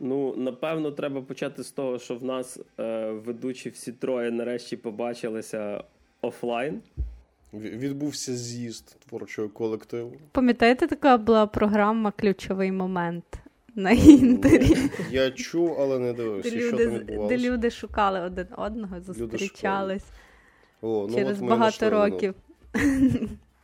[0.00, 5.84] Ну, напевно, треба почати з того, що в нас е, ведучі всі троє нарешті побачилися
[6.20, 6.82] офлайн.
[7.54, 10.12] Відбувся з'їзд творчого колективу.
[10.32, 13.24] Пам'ятаєте, така була програма Ключовий момент
[13.74, 14.76] на інтері?
[15.10, 16.50] Я чув, але не дивився.
[16.50, 17.36] Де що люди, там відбувалося?
[17.36, 20.04] де люди шукали один одного, зустрічались
[20.80, 22.34] О, ну, через от багато знайшли, років.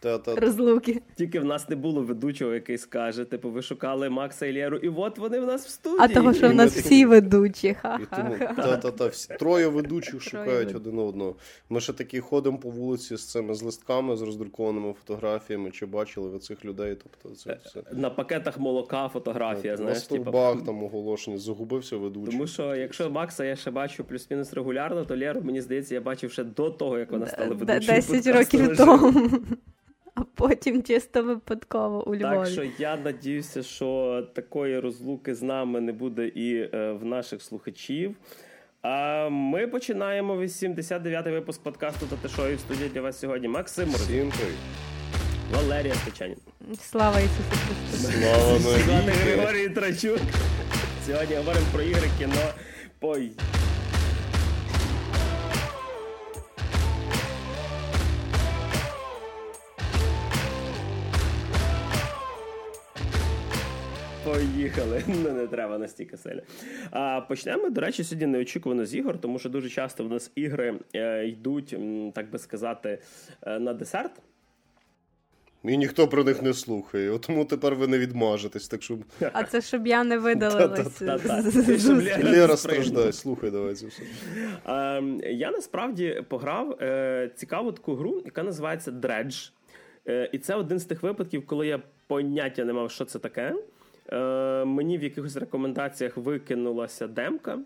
[0.00, 1.02] Та, та, Розлуки.
[1.16, 4.88] Тільки в нас не було ведучого, який скаже, типу, ви шукали Макса і Лєру, і
[4.88, 6.00] от вони в нас в студії.
[6.02, 7.68] А того, що в нас ми всі ведучі.
[7.68, 7.76] І
[8.16, 8.62] тому Ха-ха-ха.
[8.62, 11.34] та, та, та, всі, троє ведучих шукають один одного.
[11.70, 15.70] Ми ще такі ходимо по вулиці з цими з листками, з роздрукованими фотографіями.
[15.70, 16.96] Чи бачили ви цих людей?
[17.02, 17.82] Тобто це все.
[17.92, 20.22] На пакетах молока фотографія, на знаєш, типу.
[20.22, 22.32] стовбах там оголошення, загубився ведучий.
[22.32, 26.32] Тому що якщо Макса я ще бачу плюс-мінус регулярно, то Леру, мені здається, я бачив
[26.32, 27.80] ще до того, як вона стала ведучою.
[27.80, 29.30] 10 подкасту років тому.
[30.16, 35.92] А потім чисто випадково у Так що я надіюся, що такої розлуки з нами не
[35.92, 38.16] буде і е, в наших слухачів.
[38.82, 43.48] А ми починаємо 89-й випуск подкасту «Та ти шо?» і в студії для вас сьогодні
[43.48, 44.08] Максим Мороз,
[45.52, 46.36] Валерія Спечанін.
[46.80, 48.18] Слава Ісусу Христу.
[48.20, 49.00] Слава.
[49.00, 50.20] Григорій Трачук.
[51.06, 52.52] Сьогодні говоримо про ігри, кіно.
[52.98, 53.32] Пой.
[64.26, 65.02] Поїхали.
[65.24, 66.42] Ну не треба настільки сильно.
[66.90, 70.74] А почнемо, до речі, сьогодні неочікувано з ігор, тому що дуже часто в нас ігри
[70.94, 72.98] е, йдуть, м, так би сказати,
[73.42, 74.12] е, на десерт.
[75.64, 77.10] І ніхто про них не слухає.
[77.10, 78.68] От Тому тепер ви не відмажетесь.
[78.68, 78.98] Так що
[79.32, 80.96] А це щоб я не видалилась.
[81.82, 83.12] Щоб Лера страждає.
[83.12, 84.02] Слухай, давай це все.
[84.66, 89.50] Ем, я насправді пограв е, цікаву таку гру, яка називається Dredge.
[90.08, 93.54] Е, і це один з тих випадків, коли я поняття не мав, що це таке.
[94.12, 97.58] Е, мені в якихось рекомендаціях викинулася демка.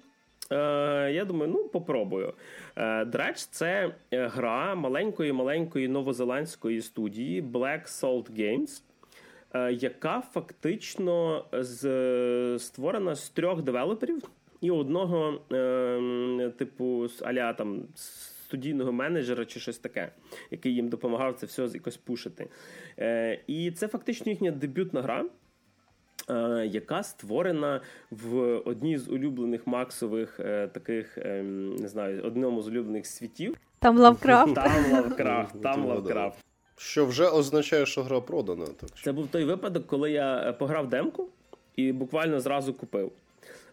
[0.52, 2.34] Е, я думаю, ну попробую.
[2.78, 3.04] Е,
[3.50, 8.82] це е, гра маленької маленької новозеландської студії Black Salt Games.
[9.54, 14.22] е, Яка фактично з, створена з трьох девелоперів
[14.60, 20.12] і одного, е, типу, аля там студійного менеджера чи щось таке,
[20.50, 22.48] який їм допомагав це все якось пушити.
[22.98, 25.24] Е, і це фактично їхня дебютна гра.
[26.30, 27.80] Е, Яка створена
[28.10, 33.56] в одній з улюблених Максових е, таких, ем, не знаю, одному з улюблених світів.
[33.78, 34.54] Там Лавкрафт.
[34.54, 35.88] Там Лавкрафт, Ну, там ну.
[35.88, 36.38] Лавкрафт.
[36.76, 38.66] Що вже означає, що гра продана.
[38.66, 39.04] Так що.
[39.04, 41.28] Це був той випадок, коли я е, пограв демку
[41.76, 43.12] і буквально зразу купив.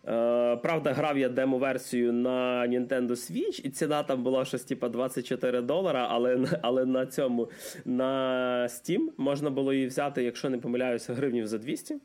[0.08, 5.62] Е, правда, грав я демо-версію на Nintendo Switch, і ціна там була щось типа 24
[5.62, 7.50] долара, але, але на цьому
[7.86, 11.98] на Steam можна було її взяти, якщо не помиляюся, гривнів за 200.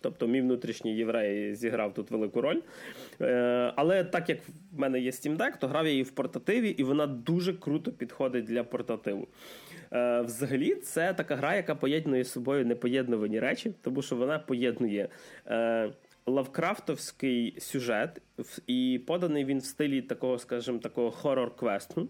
[0.00, 2.60] Тобто мій внутрішній єврей зіграв тут велику роль.
[3.20, 4.38] Е, але так як
[4.72, 7.92] в мене є Steam Deck, то грав я її в портативі, і вона дуже круто
[7.92, 9.28] підходить для портативу.
[9.92, 15.08] Е, взагалі, це така гра, яка поєднує з собою непоєднувані речі, тому що вона поєднує.
[15.46, 15.90] Е,
[16.26, 18.22] Лавкрафтовський сюжет,
[18.66, 22.08] і поданий він в стилі такого, скажімо, такого хорор-квесту.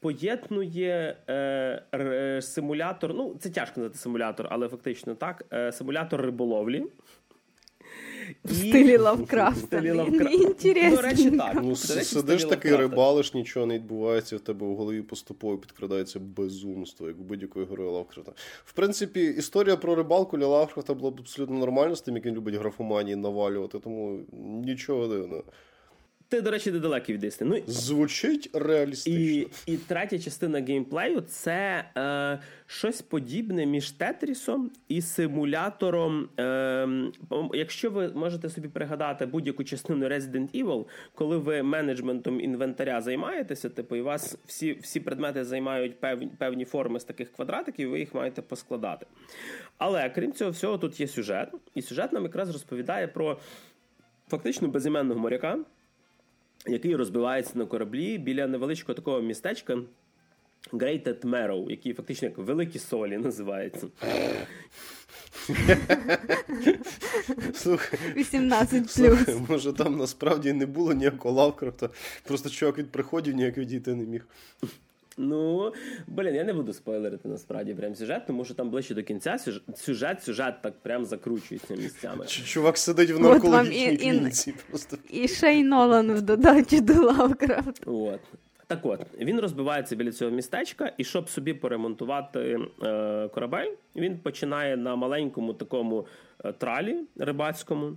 [0.00, 3.14] Е, поєднує е, р- симулятор.
[3.14, 5.44] Ну, це тяжко назвати симулятор, але фактично так.
[5.52, 6.84] Е, симулятор риболовлі.
[8.44, 9.80] В стилі Лавкрафта.
[10.90, 11.54] До речі, так.
[11.62, 17.20] Ну, сидиш такий рибалиш, нічого не відбувається, в тебе в голові поступово підкрадається безумство, як
[17.20, 18.32] у будь-якої герої Лавкрафта.
[18.64, 22.34] В принципі, історія про рибалку для Лавкрафта була б абсолютно нормальна з тим, як він
[22.34, 24.20] любить графоманії навалювати, тому
[24.64, 25.44] нічого дивного.
[26.30, 27.62] Ти, до речі, недалекий від істини.
[27.66, 29.20] Ну, Звучить реалістично.
[29.20, 36.28] І, і третя частина геймплею це е, щось подібне між Тетрісом і симулятором.
[36.38, 36.88] Е,
[37.52, 43.96] якщо ви можете собі пригадати будь-яку частину Resident Evil, коли ви менеджментом інвентаря займаєтеся, типу,
[43.96, 48.14] і у вас всі, всі предмети займають певні, певні форми з таких квадратиків, ви їх
[48.14, 49.06] маєте поскладати.
[49.78, 53.38] Але крім цього всього, тут є сюжет, і сюжет нам якраз розповідає про
[54.28, 55.58] фактично безіменного моряка
[56.66, 59.78] який розбивається на кораблі біля невеличкого такого містечка
[60.72, 63.86] Greated Marrow, який фактично як великі солі називається.
[67.54, 71.88] Слухай, 18 слухай, може там насправді не було ніякого Лавкрафта,
[72.24, 74.26] просто чувак від приходів ніяк відійти не міг.
[75.20, 75.72] Ну,
[76.06, 79.62] блін, я не буду спойлерити насправді прям сюжет, тому що там ближче до кінця сюжет,
[79.76, 82.26] сюжет, сюжет так прям закручується місцями.
[82.26, 84.54] Чувак сидить в наркологічній клініці.
[84.68, 87.90] Просто І ще й Нолан в додачі до Лавкрафта.
[87.90, 88.20] От.
[88.66, 94.76] Так от, він розбивається біля цього містечка, і щоб собі поремонтувати е, корабель, він починає
[94.76, 96.06] на маленькому такому
[96.44, 97.92] е, тралі рибацькому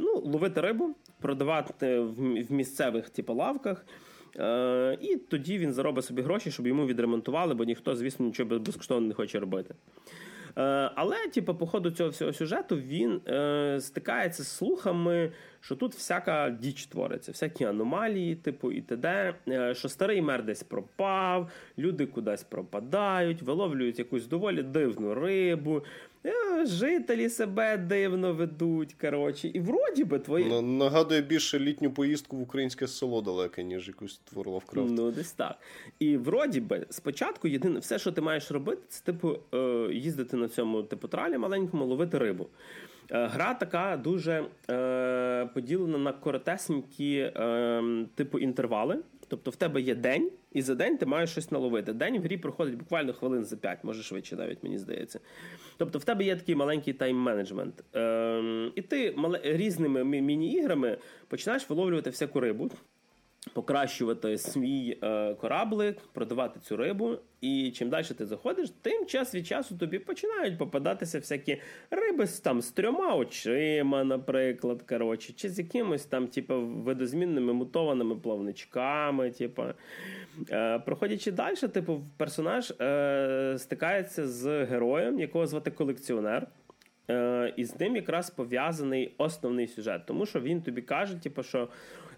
[0.00, 3.84] ну, ловити рибу, продавати в місцевих типу, лавках.
[4.38, 9.08] Е, І тоді він заробить собі гроші, щоб йому відремонтували, бо ніхто, звісно, нічого безкоштовно
[9.08, 9.74] не хоче робити.
[10.58, 15.94] Е, але, типу, по ходу цього всього сюжету він е, стикається з слухами, що тут
[15.94, 22.06] всяка діч твориться, всякі аномалії, типу і т.д., е, що старий мер десь пропав, люди
[22.06, 25.82] кудись пропадають, виловлюють якусь доволі дивну рибу.
[26.26, 28.94] Е, жителі себе дивно ведуть.
[29.00, 29.48] коротше.
[29.48, 30.62] І вроді би твої.
[30.62, 34.90] Нагадує більше літню поїздку в українське село далеке, ніж якусь твор Лавкрафт.
[34.90, 35.58] Ну, десь так.
[35.98, 40.48] І вроді би, спочатку, єдине, все, що ти маєш робити, це типу е, їздити на
[40.48, 42.46] цьому типу тралі маленькому, ловити рибу.
[43.10, 47.82] Е, гра така дуже е, поділена на коротесенькі е,
[48.14, 48.98] типу інтервали.
[49.28, 51.92] Тобто в тебе є день, і за день ти маєш щось наловити.
[51.92, 55.20] День в грі проходить буквально хвилин за 5, може швидше, навіть мені здається.
[55.80, 57.72] Тобто в тебе є такий маленький тайм-менеджмент.
[57.92, 60.98] Ем, І ти різними міні-іграми
[61.28, 62.70] починаєш виловлювати всяку рибу
[63.52, 67.16] покращувати свій е, кораблик, продавати цю рибу.
[67.40, 71.60] І чим далі ти заходиш, тим час від часу тобі починають попадатися всякі
[71.90, 79.30] риби там з трьома очима, наприклад, коротше, чи з якимось там, типу, видозмінними мутованими плавничками.
[79.30, 79.62] Типу.
[80.50, 86.46] Е, Проходячи далі, типу, персонаж е, стикається з героєм, якого звати колекціонер.
[87.10, 91.68] Е, і з ним якраз пов'язаний основний сюжет, тому що він тобі каже, типу, що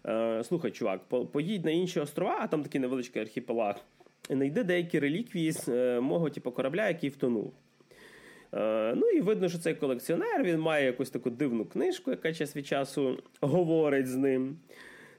[0.07, 1.01] Е, слухай, чувак,
[1.33, 3.77] поїдь на інші острова, а там такий невеличкий архіпелаг,
[4.31, 7.53] і знайди деякі реліквії з е, мого типу, корабля, який втонув.
[8.55, 12.57] Е, ну і видно, що цей колекціонер він має якусь таку дивну книжку, яка час
[12.57, 14.57] від часу говорить з ним.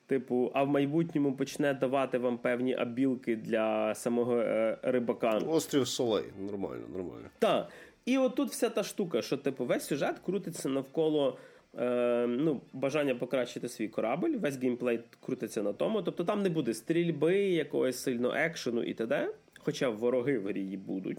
[0.07, 4.43] Типу, а в майбутньому почне давати вам певні абілки для самого
[4.81, 5.37] рибака.
[5.37, 7.29] Острів Солей, нормально, нормально.
[7.39, 7.69] Так.
[8.05, 11.37] І отут вся та штука, що типу весь сюжет крутиться навколо
[11.79, 14.29] е, ну, бажання покращити свій корабль.
[14.29, 16.01] Весь геймплей крутиться на тому.
[16.01, 19.29] Тобто там не буде стрільби, якогось сильно екшену і т.д.,
[19.59, 21.17] хоча вороги в грі будуть.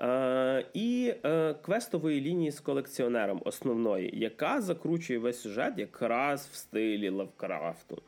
[0.00, 7.08] Е, І е, квестової лінії з колекціонером основної, яка закручує весь сюжет якраз в стилі
[7.08, 8.02] Лавкрафту.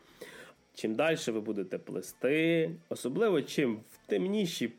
[0.75, 4.73] Чим далі ви будете плести, особливо чим в темніші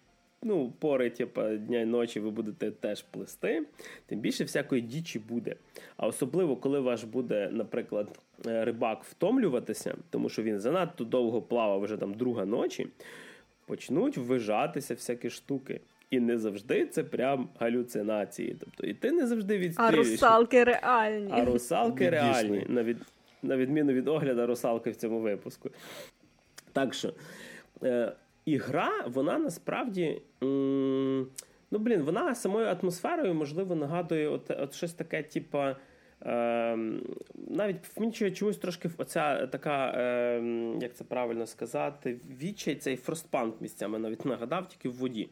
[0.44, 3.66] ну, пори, типу, дня і ночі ви будете теж плести,
[4.06, 5.56] тим більше всякої дічі буде.
[5.98, 11.82] А особливо, коли ваш буде, наприклад, е, рибак втомлюватися, тому що він занадто довго плавав
[11.82, 12.88] вже там друга ночі,
[13.66, 15.80] почнуть ввижатися всякі штуки.
[16.12, 18.56] І не завжди це прям галюцинації.
[18.60, 20.08] Тобто, і ти не завжди відстрілюєш.
[20.08, 21.32] А русалки реальні.
[21.32, 22.98] А русалки реальні, на від,
[23.44, 25.70] на відміну від огляду русалки в цьому випуску.
[26.74, 27.14] Так що,
[27.84, 28.14] е,
[28.46, 30.22] і гра, вона насправді.
[30.44, 31.28] М-
[31.72, 35.76] ну, блін, вона самою атмосферою, можливо, нагадує от, от щось таке, типа.
[36.26, 37.02] Ем,
[37.48, 43.62] навіть в мені чомусь трошки оця така, ем, як це правильно сказати, відчай цей фростпанк
[43.62, 45.30] місцями навіть нагадав, тільки в воді.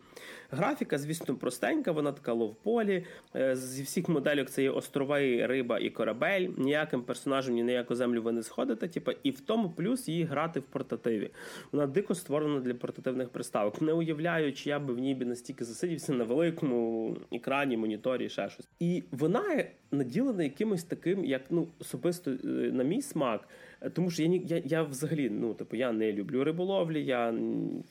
[0.52, 3.06] Графіка, звісно, простенька, вона така ловполі.
[3.36, 6.48] Е, зі всіх модельок це є острови, риба і корабель.
[6.58, 8.88] Ніяким персонажем ні на яку землю ви не сходите.
[8.88, 11.32] Типу, і в тому плюс її грати в портативі.
[11.72, 13.82] Вона дико створена для портативних приставок.
[13.82, 18.50] Не уявляю, чи я би в ній би настільки засидівся на великому екрані, моніторі, ще
[18.50, 18.68] щось.
[18.80, 23.48] І вона наділена якимось таким, як ну особисто е, на мій смак.
[23.94, 27.32] Тому що я я, я взагалі ну типу я не люблю риболовлі, я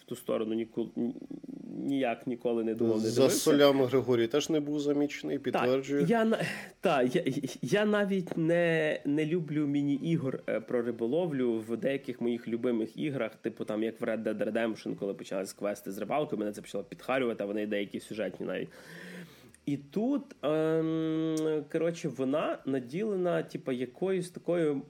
[0.01, 0.89] в ту сторону ніколи
[1.79, 3.03] ніяк ніколи не думав.
[3.03, 6.01] не За солями Григорій теж не був замічений, підтверджую.
[6.01, 6.39] Так, я
[6.81, 7.23] та, я,
[7.63, 13.65] я навіть не не люблю міні-ігор е, про риболовлю в деяких моїх любимих іграх, типу
[13.65, 17.45] там як в Red Dead Redemption, коли почалися квести з рибалкою, мене це почало підхарювати,
[17.45, 18.69] а вони деякі сюжетні навіть.
[19.67, 24.83] І тут, ем, коротше, вона наділена, типу, якоюсь такою,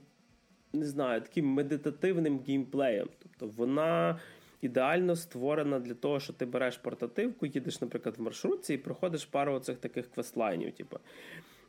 [0.73, 3.07] не знаю, таким медитативним геймплеєм.
[3.19, 4.19] Тобто вона
[4.61, 9.53] ідеально створена для того, що ти береш портативку, їдеш, наприклад, в маршрутці і проходиш пару
[9.53, 10.71] оцих таких квестлайнів.
[10.71, 10.99] Типу.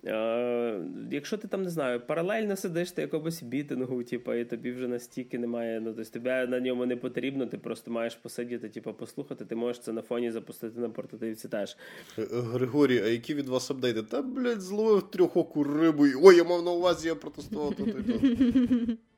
[0.06, 0.80] Е,
[1.10, 5.38] Якщо ти там не знаю, паралельно сидиш ти якомусь бітингу, типу, і тобі вже настільки
[5.38, 9.56] немає, ну тобто тебе на ньому не потрібно, ти просто маєш посидіти, типу, послухати, ти
[9.56, 11.76] можеш це на фоні запустити на портативці теж.
[12.18, 14.02] Е, Григорій, а які від вас апдейти?
[14.02, 16.06] Та, блядь, зловив трьохоку рибу.
[16.22, 17.94] Ой, я мав на увазі, я протестував тут.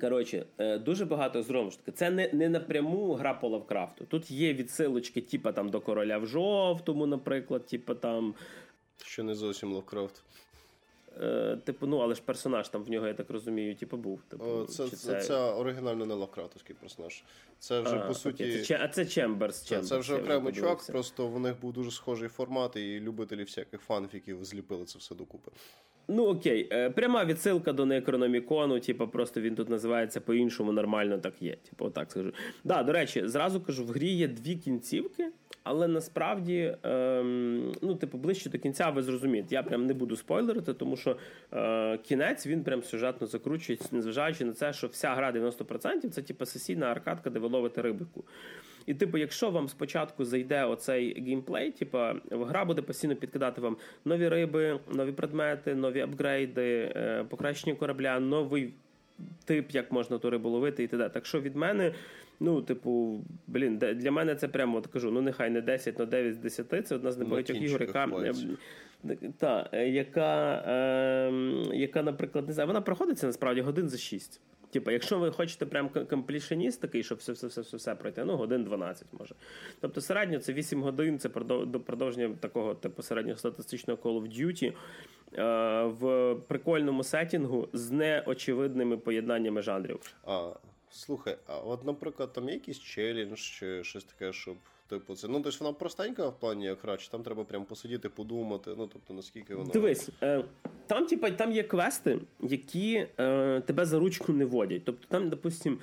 [0.00, 1.92] Коротше, е, дуже багато знову ж таки.
[1.92, 4.04] Це не не напряму гра по Лавкрафту.
[4.04, 8.34] Тут є відсилочки, типа там до короля в жовтому, наприклад, типа там.
[9.04, 10.22] Що не зовсім Лавкрафт.
[11.22, 14.22] Е, типу, ну, але ж персонаж там в нього, я так розумію, типу, був.
[14.28, 14.96] Типу, це, це...
[14.96, 17.24] це, це оригінально не Лавкратовський персонаж.
[17.58, 18.44] Це вже а, по суті.
[18.44, 18.62] Окей.
[18.62, 19.62] Це, а це Чемберс.
[19.62, 23.80] Це, це вже окремий чувак, просто в них був дуже схожий формат, і любителі всяких
[23.80, 25.50] фанфіків зліпили це все докупи.
[26.12, 31.42] Ну окей, е, пряма відсилка до Некрономікону, типу, просто він тут називається по-іншому, нормально так
[31.42, 31.56] є.
[31.56, 32.32] Типу, отак скажу.
[32.64, 35.28] Да, до речі, зразу кажу, в грі є дві кінцівки,
[35.62, 39.54] але насправді, ем, ну, типу, ближче до кінця ви зрозумієте.
[39.54, 41.16] Я прям не буду спойлерити, тому що
[41.52, 46.46] е, кінець він прям сюжетно закручується, незважаючи на це, що вся гра 90% це типу
[46.46, 48.24] сесійна аркадка, де ви ловите рибику.
[48.86, 51.98] І, типу, якщо вам спочатку зайде оцей геймплей, типу,
[52.30, 58.72] гра буде постійно підкидати вам нові риби, нові предмети, нові апгрейди, е, покращення корабля, новий
[59.44, 61.08] тип, як можна ту рибу ловити і т.д.
[61.08, 61.92] Так що від мене.
[62.40, 66.34] Ну, типу, блін, для мене це прямо от кажу, ну нехай не 10, но 9
[66.34, 66.86] з 10.
[66.86, 68.08] Це одна з небагатьох ігор, яка,
[69.38, 71.32] та, яка, е,
[71.74, 74.40] яка, наприклад, не знаю, вона проходиться насправді годин за 6.
[74.70, 78.36] Типу, якщо ви хочете прям комплішеніст такий, щоб все все все все все пройти, ну
[78.36, 79.34] годин 12 може.
[79.80, 84.72] Тобто середньо це 8 годин, це до продовження такого типу середньостатистичного Call of Duty
[85.38, 90.14] е, в прикольному сетінгу з неочевидними поєднаннями жанрів.
[90.24, 90.52] А,
[90.90, 94.56] Слухай, а от, наприклад, там є якийсь челендж чи щось таке, щоб.
[94.90, 98.74] Типу, це ну тобто вона простенька в плані як чи там треба прям посидіти, подумати.
[98.78, 100.44] Ну тобто наскільки вона дивись, е,
[100.86, 104.82] там, типа, там є квести, які е, тебе за ручку не водять.
[104.84, 105.78] Тобто, там, допустим,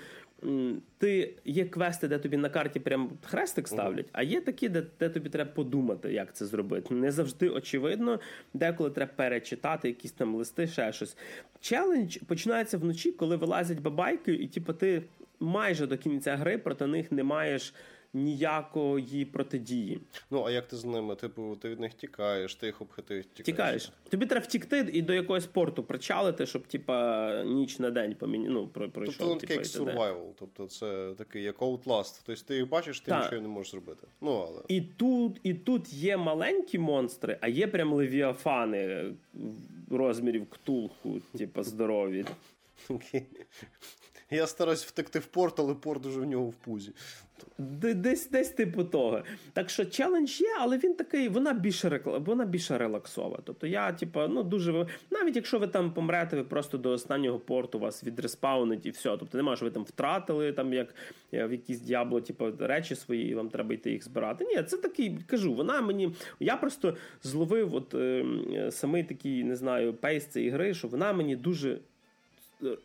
[0.98, 5.10] ти є квести, де тобі на карті прям хрестик ставлять, а є такі, де, де
[5.10, 6.94] тобі треба подумати, як це зробити.
[6.94, 8.20] Не завжди очевидно,
[8.54, 11.18] деколи треба перечитати якісь там листи, ще щось.
[11.60, 15.04] Челендж починається вночі, коли вилазять бабайки, і типу, ти
[15.40, 17.74] майже до кінця гри проти них не маєш
[18.24, 20.00] ніякої протидії.
[20.32, 21.16] Ну, а як ти з ними?
[21.16, 23.46] Типу, ти від них тікаєш, ти їх обхитив, тікаєш.
[23.46, 23.92] Тікаєш.
[24.10, 28.48] Тобі треба втікти і до якогось порту причалити, щоб типа ніч на день поміні...
[28.50, 29.16] ну, пройшов.
[29.18, 32.22] Тобто такий як survival, тобто це такий як Outlast.
[32.26, 33.24] Тобто ти їх бачиш, ти так.
[33.24, 34.08] нічого не можеш зробити.
[34.22, 34.62] Ну, але...
[34.68, 39.06] І тут і тут є маленькі монстри, а є прям левіафани
[39.92, 42.26] розмірів ктулху, типу здорові.
[44.30, 46.92] Я стараюсь втекти в порт, але порт уже в нього в пузі.
[47.58, 49.24] Десь десь типу того.
[49.54, 52.18] Так що челендж є, але він такий, вона більше рекла...
[52.18, 53.40] вона більше релаксова.
[53.44, 57.80] Тобто я, типу, ну дуже навіть якщо ви там помрете, ви просто до останнього порту
[57.80, 59.18] вас відреспаунить і все.
[59.18, 60.96] Тобто немає, що ви там втратили там як
[61.34, 64.46] е, в якісь Діабло, типу, речі свої, і вам треба йти їх збирати.
[64.46, 66.16] Ні, це такий, кажу, вона мені.
[66.40, 68.26] Я просто зловив от е,
[68.72, 71.80] самий такий, не знаю, пейс цієї гри, що вона мені дуже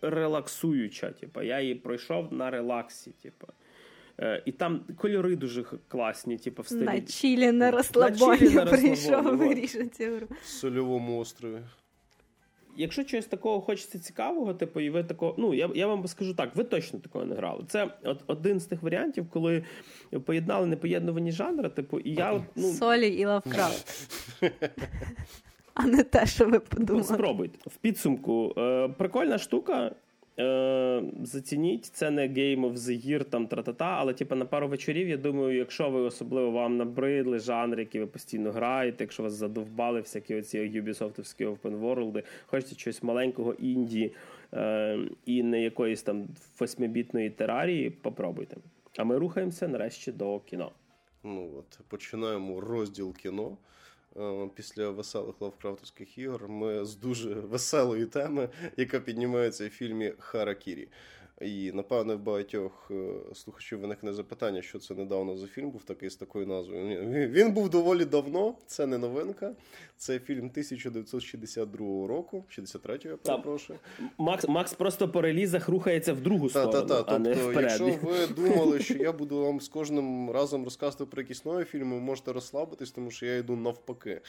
[0.03, 1.11] релаксуюча.
[1.11, 3.11] Типу, я її пройшов на релаксі.
[3.23, 3.47] Типу.
[4.21, 6.85] Е, і там кольори дуже класні, типу, в стилі.
[6.85, 10.27] На чілі на розслабоні прийшов вирішити гру.
[10.43, 11.59] В сольовому острові.
[12.77, 15.35] Якщо чогось такого хочеться цікавого, типу, і ви такого.
[15.39, 17.65] Ну, я я вам скажу так, ви точно такого не грали.
[17.69, 19.65] Це от один з тих варіантів, коли
[20.25, 22.45] поєднали непоєднувані жанри, типу, і я.
[22.57, 22.73] ну...
[22.73, 24.11] Солі і Лавкрафт.
[25.75, 27.05] а не те, що ви подумали.
[27.05, 27.59] Спробуйте.
[27.67, 28.55] В підсумку.
[28.59, 29.95] Е, Прикольна штука.
[30.39, 35.09] Е, Зацініть, це не Game of the Year, там тра-та-та, але типу, на пару вечорів,
[35.09, 40.01] я думаю, якщо ви особливо вам набридли жанри, які ви постійно граєте, якщо вас задовбали
[40.01, 44.13] всякі оці Ubisoftівські open world, хочете щось маленького інді
[44.55, 46.29] е, і не якоїсь там
[46.61, 48.57] восьмибітної терарії, попробуйте.
[48.97, 50.71] А ми рухаємося нарешті до кіно.
[51.25, 53.57] Ну от починаємо розділ кіно.
[54.17, 60.89] Е, після веселих лавкрафтовських ігор ми з дуже веселої теми, яка піднімається в фільмі Харакірі.
[61.45, 66.11] І напевне в багатьох е, слухачів виникне запитання, що це недавно за фільм був такий
[66.11, 67.29] з такою назвою.
[67.29, 69.55] Він був доволі давно, це не новинка.
[69.97, 73.79] Це фільм 1962 року, 63-го, я перепрошую.
[74.19, 76.73] Макс Макс просто по релізах рухається в другу сторону.
[76.73, 80.65] Та, та, а не тобто, якщо ви думали, що я буду вам з кожним разом
[80.65, 84.21] розказувати про якісь нові фільми, ви можете розслабитись, тому що я йду навпаки.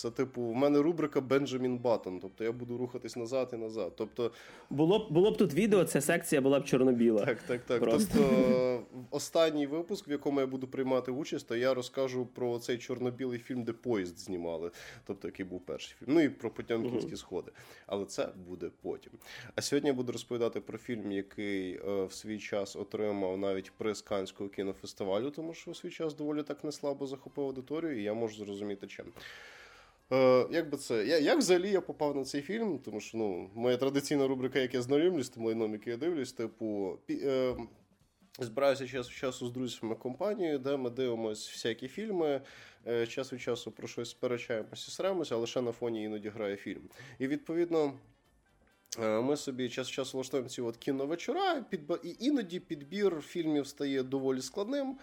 [0.00, 3.92] Це, типу, в мене рубрика Бенджамін Баттон, тобто я буду рухатись назад і назад.
[3.96, 4.32] Тобто,
[4.70, 7.24] Було б було б тут відео, ця секція була б чорно-біла.
[7.24, 7.80] Так, так, так.
[7.80, 8.18] Просто.
[8.18, 13.38] Тобто, останній випуск, в якому я буду приймати участь, то я розкажу про цей чорно-білий
[13.38, 14.70] фільм, де поїзд знімали,
[15.06, 16.14] тобто який був перший фільм.
[16.14, 17.16] Ну і про Потьомкінські uh-huh.
[17.16, 17.52] сходи.
[17.86, 19.12] Але це буде потім.
[19.54, 24.02] А сьогодні я буду розповідати про фільм, який е, в свій час отримав навіть приз
[24.02, 28.44] Канського кінофестивалю, тому що в свій час доволі так неслабо захопив аудиторію, і я можу
[28.44, 29.06] зрозуміти чим.
[30.12, 31.06] Е, Як би це?
[31.06, 32.78] Я, Як взагалі я попав на цей фільм?
[32.78, 36.98] Тому що ну, моя традиційна рубрика, як я знайомлюсь, тому лайном, який я дивлюсь, типу.
[37.06, 37.56] Пі, е,
[38.38, 42.40] Збираюся час від часу з друзями компанією, де ми дивимося всякі фільми.
[42.86, 46.82] Е, час від часу про щось сперечаємося, сремося, а лише на фоні іноді грає фільм.
[47.18, 47.92] І відповідно.
[48.98, 51.64] Е, ми собі час від часу влаштуємо ці от кіновечора,
[52.04, 54.98] і іноді підбір фільмів стає доволі складним.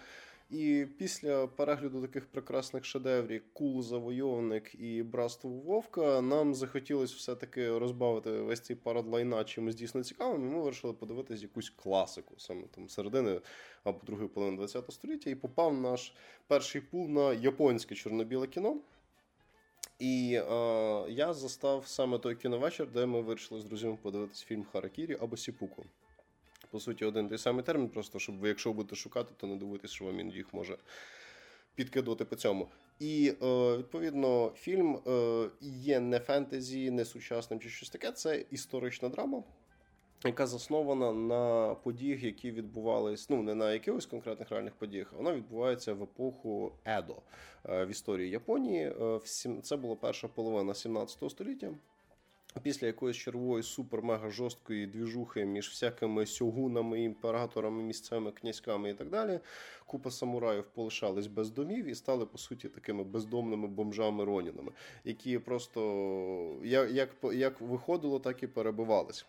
[0.50, 8.30] І після перегляду таких прекрасних шедеврів Кул Завойовник і Братство Вовка нам захотілося все-таки розбавити
[8.30, 10.48] весь цей парад лайна чимось дійсно цікавим.
[10.48, 13.40] і Ми вирішили подивитись якусь класику, саме там середини
[13.84, 15.30] або другої половини ХХ століття.
[15.30, 16.12] І попав наш
[16.46, 18.76] перший пул на японське чорно-біле кіно.
[19.98, 20.44] І е,
[21.08, 25.84] я застав саме той кіновечір, де ми вирішили з друзями подивитись фільм Харакірі або Сіпуку
[26.70, 29.90] по суті, один той самий термін, просто щоб ви, якщо будете шукати, то не дивуйтесь,
[29.90, 30.76] що вам він їх може
[31.74, 32.68] підкидувати по цьому.
[32.98, 38.12] І е, відповідно фільм е, є не фентезі, не сучасним чи щось таке.
[38.12, 39.42] Це історична драма.
[40.24, 45.94] Яка заснована на подіях, які відбувались, ну не на якихось конкретних реальних подіях, вона відбувається
[45.94, 47.16] в епоху Едо
[47.68, 48.92] е, в історії Японії.
[49.62, 51.70] Це була перша половина 17 століття.
[52.62, 59.40] Після якоїсь червої супер-мега жорсткої двіжухи між всякими сьогунами, імператорами, місцевими князьками і так далі,
[59.86, 64.72] купа самураїв полишались без домів і стали по суті такими бездомними бомжами-ронінами,
[65.04, 65.80] які просто
[66.64, 69.26] як, як, як виходило, так і перебивались.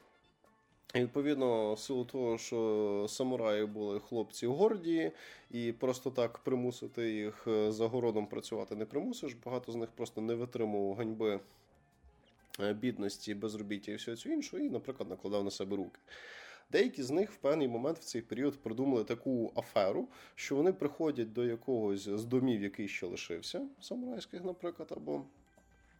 [0.95, 5.11] І Відповідно, в силу того, що самураї були хлопці горді,
[5.51, 9.33] і просто так примусити їх за городом працювати не примусиш.
[9.45, 11.39] Багато з них просто не витримував ганьби Е,
[12.59, 15.99] бідності, безробіття і всього цього іншого, і, наприклад, накладав на себе руки.
[16.71, 21.33] Деякі з них в певний момент в цей період придумали таку аферу, що вони приходять
[21.33, 25.21] до якогось з домів, який ще лишився, самурайських, наприклад, або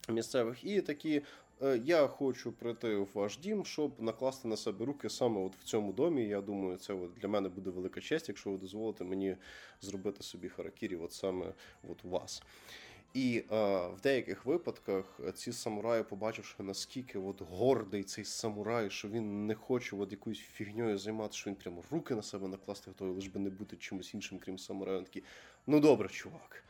[0.10, 1.22] місцевих, і такі.
[1.62, 5.64] «Е, я хочу прийти в ваш дім, щоб накласти на себе руки саме от в
[5.64, 6.28] цьому домі.
[6.28, 9.36] Я думаю, це от для мене буде велика честь, якщо ви дозволите мені
[9.82, 11.54] зробити собі харакірі, от саме
[11.90, 12.44] от у вас.
[13.14, 13.56] І е,
[13.88, 19.96] в деяких випадках ці самураї, побачивши наскільки от гордий цей самурай, що він не хоче
[19.96, 23.50] от якоюсь фігньою займатися, що він прямо руки на себе накласти готовий, лиш би не
[23.50, 25.04] бути чимось іншим, крім самураю.
[25.04, 25.24] такі,
[25.68, 26.64] ну добре, чувак.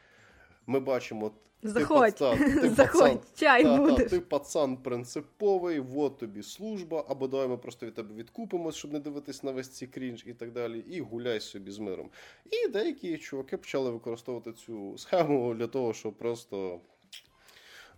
[0.68, 1.32] Ми бачимо,
[1.64, 3.98] Заходь, ти, пацан, ти Заходь, пацан, чай та, будеш.
[3.98, 8.94] Та, ти пацан принциповий, от тобі служба, або давай ми просто від тебе відкупимось, щоб
[8.94, 12.10] не дивитись на весь ці крінж і так далі, і гуляй собі з миром.
[12.52, 16.80] І деякі чуваки почали використовувати цю схему для того, щоб просто.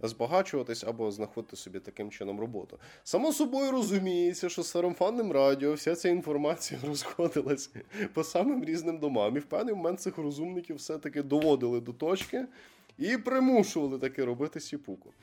[0.03, 2.79] Збагачуватись або знаходити собі таким чином роботу.
[3.03, 7.69] Само собою розуміється, що сарамфанним радіо вся ця інформація розходилась
[8.13, 9.37] по самим різним домам.
[9.37, 12.45] І в певний момент цих розумників все-таки доводили до точки,
[12.97, 15.13] і примушували таки робити сіпуку.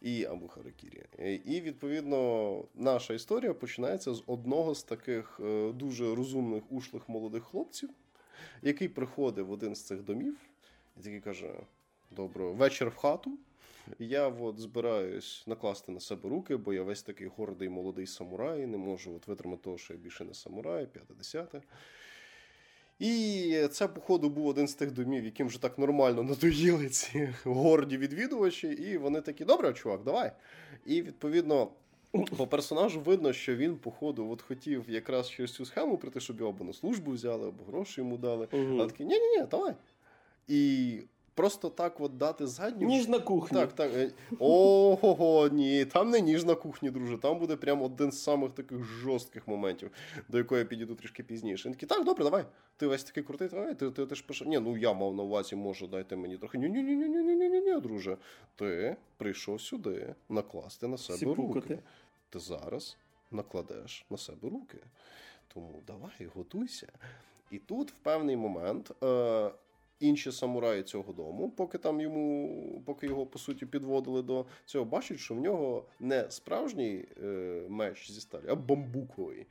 [0.00, 1.02] І або Харакірі.
[1.44, 7.90] І відповідно наша історія починається з одного з таких е, дуже розумних ушлих молодих хлопців,
[8.62, 10.36] який приходить в один з цих домів
[10.96, 11.50] і такий каже:
[12.10, 13.38] Доброго вечір в хату.
[13.98, 18.76] Я от збираюсь накласти на себе руки, бо я весь такий гордий молодий самурай, не
[18.76, 21.62] можу от витримати того, що я більше не самурай, п'яте-десяте.
[22.98, 27.96] І це, походу, був один з тих домів, яким вже так нормально надоїли ці горді
[27.96, 28.68] відвідувачі.
[28.68, 30.32] І вони такі, добре, чувак, давай.
[30.86, 31.68] І відповідно.
[32.36, 36.50] По персонажу видно, що він, походу, от хотів якраз через цю схему прийти, щоб його
[36.50, 38.46] або на службу взяли, або гроші йому дали.
[38.46, 38.82] Uh-huh.
[38.82, 39.74] А такий, ні-ні-ні, давай.
[40.48, 40.98] І
[41.34, 42.86] Просто так от дати задню.
[42.86, 43.58] Ніж на кухні.
[43.58, 43.92] Так, так.
[43.94, 47.18] Е, Ого, ні, там не ніж на кухні, друже.
[47.18, 49.90] Там буде прям один з самих таких жорстких моментів,
[50.28, 51.68] до якої я підійду трішки пізніше.
[51.68, 52.44] Він такий, так, добре, давай.
[52.76, 54.44] Ти весь такий крутий, давай, ти ти, ти ж пише.
[54.44, 56.58] Ні, ну я мав на увазі, може, дайте мені трохи.
[56.58, 58.16] Ні-ні-ні-ні-ні-ні-ні, друже.
[58.56, 61.68] Ти прийшов сюди накласти на себе Сіпукати.
[61.68, 61.78] руки.
[62.30, 62.96] Ти зараз
[63.30, 64.78] накладеш на себе руки.
[65.54, 66.88] Тому давай, готуйся.
[67.50, 68.92] І тут в певний момент.
[69.02, 69.50] Е-
[70.02, 75.18] інші самураї цього дому, поки там йому, поки його по суті підводили до цього, бачать,
[75.18, 77.26] що в нього не справжній е,
[77.68, 79.46] меч зі сталі, а бамбуковий.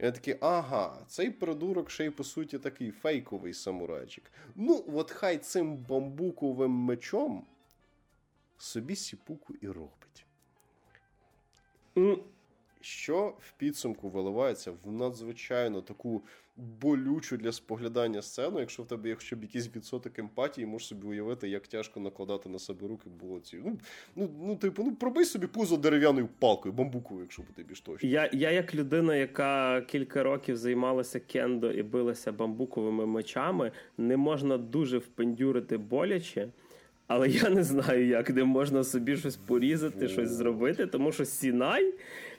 [0.00, 4.24] І я такий, ага, цей придурок ще й по суті такий фейковий самурайчик.
[4.54, 7.46] Ну, от хай цим бамбуковим мечом
[8.58, 10.26] собі сіпуку і робить.
[12.80, 16.22] Що в підсумку виливається в надзвичайно таку
[16.56, 21.06] болючу для споглядання сцену, якщо в тебе є хоча б якийсь відсоток емпатії, можеш собі
[21.06, 23.56] уявити, як тяжко накладати на себе руки було ці.
[23.64, 23.78] Ну,
[24.16, 28.08] ну, ну типу, ну пробий собі пузо дерев'яною палкою, бамбуковою, якщо буде більш точно.
[28.08, 34.58] Я, я як людина, яка кілька років займалася кендо і билася бамбуковими мечами, не можна
[34.58, 36.48] дуже впендюрити боляче.
[37.06, 41.94] Але я не знаю, як де можна собі щось порізати, щось зробити, тому що сінай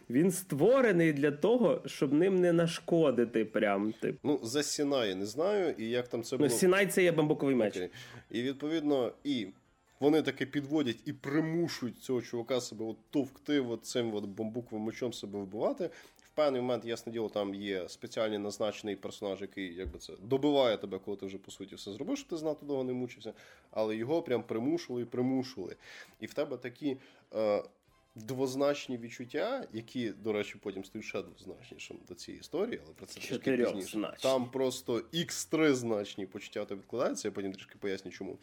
[0.10, 3.46] він створений для того, щоб ним не нашкодити.
[3.46, 4.20] Прям тип.
[4.24, 6.50] Ну, за сінай не знаю, і як там це ну, було.
[6.50, 7.76] Ну, сінай це є бамбуковий меч.
[7.76, 7.90] Окей.
[8.32, 9.48] І відповідно, і
[10.00, 15.14] вони таки підводять і примушують цього чувака себе от товкти от цим от бамбуковим мечом
[15.14, 15.90] себе вбивати.
[16.18, 21.00] В певний момент, ясне діло, там є спеціальний назначений персонаж, який якби це добиває тебе,
[21.06, 23.34] коли ти вже по суті все зробив, щоб ти знато довго не мучився.
[23.72, 25.76] Але його прям примушували і примушували.
[26.20, 26.98] І в тебе такі.
[27.36, 27.64] Е,
[28.18, 33.20] Двозначні відчуття, які, до речі, потім стають ще двозначнішим до цієї історії, але про це
[33.20, 33.98] трішки пізніше.
[34.22, 38.38] Там просто X3 значні почуття то відкладаються, я потім трішки поясню, чому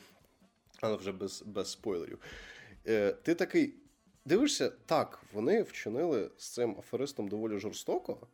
[0.81, 2.19] але вже без без спойлерів.
[2.87, 3.75] Е, Ти такий
[4.25, 8.27] дивишся, так, вони вчинили з цим аферистом доволі жорстоко,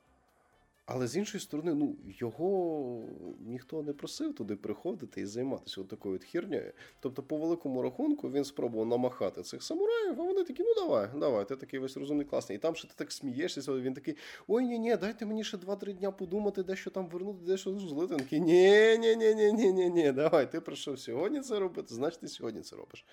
[0.93, 3.03] але з іншої сторони, ну, його
[3.41, 6.73] ніхто не просив туди приходити і займатися такою от хірнею.
[7.01, 11.49] Тобто, по великому рахунку, він спробував намахати цих самураїв, а вони такі, ну давай, давай,
[11.49, 12.59] ти такий весь розумний, класний.
[12.59, 14.17] І там ще ти так смієшся, він такий,
[14.49, 18.15] ой, ні, ні, дайте мені ще 2-3 дня подумати, дещо там вернути, дещо злити.
[18.15, 21.95] Він такий, ні, ні, ні, ні, ні, ні, ні, давай, ти прийшов сьогодні це робити,
[21.95, 23.05] значить ти сьогодні це робиш.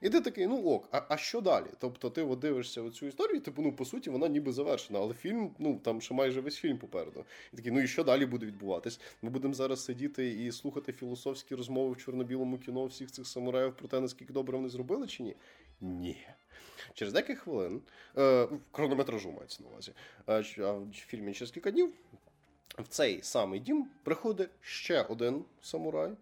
[0.00, 1.66] І ти такий, ну ок, а а що далі?
[1.78, 5.54] Тобто ти от дивишся оцю історію, типу, ну, по суті, вона ніби завершена, але фільм,
[5.58, 7.24] ну там ще майже весь фільм попереду.
[7.52, 9.00] І такий, ну і що далі буде відбуватись?
[9.22, 13.88] Ми будемо зараз сидіти і слухати філософські розмови в чорно-білому кіно всіх цих самураїв про
[13.88, 15.36] те, наскільки добре вони зробили чи ні?
[15.80, 16.26] Ні.
[16.94, 17.80] Через декілька хвилин,
[18.16, 19.92] е, хронометражу мається на увазі,
[20.28, 21.92] е, а в фільмі через кілька днів
[22.78, 26.12] в цей самий дім приходить ще один самурай,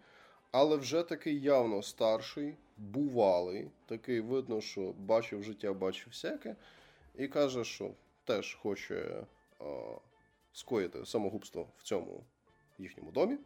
[0.51, 6.57] але вже такий явно старший бувалий, такий видно, що бачив життя, бачив всяке,
[7.19, 7.91] і каже, що
[8.25, 9.25] теж хоче
[9.61, 9.65] а,
[10.53, 12.25] скоїти самогубство в цьому
[12.79, 13.37] їхньому домі.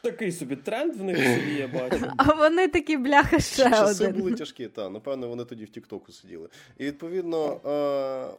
[0.00, 2.12] Такий собі тренд в них собі я бачу.
[2.16, 4.20] А вони такі бляха ще Часи один.
[4.20, 6.48] були тяжкі, та напевно, вони тоді в Тіктоку сиділи.
[6.78, 7.60] І відповідно.
[7.64, 8.34] А,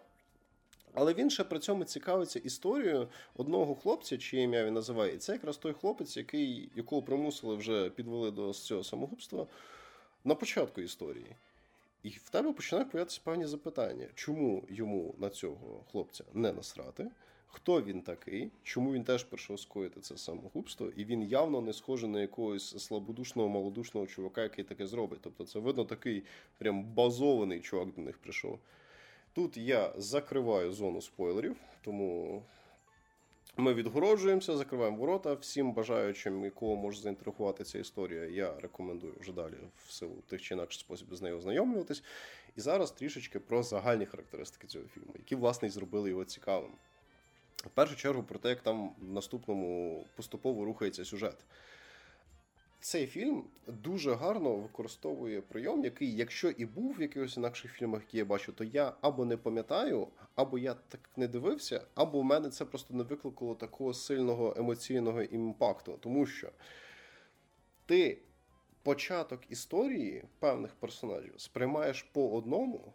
[0.93, 5.13] але він ще при цьому цікавиться історією одного хлопця, чиє ім'я він називає.
[5.13, 9.47] І це якраз той хлопець, який, якого примусили вже підвели до цього самогубства
[10.25, 11.35] на початку історії.
[12.03, 17.11] І в тебе починають появитися певні запитання, чому йому на цього хлопця не насрати,
[17.47, 22.09] хто він такий, чому він теж прийшов скоїти це самогубство, і він явно не схожий
[22.09, 25.19] на якогось слабодушного, малодушного чувака, який таке зробить.
[25.21, 26.23] Тобто це видно такий
[26.57, 28.59] прям базований чувак до них прийшов.
[29.33, 32.41] Тут я закриваю зону спойлерів, тому
[33.57, 35.33] ми відгороджуємося, закриваємо ворота.
[35.33, 39.53] Всім бажаючим, якого може заінтригувати ця історія, я рекомендую вже далі
[39.87, 42.03] в силу тих чи інакших способів з нею ознайомлюватись.
[42.55, 46.71] І зараз трішечки про загальні характеристики цього фільму, які, власне, і зробили його цікавим.
[47.55, 51.37] В першу чергу про те, як там в наступному поступово рухається сюжет
[52.85, 58.17] цей фільм дуже гарно використовує прийом, який, якщо і був в якихось інакших фільмах, які
[58.17, 62.49] я бачу, то я або не пам'ятаю, або я так не дивився, або в мене
[62.49, 65.97] це просто не викликало такого сильного емоційного імпакту.
[66.01, 66.51] Тому що
[67.85, 68.21] ти
[68.83, 72.93] початок історії певних персонажів сприймаєш по одному,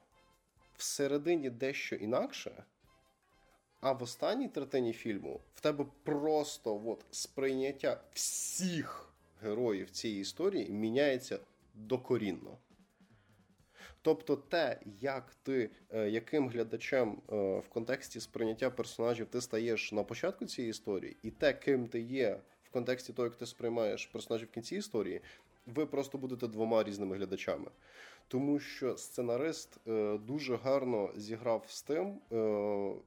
[0.76, 2.64] всередині дещо інакше.
[3.80, 9.09] А в останній третині фільму в тебе просто от сприйняття всіх
[9.42, 11.38] героїв цієї історії міняється
[11.74, 12.58] докорінно.
[14.02, 20.04] Тобто те, як ти, е, яким глядачем е, в контексті сприйняття персонажів ти стаєш на
[20.04, 24.48] початку цієї історії, і те, ким ти є в контексті того, як ти сприймаєш персонажів
[24.48, 25.20] в кінці історії,
[25.66, 27.70] ви просто будете двома різними глядачами.
[28.28, 32.20] Тому що сценарист е, дуже гарно зіграв з тим,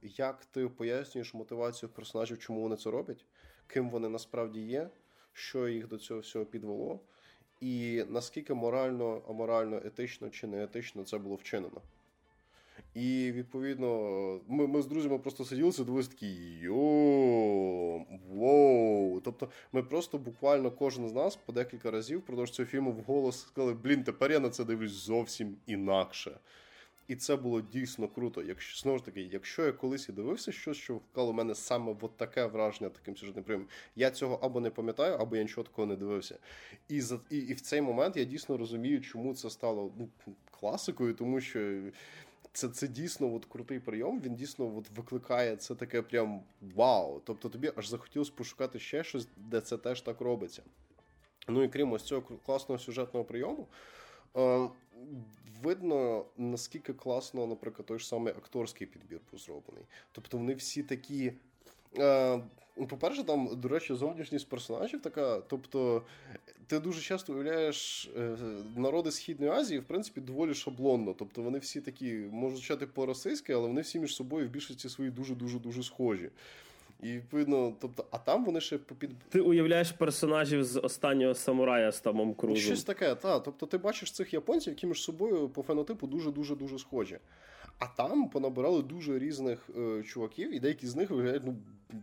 [0.02, 3.24] як ти пояснюєш мотивацію персонажів, чому вони це роблять,
[3.66, 4.90] ким вони насправді є
[5.34, 7.00] що їх до цього всього підвело,
[7.60, 11.80] і наскільки морально, аморально, етично чи не етично це було вчинено.
[12.94, 16.26] І відповідно, ми ми з друзями просто сиділи, дивилися такі
[16.60, 16.74] йо,
[18.28, 19.20] воу.
[19.20, 23.74] Тобто, ми просто буквально кожен з нас по декілька разів впродовж цього фільму вголос сказали:
[23.74, 26.38] блін, тепер я на це дивлюсь зовсім інакше.
[27.08, 28.42] І це було дійсно круто.
[28.42, 31.94] Якщо знову ж таки, якщо я колись і дивився щось, що вклало в мене саме
[32.00, 35.86] от таке враження таким сюжетним прийомом, я цього або не пам'ятаю, або я нічого такого
[35.86, 36.38] не дивився.
[36.88, 40.08] І за і, і в цей момент я дійсно розумію, чому це стало ну,
[40.50, 41.82] класикою, тому що.
[42.52, 44.20] Це це дійсно от крутий прийом.
[44.20, 46.42] Він дійсно от викликає це таке прям
[46.74, 47.20] вау.
[47.24, 50.62] Тобто тобі аж захотілося пошукати ще щось, де це теж так робиться.
[51.48, 53.66] Ну і крім ось цього класного сюжетного прийому,
[54.36, 54.68] е,
[55.62, 59.84] видно, наскільки класно, наприклад, той ж самий акторський підбір був зроблений.
[60.12, 61.32] Тобто вони всі такі.
[61.98, 62.40] Е,
[62.88, 65.40] по-перше, там, до речі, зовнішність персонажів така.
[65.40, 66.02] Тобто,
[66.66, 68.36] ти дуже часто уявляєш е,
[68.76, 71.14] народи Східної Азії, в принципі, доволі шаблонно.
[71.18, 75.10] Тобто вони всі такі, можуть звучати по-російськи, але вони всі між собою в більшості свої
[75.10, 76.30] дуже-дуже дуже схожі.
[77.04, 79.10] І відповідно, тобто, а там вони ще попід.
[79.28, 82.62] Ти уявляєш персонажів з останнього самурая з Томом Крузом.
[82.62, 83.42] Щось таке, так.
[83.42, 87.18] Тобто ти бачиш цих японців, які між собою по фенотипу дуже-дуже дуже схожі.
[87.78, 91.56] А там понабирали дуже різних е, чуваків, і деякі з них виглядають ну,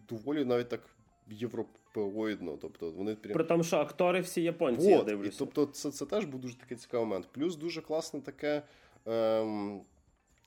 [0.09, 0.81] доволі навіть так
[1.29, 2.57] європеоїдно.
[2.61, 5.35] Тобто вони При тому, що актори всі японці, вот, я дивлюся.
[5.35, 7.27] І, тобто, це це теж був дуже такий цікавий момент.
[7.31, 8.61] Плюс дуже класне таке.
[9.05, 9.81] Ем,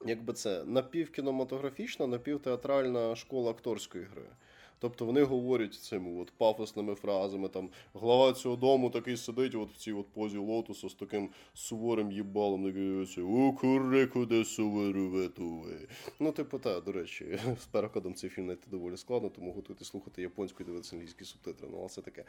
[0.06, 4.26] Якби це напівкінематографічна, напівтеатральна школа акторської гри.
[4.84, 7.48] Тобто вони говорять цими от пафосними фразами.
[7.48, 12.12] Там глава цього дому такий сидить от в цій от позі лотуса з таким суворим
[12.12, 12.64] їбалом,
[13.18, 15.88] «Укуреку де суверуветує».
[16.20, 20.22] Ну, типу, та, до речі, з перекладом цей фільм знайти доволі складно, тому готуйте слухати
[20.22, 21.68] японську і дивитися англійські субтитри.
[21.70, 22.24] Ну, але це таке.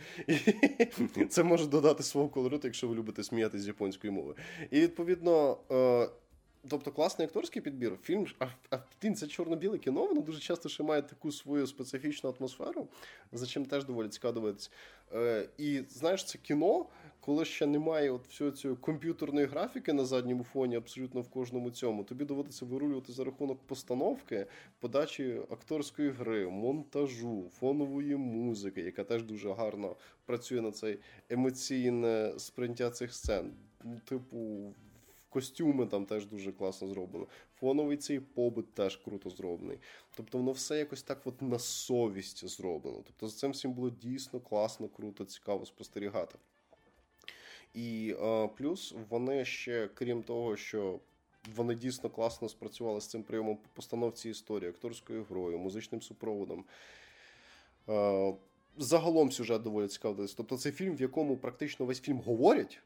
[1.30, 4.36] Це може додати свого колориту, якщо ви любите сміятися з японської мови.
[4.72, 5.58] І відповідно.
[6.70, 7.98] Тобто класний акторський підбір.
[8.04, 12.36] Фільм а, а він це чорно-біле кіно, воно дуже часто ще має таку свою специфічну
[12.40, 12.88] атмосферу,
[13.32, 14.70] за чим теж доволі цікаво дивитися.
[15.14, 16.86] Е, І знаєш, це кіно,
[17.20, 22.04] коли ще немає от всього цієї комп'ютерної графіки на задньому фоні, абсолютно в кожному цьому.
[22.04, 24.46] Тобі доводиться вирулювати за рахунок постановки,
[24.80, 31.00] подачі акторської гри, монтажу, фонової музики, яка теж дуже гарно працює на цей
[31.30, 33.54] емоційне сприйняття цих сцен.
[34.06, 34.74] Типу,
[35.36, 37.28] Костюми там теж дуже класно зроблено.
[37.60, 39.80] Фоновий цей побит теж круто зроблений.
[40.16, 43.04] Тобто воно все якось так от на совість зроблено.
[43.06, 46.38] Тобто з цим всім було дійсно класно, круто, цікаво спостерігати.
[47.74, 51.00] І е, плюс вони ще, крім того, що
[51.56, 56.66] вони дійсно класно спрацювали з цим прийомом по постановці історії, акторською грою, музичним супроводом.
[57.90, 58.36] Е,
[58.78, 60.28] загалом сюжет доволі цікавий.
[60.38, 62.82] Тобто це фільм, в якому практично весь фільм говорять.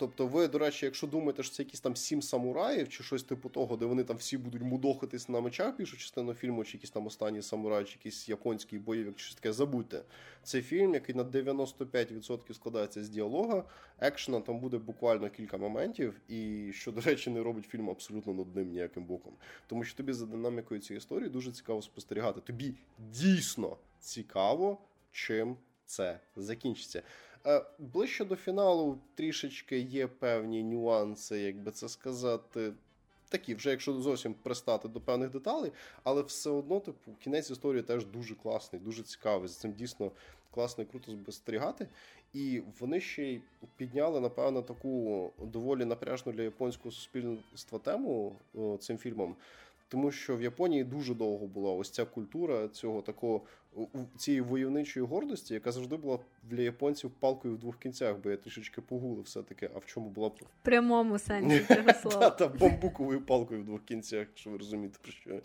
[0.00, 3.48] Тобто, ви, до речі, якщо думаєте, що це якісь там сім самураїв чи щось типу
[3.48, 7.06] того, де вони там всі будуть мудохатись на мечах більшу частину фільму, чи якісь там
[7.06, 10.02] останні самураї, чи якийсь японський бойовик, чи щось таке, забудьте.
[10.42, 13.64] Це фільм, який на 95% складається з діалога.
[14.00, 18.68] Екшена там буде буквально кілька моментів, і що, до речі, не робить фільм абсолютно нудним
[18.68, 19.32] ніяким боком.
[19.66, 22.40] Тому що тобі за динамікою цієї історії дуже цікаво спостерігати.
[22.40, 24.78] Тобі дійсно цікаво,
[25.10, 25.56] чим
[25.86, 27.02] це закінчиться.
[27.78, 32.72] Ближче до фіналу трішечки є певні нюанси, як би це сказати.
[33.28, 35.72] Такі, вже якщо зовсім пристати до певних деталей,
[36.04, 39.48] але все одно, типу, кінець історії теж дуже класний, дуже цікавий.
[39.48, 40.10] За цим дійсно
[40.50, 41.88] класно і круто спостерігати.
[42.32, 43.40] І вони ще й
[43.76, 48.36] підняли, напевно, таку доволі напряжну для японського суспільства тему
[48.80, 49.36] цим фільмом.
[49.88, 53.40] Тому що в Японії дуже довго була ось ця культура цього такого
[54.16, 58.80] цієї войовничої гордості, яка завжди була для японців палкою в двох кінцях, бо я трішечки
[58.80, 62.30] погулив все-таки, а в чому була В прямому сенсі цього слова.
[62.38, 65.40] Та бамбуковою палкою в двох кінцях, якщо ви розумієте, про що.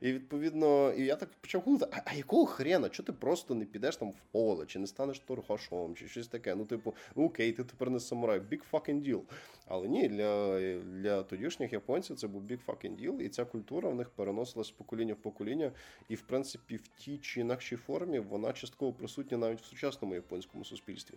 [0.00, 2.88] І відповідно, і я так почав гулити, а, якого хрена?
[2.88, 6.54] Чого ти просто не підеш там в поле, чи не станеш торгашом, чи щось таке?
[6.54, 9.20] Ну, типу, ну окей, ти тепер не самурай, big fucking deal.
[9.68, 13.94] Але ні, для для тодішніх японців це був big fucking deal, і ця культура в
[13.94, 15.72] них переносилась з покоління в покоління,
[16.08, 20.64] і в принципі в тій чи інакшій формі вона частково присутня навіть в сучасному японському
[20.64, 21.14] суспільстві.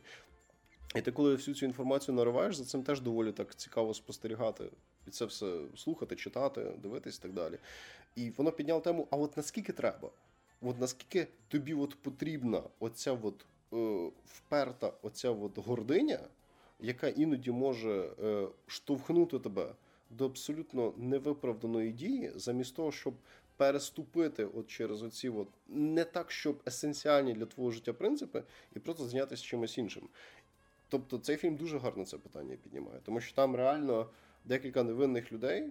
[0.96, 4.66] І ти, коли всю цю інформацію нариваєш, за цим теж доволі так цікаво спостерігати
[5.08, 7.58] і це все слухати, читати, дивитись і так далі.
[8.16, 10.10] І воно підняло тему: а от наскільки треба?
[10.62, 16.20] От наскільки тобі от потрібна оця от, е, вперта оця от гординя,
[16.80, 19.76] яка іноді може е, штовхнути тебе
[20.10, 23.14] до абсолютно невиправданої дії, замість того, щоб
[23.58, 28.44] переступити от через оці от не так, щоб есенціальні для твого життя принципи,
[28.76, 30.10] і просто зайнятися чимось іншим.
[30.90, 34.10] Тобто цей фільм дуже гарно це питання піднімає, тому що там реально
[34.46, 35.70] декілька невинних людей,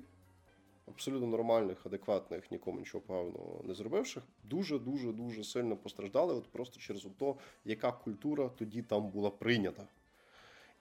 [0.88, 6.80] абсолютно нормальних, адекватних, нікому нічого поганого не зробивших, дуже дуже дуже сильно постраждали, от просто
[6.80, 9.86] через то, яка культура тоді там була прийнята.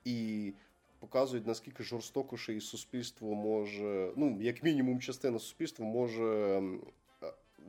[0.07, 0.53] І
[0.99, 6.61] показують, наскільки жорстоко ще і суспільство може, ну, як мінімум, частина суспільства може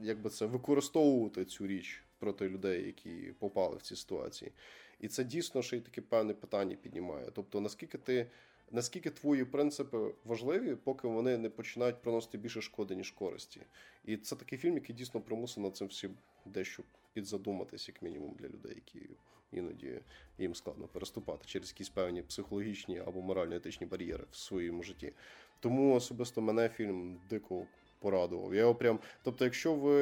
[0.01, 4.53] якби це використовувати цю річ проти людей, які попали в ці ситуації.
[5.01, 7.31] І це дійсно ще й таке певне питання піднімає.
[7.35, 8.27] Тобто, наскільки ти.
[8.71, 13.61] Наскільки твої принципи важливі, поки вони не починають приносити більше шкоди, ніж користі.
[14.05, 18.49] І це такий фільм, який дійсно примусив над цим всім дещо підзадуматись, як мінімум, для
[18.49, 19.09] людей, які
[19.53, 20.01] іноді
[20.39, 25.13] їм складно переступати через якісь певні психологічні або морально-етичні бар'єри в своєму житті.
[25.61, 27.67] Тому особисто мене фільм дико
[27.99, 28.55] порадував.
[28.55, 29.99] Я його прям, Тобто, якщо ви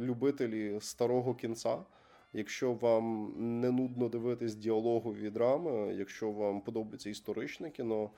[0.00, 1.78] любителі старого кінця,
[2.32, 8.10] якщо вам не нудно дивитись діалогові драми, якщо вам подобається історичне кіно,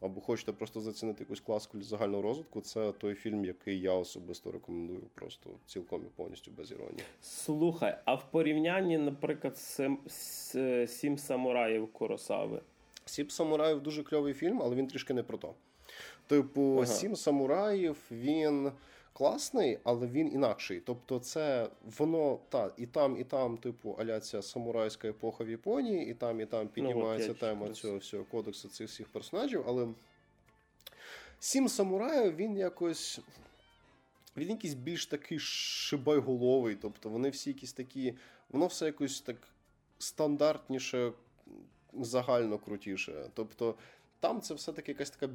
[0.00, 5.02] або хочете просто зацінити якусь класку загального розвитку, це той фільм, який я особисто рекомендую,
[5.14, 7.02] просто цілком і повністю без іронії.
[7.20, 12.60] Слухай, а в порівнянні, наприклад, з, з Сім самураїв Куросави?
[13.04, 15.54] Сім самураїв дуже кльовий фільм, але він трішки не про то.
[16.26, 16.86] Типу, ага.
[16.86, 18.72] Сім самураїв він
[19.12, 20.80] класний, але він інакший.
[20.80, 26.10] Тобто, це воно та і там, і там, типу, аля ця самурайська епоха в Японії,
[26.10, 29.64] і там, і там ну, піднімається ну, тема цього всього кодексу цих всіх персонажів.
[29.66, 29.88] Але
[31.38, 33.20] сім самураїв він якось.
[34.36, 36.76] Він якийсь більш такий шибайголовий.
[36.82, 38.14] Тобто вони всі якісь такі.
[38.50, 39.36] Воно все якось так
[39.98, 41.12] стандартніше,
[42.00, 43.30] загально крутіше.
[43.34, 43.74] Тобто,
[44.20, 45.32] там це все-таки якась така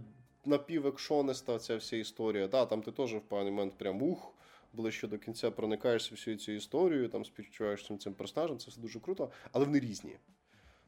[0.47, 2.47] напівекшониста ця вся історія.
[2.47, 4.33] Да, Там ти теж в певний момент прям ух,
[4.73, 8.99] ближче до кінця проникаєшся всю цю історію, там співчуваєш цим цим персонажем, це все дуже
[8.99, 10.15] круто, але вони різні.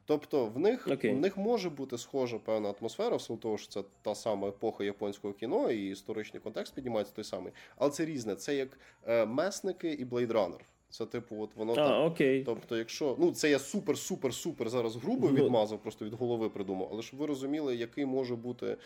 [0.08, 1.14] Тобто в них okay.
[1.14, 4.84] в них може бути схожа певна атмосфера, в силу того, що це та сама епоха
[4.84, 7.52] японського кіно, і історичний контекст піднімається той самий.
[7.76, 8.36] Але це різне.
[8.36, 10.64] Це як е, месники і блейдранер.
[10.90, 12.12] Це, типу, от воно а, так.
[12.12, 12.44] Окей.
[12.44, 16.88] Тобто, якщо ну це я супер, супер, супер зараз грубо відмазав, просто від голови придумав,
[16.92, 18.76] але щоб ви розуміли, який може бути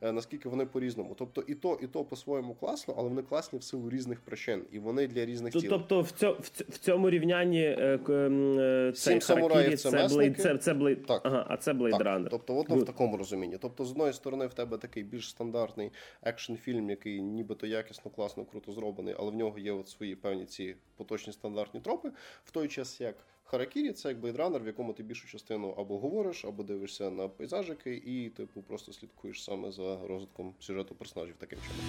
[0.00, 1.14] наскільки вони по-різному.
[1.18, 4.78] Тобто і то, і то по-своєму класно, але вони класні в силу різних причин, і
[4.78, 5.68] вони для різних цілей.
[5.68, 6.36] Тобто, в цьому
[6.68, 11.22] в цьому рівнянні е, е, самураїв це Blade, це, це Blade, так.
[11.24, 12.06] Ага, а це Blade так.
[12.06, 12.28] Runner.
[12.30, 13.58] Тобто, от в такому розумінні.
[13.60, 15.90] Тобто, з одної сторони, в тебе такий більш стандартний
[16.22, 20.44] екшн фільм, який нібито якісно, класно, круто зроблений, але в нього є от свої певні
[20.44, 22.10] ці поточні стандартні тропи,
[22.44, 23.14] в той час як.
[23.50, 27.28] Харакірі це як Blade Runner, в якому ти більшу частину або говориш, або дивишся на
[27.28, 31.84] пейзажики, і типу просто слідкуєш саме за розвитком сюжету персонажів таким чином.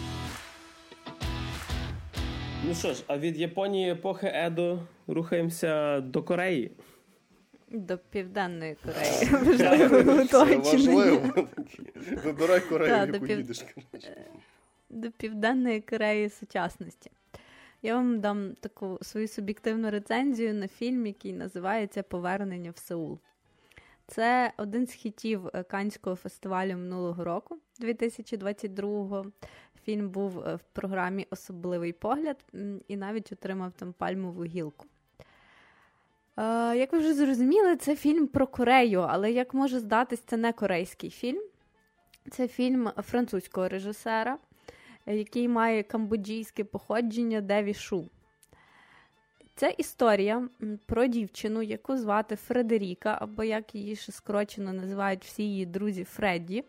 [2.68, 6.72] Ну що ж, а від Японії епохи Едо рухаємося до Кореї.
[7.70, 9.30] До Південної Кореї.
[9.32, 11.48] Важливо Важливо.
[12.24, 13.66] Вибирай Корею, яку їдеш.
[14.90, 17.12] До Південної Кореї сучасності.
[17.84, 23.20] Я вам дам таку свою суб'єктивну рецензію на фільм, який називається Повернення в Сеул.
[24.08, 29.26] Це один з хітів е, Канського фестивалю минулого року, 2022-го.
[29.84, 32.38] Фільм був е, в програмі Особливий погляд
[32.88, 34.86] і навіть отримав там пальмову гілку.
[36.38, 36.44] Е,
[36.78, 41.10] як ви вже зрозуміли, це фільм про Корею, але як може здатись, це не корейський
[41.10, 41.42] фільм.
[42.32, 44.38] Це фільм французького режисера
[45.12, 48.10] який має камбоджійське походження Деві Шу.
[49.56, 50.50] Це історія
[50.86, 56.64] про дівчину, яку звати Фредеріка, або як її ще скорочено називають всі її друзі Фредді,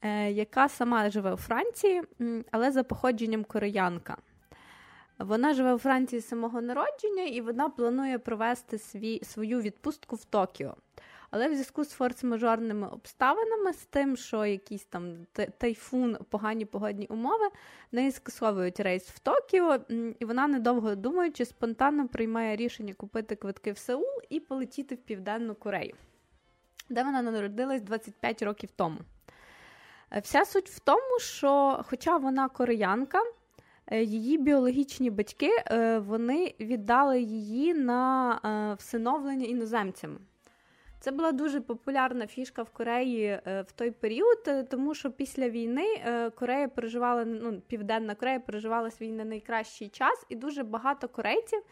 [0.00, 2.02] е, яка сама живе у Франції,
[2.50, 4.16] але за походженням кореянка.
[5.18, 10.24] Вона живе у Франції з самого народження і вона планує провести свій, свою відпустку в
[10.24, 10.76] Токіо.
[11.32, 15.26] Але в зв'язку з форс-мажорними обставинами, з тим, що якийсь там
[15.58, 17.48] тайфун, погані погодні умови,
[17.92, 19.78] неї скасовують рейс в Токіо,
[20.18, 25.54] і вона, недовго думаючи, спонтанно приймає рішення купити квитки в Сеул і полетіти в Південну
[25.54, 25.94] Корею,
[26.88, 28.98] де вона народилась 25 років тому.
[30.10, 33.22] Е, вся суть в тому, що, хоча вона кореянка,
[33.86, 40.18] е, її біологічні батьки е, вони віддали її на всиновлення іноземцями.
[41.02, 45.48] Це була дуже популярна фішка в Кореї е, в той період, е, тому що після
[45.48, 51.08] війни е, Корея переживала, ну Південна Корея переживала свій не найкращий час, і дуже багато
[51.08, 51.62] корейців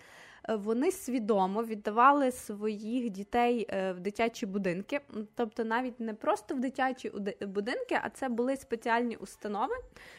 [0.48, 5.00] вони свідомо віддавали своїх дітей в дитячі будинки,
[5.34, 9.74] тобто навіть не просто в дитячі будинки, а це були спеціальні установи,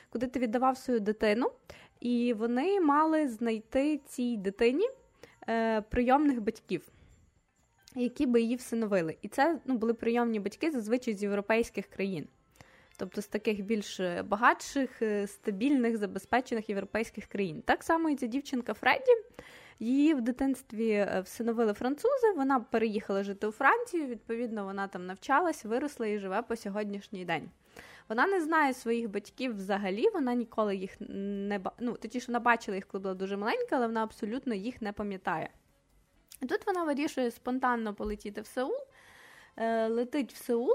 [0.10, 1.52] куди ти віддавав свою дитину,
[2.00, 4.90] і вони мали знайти цій дитині
[5.90, 6.92] прийомних батьків
[7.96, 9.18] які би її всиновили.
[9.22, 12.28] І це ну, були прийомні батьки зазвичай з європейських країн.
[12.98, 17.62] Тобто з таких більш е, багатших, е, стабільних, забезпечених європейських країн.
[17.66, 19.12] Так само і ця дівчинка Фредді.
[19.80, 25.66] Її в дитинстві е, всиновили французи, вона переїхала жити у Францію, відповідно, вона там навчалась,
[25.66, 27.50] виросла і живе по сьогоднішній день.
[28.10, 32.86] Вона не знає своїх батьків взагалі, вона ніколи їх не ну, точніше, вона бачила їх,
[32.86, 35.50] коли була дуже маленька, але вона абсолютно їх не пам'ятає.
[36.50, 38.78] Тут вона вирішує спонтанно полетіти в Сеул,
[39.58, 40.74] е, летить в Сеул.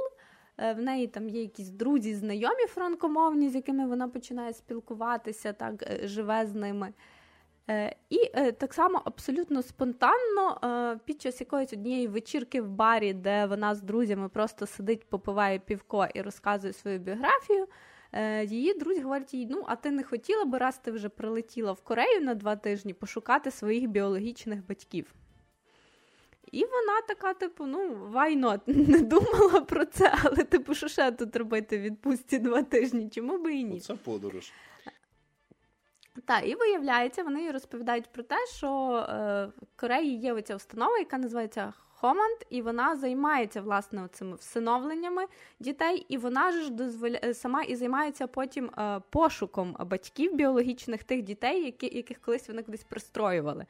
[0.59, 5.83] Е, в неї там є якісь друзі, знайомі франкомовні, з якими вона починає спілкуватися, так
[5.83, 6.93] е, живе з ними.
[8.11, 8.19] І
[8.59, 14.29] так само абсолютно спонтанно, під час якоїсь однієї вечірки в барі, де вона з друзями
[14.29, 17.67] просто сидить, попиває півко і розказує свою біографію.
[18.45, 21.81] Її друзі говорять їй: ну, а ти не хотіла би, раз ти вже прилетіла в
[21.81, 25.15] Корею на два тижні, пошукати своїх біологічних батьків.
[26.57, 28.61] І вона така, типу, ну, why not?
[28.91, 33.11] не думала про це, але типу, що ще тут робити в відпустці два тижні?
[33.11, 33.81] Чому би і ні?
[33.81, 34.53] Це подорож.
[36.25, 40.99] Так, і виявляється, вони їй розповідають про те, що е, в Кореї є оця установа,
[40.99, 45.25] яка називається Хоманд, і вона займається власне цими всиновленнями
[45.61, 47.19] дітей, і вона ж дозволя...
[47.25, 51.97] Е, сама і займається потім е, пошуком батьків біологічних тих дітей, які...
[51.97, 53.67] яких колись вони кудись пристроювали.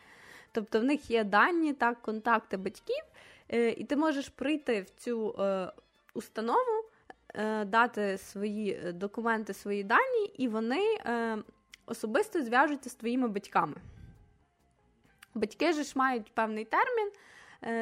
[0.56, 3.04] Тобто в них є дані, так, контакти батьків,
[3.48, 5.72] е, і ти можеш прийти в цю е,
[6.14, 6.84] установу,
[7.34, 10.82] е, дати свої документи, свої дані, і вони
[11.86, 13.74] особисто зв'яжуться з твоїми батьками.
[15.34, 17.10] Батьки ж мають певний термін,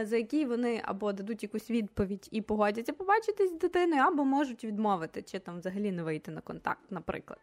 [0.06, 5.22] за який вони або дадуть якусь відповідь і погодяться побачитись з дитиною, або можуть відмовити,
[5.22, 7.40] чи там взагалі не вийти на контакт, наприклад.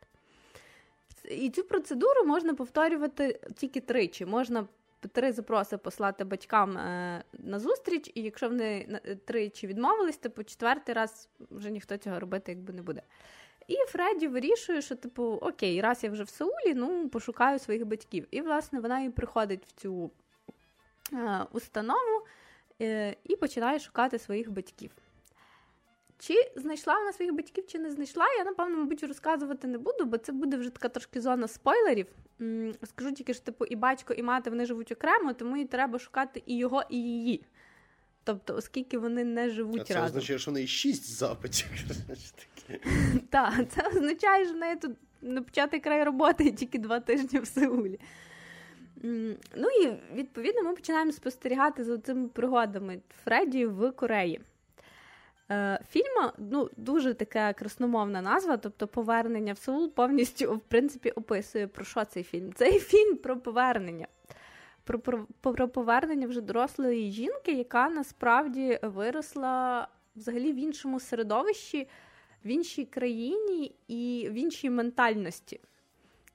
[1.29, 4.25] І цю процедуру можна повторювати тільки тричі.
[4.25, 4.67] Можна
[5.07, 10.95] три запроси послати батькам е, на зустріч, і якщо вони тричі відмовились, то по четвертий
[10.95, 13.01] раз вже ніхто цього робити якби не буде.
[13.67, 18.27] І Фредді вирішує, що, типу, окей, раз я вже в Сеулі, ну пошукаю своїх батьків.
[18.31, 20.11] І, власне, вона і приходить в цю
[21.13, 22.25] е, установу
[22.81, 24.91] е, і починає шукати своїх батьків.
[26.21, 30.17] Чи знайшла вона своїх батьків, чи не знайшла, я, напевно, мабуть, розказувати не буду, бо
[30.17, 32.07] це буде вже така трошки зона спойлерів.
[32.83, 36.43] Скажу тільки, що типу, і батько, і мати вони живуть окремо, тому їй треба шукати
[36.45, 37.43] і його, і її.
[38.23, 40.09] Тобто, оскільки вони не живуть а це разом.
[40.09, 41.67] Це означає, що в неї шість запитів.
[43.29, 44.91] Так, це означає, що в неї тут
[45.21, 47.99] на початий край роботи тільки два тижні в Сеулі.
[49.55, 54.41] Ну і відповідно ми починаємо спостерігати за цими пригодами Фредді в Кореї.
[55.51, 61.67] Е, фільм ну, дуже така красномовна назва, тобто повернення в Сеул повністю в принципі описує
[61.67, 62.53] про що цей фільм.
[62.53, 64.07] Цей фільм про повернення.
[64.83, 71.87] Про, про, про повернення вже дорослої жінки, яка насправді виросла взагалі в іншому середовищі,
[72.45, 75.59] в іншій країні і в іншій ментальності.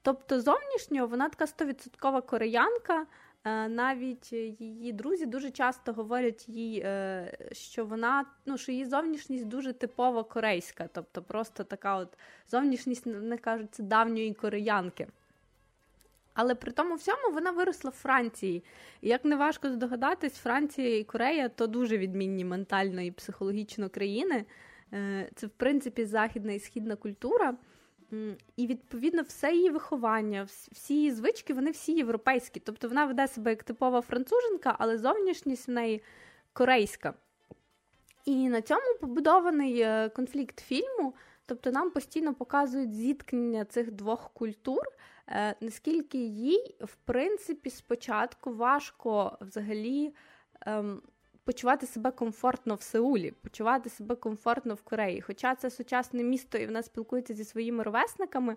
[0.01, 3.05] Тобто, зовнішньо вона така стовідсоткова кореянка.
[3.47, 9.45] Е, навіть її друзі дуже часто говорять їй, е, що вона ну, що її зовнішність
[9.45, 12.17] дуже типово корейська, тобто просто така от
[12.51, 15.07] зовнішність, вони кажуть, це давньої кореянки.
[16.33, 18.63] Але при тому всьому вона виросла в Франції.
[19.01, 24.45] І як не важко здогадатись, Франція і Корея то дуже відмінні ментально і психологічно країни.
[24.93, 27.57] Е, це, в принципі, західна і східна культура.
[28.55, 32.59] І, відповідно, все її виховання, всі її звички, вони всі європейські.
[32.59, 36.03] Тобто вона веде себе як типова француженка, але зовнішність в неї
[36.53, 37.13] корейська.
[38.25, 41.13] І на цьому побудований е, конфлікт фільму.
[41.45, 44.83] Тобто нам постійно показують зіткнення цих двох культур,
[45.27, 50.13] е, наскільки їй, в принципі, спочатку важко взагалі.
[50.61, 51.01] Ем,
[51.47, 55.21] почувати себе комфортно в Сеулі, почувати себе комфортно в Кореї.
[55.21, 58.55] Хоча це сучасне місто, і вона спілкується зі своїми ровесниками.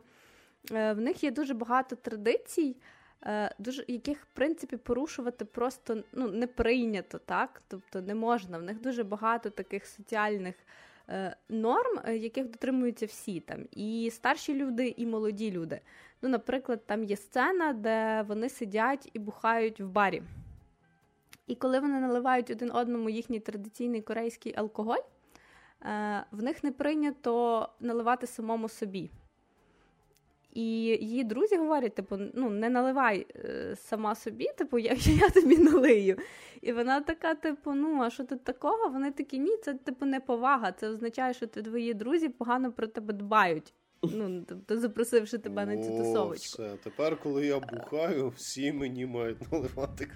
[0.72, 2.76] Е, в них є дуже багато традицій,
[3.22, 7.62] е, дуже яких в принципі порушувати просто ну, не прийнято, так?
[7.68, 8.59] Тобто не можна.
[8.59, 10.55] В них дуже багато таких соціальних
[11.09, 15.80] е, норм, яких дотримуються всі там, і старші люди, і молоді люди.
[16.22, 20.22] Ну, наприклад, там є сцена, де вони сидять і бухають в барі.
[21.51, 25.03] І коли вони наливають один одному їхній традиційний корейський алкоголь,
[25.82, 29.11] е, в них не прийнято наливати самому собі.
[30.55, 35.59] І її друзі говорять: типу, ну не наливай е, сама собі, типу, я я тобі
[35.59, 36.16] налию.
[36.62, 38.88] І вона така, типу, ну а що тут такого?
[38.88, 40.72] Вони такі, ні, це типу неповага.
[40.72, 43.74] Це означає, що твої друзі погано про тебе дбають.
[44.03, 46.62] Ну, тобто запросивши тебе на цю тусовочку.
[46.62, 50.11] все, Тепер, коли я бухаю, всі мені мають наливати.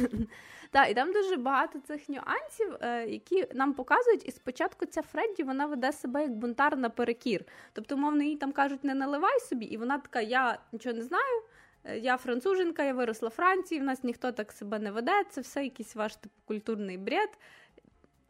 [0.70, 5.42] Так, і там дуже багато цих нюансів, е, які нам показують, і спочатку ця Фредді
[5.42, 7.44] вона веде себе як бунтар наперекір.
[7.72, 11.42] Тобто, мовно, їй там кажуть, не наливай собі, і вона така: я нічого не знаю.
[11.84, 15.40] Е, я француженка, я виросла в Франції, в нас ніхто так себе не веде, це
[15.40, 17.30] все якийсь ваш типу культурний бред.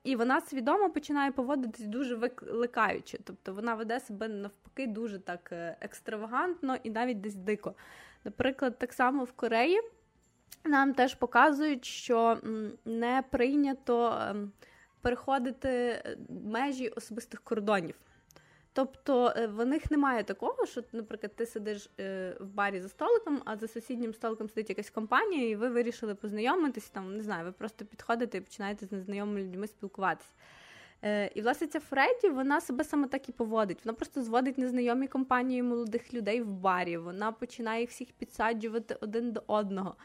[0.05, 3.19] І вона свідомо починає поводитись дуже викликаючи.
[3.25, 7.75] Тобто вона веде себе навпаки дуже так е, екстравагантно і навіть десь дико.
[8.25, 9.81] Наприклад, так само в Кореї
[10.65, 12.39] нам теж показують, що
[12.85, 14.53] не прийнято ем,
[15.01, 17.95] переходити е, межі особистих кордонів.
[18.73, 23.43] Тобто е, в них немає такого, що, наприклад, ти сидиш е, в барі за столиком,
[23.45, 27.53] а за сусіднім столиком сидить якась компанія, і ви вирішили познайомитись, там, не знаю, ви
[27.53, 30.31] просто підходите і починаєте з незнайомими людьми спілкуватися.
[31.35, 33.85] І, власне, ця Фредді, вона себе саме так і поводить.
[33.85, 36.97] Вона просто зводить незнайомі компанії молодих людей в барі.
[36.97, 39.97] Вона починає всіх підсаджувати один до одного.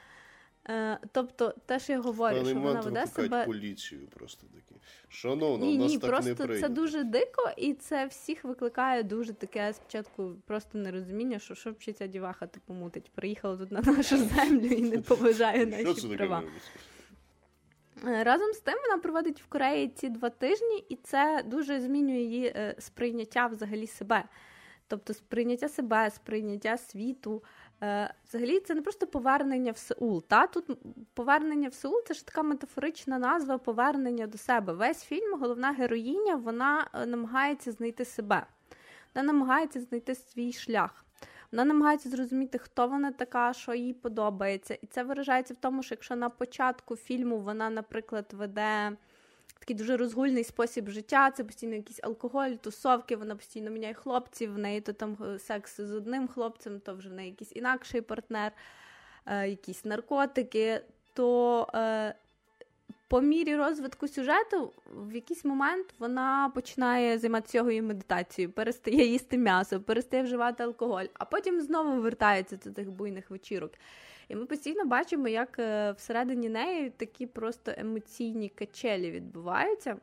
[0.70, 3.46] Е, Тобто, те, що я говорю, що вона веде себе...
[3.46, 4.82] поліцію просто такі.
[5.10, 6.68] Шановна, ні, у нас ні, так просто не прийнято.
[6.68, 12.08] це дуже дико, і це всіх викликає дуже таке спочатку просто нерозуміння, що що ця
[12.08, 13.12] діваха типу мутить.
[13.16, 16.42] Приїхала тут на нашу землю і не поважає наші що це права.
[16.42, 16.52] Таке
[18.08, 22.20] Е, разом з тим вона проводить в Кореї ці два тижні, і це дуже змінює
[22.20, 24.24] її е, сприйняття взагалі себе.
[24.88, 27.44] Тобто сприйняття себе, сприйняття світу.
[27.84, 30.24] Е, взагалі, це не просто повернення в Сеул.
[30.28, 30.48] Та?
[30.48, 30.66] Тут
[31.14, 34.74] повернення в Сеул це ж така метафорична назва повернення до себе.
[34.74, 38.46] Весь фільм, головна героїня, вона намагається знайти себе,
[39.16, 41.06] вона намагається знайти свій шлях.
[41.52, 44.74] Вона намагається зрозуміти, хто вона така, що їй подобається.
[44.82, 48.92] І це виражається в тому, що якщо на початку фільму вона, наприклад, веде
[49.64, 54.58] такий дуже розгульний спосіб життя, це постійно якийсь алкоголь, тусовки, вона постійно міняє хлопців, в
[54.58, 58.52] неї то там е, секс з одним хлопцем, то вже в неї якийсь інакший партнер,
[59.26, 60.82] е, якісь наркотики.
[61.14, 62.16] То е,
[63.08, 69.82] по мірі розвитку сюжету в якийсь момент вона починає займатися йогою медитацією, перестає їсти м'ясо,
[69.82, 73.72] перестає вживати алкоголь, а потім знову вертається до тих буйних вечірок.
[74.28, 79.98] І ми постійно бачимо, як е, всередині неї такі просто емоційні качелі відбуваються.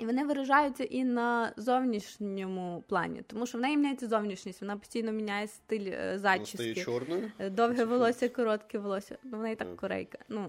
[0.00, 5.12] І вони виражаються і на зовнішньому плані, тому що в неї міняється зовнішність, вона постійно
[5.12, 6.56] міняє стиль е, зачіски.
[6.56, 7.32] Стає чорною?
[7.38, 9.18] Е, довге волосся, коротке волосся.
[9.22, 10.18] Ну, в неї так корейка.
[10.28, 10.48] Ну,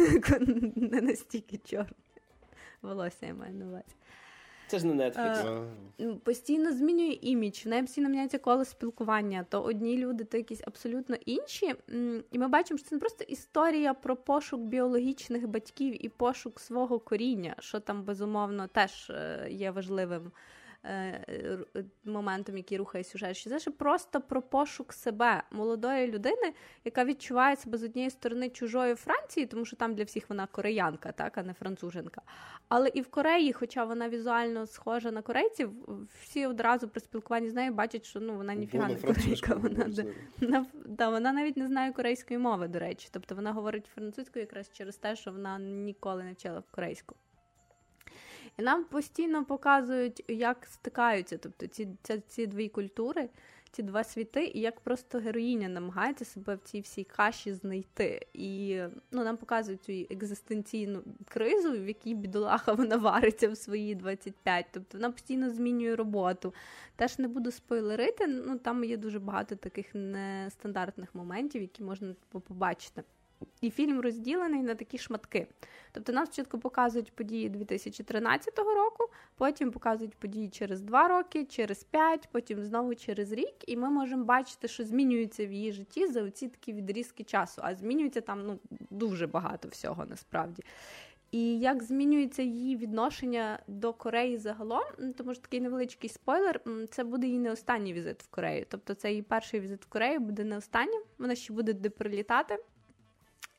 [0.76, 1.96] не настільки чорне.
[2.82, 3.94] Волосся я маю на увазі.
[4.70, 5.64] Це ж не Netflix.
[6.00, 9.46] Е, постійно змінює імідж, в неї постійно міняється коло спілкування.
[9.48, 11.74] То одні люди, то якісь абсолютно інші.
[12.32, 16.98] І ми бачимо, що це не просто історія про пошук біологічних батьків і пошук свого
[16.98, 20.32] коріння, що там безумовно теж е, є важливим
[22.04, 26.52] моментом, який рухає сюжет, що це ж просто про пошук себе молодої людини,
[26.84, 31.12] яка відчуває себе з однієї сторони чужою Франції, тому що там для всіх вона кореянка,
[31.12, 32.22] так, а не француженка.
[32.68, 35.70] Але і в Кореї, хоча вона візуально схожа на корейців,
[36.22, 39.54] всі одразу при спілкуванні з нею бачать, що ну вона ніфіга не корейка.
[39.54, 39.86] Вона
[40.40, 43.08] вона, да, вона навіть не знає корейської мови, до речі.
[43.12, 47.16] Тобто вона говорить французькою якраз через те, що вона ніколи не вчила корейську.
[48.58, 53.28] І нам постійно показують, як стикаються тобто ці ці, ці дві культури,
[53.72, 58.26] ці два світи, і як просто героїня намагається себе в цій всій каші знайти.
[58.34, 58.80] І
[59.10, 64.66] ну, нам показують цю екзистенційну кризу, в якій бідолаха вона вариться в свої 25.
[64.72, 66.54] Тобто вона постійно змінює роботу.
[66.96, 73.02] Теж не буду спойлерити, ну там є дуже багато таких нестандартних моментів, які можна побачити.
[73.60, 75.46] І фільм розділений на такі шматки.
[75.92, 82.28] Тобто нам спочатку показують події 2013 року, потім показують події через два роки, через п'ять,
[82.32, 86.48] потім знову через рік, і ми можемо бачити, що змінюється в її житті за оці
[86.48, 87.62] такі відрізки часу.
[87.64, 88.58] А змінюється там ну,
[88.90, 90.62] дуже багато всього насправді.
[91.30, 94.84] І як змінюється її відношення до Кореї загалом,
[95.16, 96.60] тому що такий невеличкий спойлер,
[96.90, 98.66] це буде її не останній візит в Корею.
[98.68, 102.58] Тобто це її перший візит в Корею буде не останнім, вона ще буде де прилітати.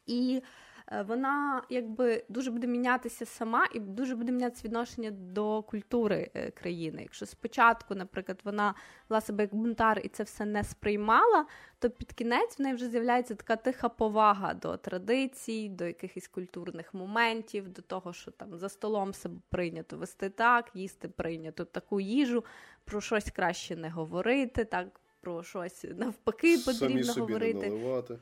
[0.06, 0.42] І
[0.88, 6.52] е, вона якби дуже буде мінятися сама і дуже буде мінятися відношення до культури е,
[6.52, 7.02] країни.
[7.02, 8.76] Якщо спочатку, наприклад, вона
[9.10, 11.46] вела себе як бунтар і це все не сприймала,
[11.80, 16.94] то під кінець в неї вже з'являється така тиха повага до традицій, до якихось культурних
[16.94, 22.44] моментів, до того, що там за столом себе прийнято вести так, їсти прийнято таку їжу,
[22.86, 24.88] про щось краще не говорити, так
[25.22, 27.70] про щось навпаки потрібно Самі говорити.
[27.70, 28.20] Не наливати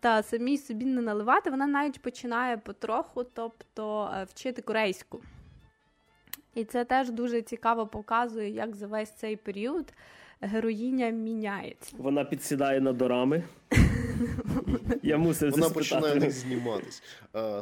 [0.00, 5.20] та самій собі не наливати, вона навіть починає потроху, тобто е, вчити корейську.
[6.54, 9.92] І це теж дуже цікаво показує, як за весь цей період
[10.40, 11.96] героїня міняється.
[11.98, 13.42] Вона підсідає на дорами.
[15.02, 17.02] Я мусив Вона починає не зніматись.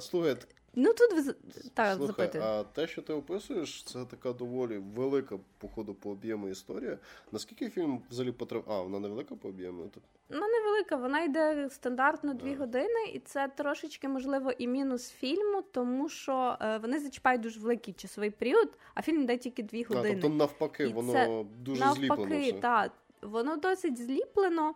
[0.00, 0.36] Слухай,
[0.74, 1.36] Ну тут
[1.74, 2.30] так, Слухай.
[2.40, 6.98] А те, що ти описуєш, це така доволі велика, походу, по об'єму історія.
[7.32, 8.76] Наскільки фільм взагалі потребує?
[8.76, 9.90] А, вона не велика по об'єму?
[10.33, 16.09] Ну, невелика, вона йде стандартно дві години, і це трошечки, можливо, і мінус фільму, тому
[16.09, 20.18] що е, вони зачіпають дуже великий часовий період, а фільм йде тільки дві години.
[20.18, 22.37] А, тобто навпаки, і воно це, дуже навпаки, зліплено.
[22.37, 22.93] Навпаки, так.
[23.22, 24.74] Воно досить зліплено.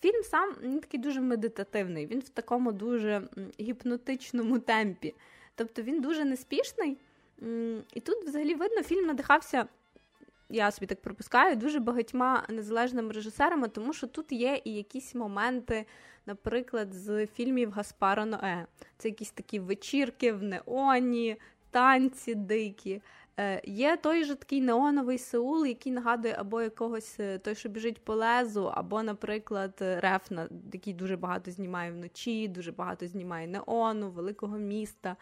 [0.00, 3.22] Фільм сам він такий дуже медитативний, він в такому дуже
[3.60, 5.14] гіпнотичному темпі.
[5.54, 6.98] Тобто він дуже неспішний.
[7.94, 9.66] І тут взагалі видно, фільм надихався,
[10.48, 15.86] я собі так пропускаю, дуже багатьма незалежними режисерами, тому що тут є і якісь моменти,
[16.26, 18.66] наприклад, з фільмів Гаспара Ное.
[18.98, 21.36] Це якісь такі вечірки в неоні,
[21.70, 23.02] танці дикі.
[23.40, 28.04] Е, Є той же такий неоновий Сеул, який нагадує або якогось е, той, що біжить
[28.04, 34.58] по лезу, або, наприклад, Рефна, який дуже багато знімає вночі, дуже багато знімає неону, великого
[34.58, 35.16] міста.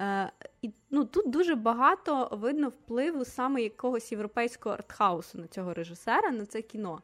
[0.00, 0.32] Е,
[0.62, 6.46] І ну, тут дуже багато видно впливу саме якогось європейського артхаусу на цього режисера, на
[6.46, 7.02] це кіно.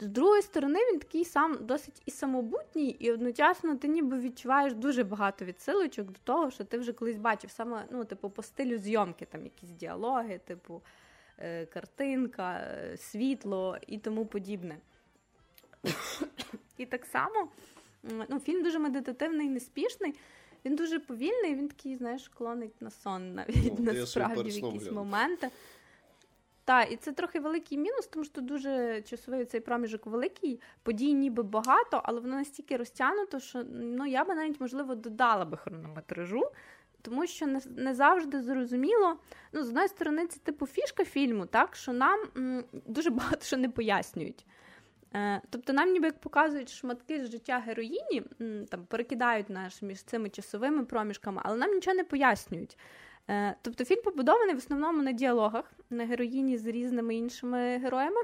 [0.00, 5.04] З другої сторони, він такий сам досить і самобутній, і одночасно ти ніби відчуваєш дуже
[5.04, 9.24] багато відсилочок до того, що ти вже колись бачив саме ну, типу, по стилю зйомки,
[9.24, 10.82] там якісь діалоги, типу
[11.38, 14.76] е, картинка, е, світло і тому подібне.
[16.78, 17.48] І так само
[18.28, 20.14] ну, фільм дуже медитативний, неспішний.
[20.64, 25.50] Він дуже повільний, він такий, знаєш, клонить на сон навіть ну, насправді в якісь моменти.
[26.64, 31.42] Так, і це трохи великий мінус, тому що дуже часовий цей проміжок великий, подій ніби
[31.42, 36.50] багато, але воно настільки розтягнуто, що ну я би навіть, можливо, додала би хронометражу,
[37.02, 39.16] тому що не, не завжди зрозуміло.
[39.52, 43.56] Ну, з одної сторони, це типу фішка фільму, так, що нам м, дуже багато що
[43.56, 44.46] не пояснюють.
[45.16, 48.22] Е, Тобто нам ніби як показують шматки з життя героїні,
[48.70, 52.78] там перекидають наш між цими часовими проміжками, але нам нічого не пояснюють.
[53.30, 58.20] Е, тобто фільм побудований в основному на діалогах, на героїні з різними іншими героями.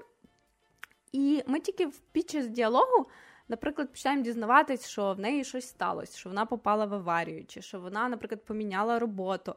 [1.12, 3.06] І ми тільки під час діалогу,
[3.48, 7.80] наприклад, починаємо дізнаватись, що в неї щось сталося, що вона попала в аварію, чи що
[7.80, 9.54] вона, наприклад, поміняла роботу.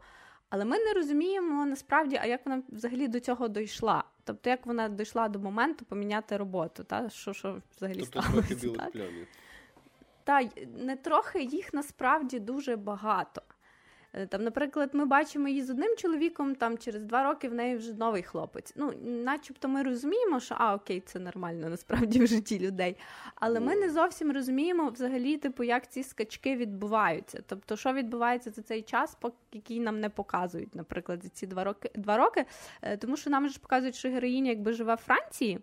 [0.50, 4.04] Але ми не розуміємо насправді, а як вона взагалі до цього дійшла.
[4.24, 7.10] Тобто, як вона дійшла до моменту поміняти роботу, та?
[7.10, 8.90] що що взагалі тобто, сталося.
[8.94, 9.28] Плямів.
[10.24, 13.42] Та не трохи їх насправді дуже багато.
[14.14, 17.76] Е, там, наприклад, ми бачимо її з одним чоловіком, там через два роки в неї
[17.76, 18.74] вже новий хлопець.
[18.76, 22.98] Ну, начебто, ми розуміємо, що а, окей, це нормально насправді в житті людей.
[23.36, 27.44] Але ми не зовсім розуміємо взагалі, типу, як ці скачки відбуваються.
[27.48, 29.18] Тобто, що відбувається за цей час,
[29.52, 32.46] який нам не показують, наприклад, за ці два роки два роки.
[32.82, 35.60] Е, тому що нам ж показують, що героїня якби живе в Франції.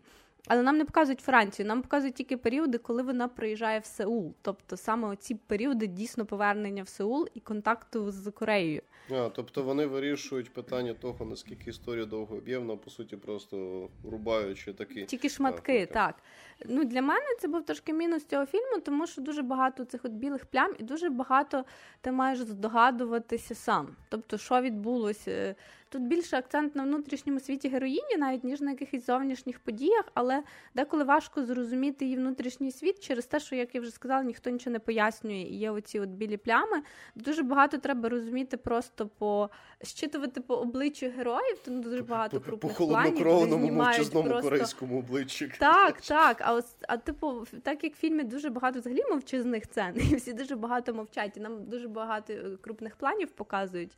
[0.47, 4.34] Але нам не показують Францію, нам показують тільки періоди, коли вона приїжджає в Сеул.
[4.43, 8.82] Тобто саме оці періоди дійсно повернення в Сеул і контакту з Кореєю.
[9.11, 15.05] А, Тобто вони вирішують питання того, наскільки історія довго об'ємна, по суті, просто рубаючи такі
[15.05, 15.86] тільки шматки.
[15.86, 19.84] Так, так ну для мене це був трошки мінус цього фільму, тому що дуже багато
[19.84, 21.64] цих от білих плям, і дуже багато
[22.01, 23.97] ти маєш здогадуватися сам.
[24.09, 25.55] Тобто, що відбулося.
[25.93, 30.43] Тут більше акцент на внутрішньому світі героїні, навіть ніж на якихось зовнішніх подіях, але
[30.74, 34.72] деколи важко зрозуміти її внутрішній світ через те, що, як я вже сказала, ніхто нічого
[34.72, 35.34] не пояснює.
[35.36, 36.82] І є оці от білі плями.
[37.14, 39.51] Дуже багато треба розуміти просто по
[39.82, 44.51] щитувати по обличчю героїв, тому дуже багато крупних по холоднокровному мовчазному просто...
[44.51, 45.49] корейському обличчю.
[45.59, 46.36] Так, так.
[46.41, 50.32] А ось а типу, так як в фільмі дуже багато взагалі мовчазних сцен, і всі
[50.32, 53.97] дуже багато мовчать, і нам дуже багато е, крупних планів показують.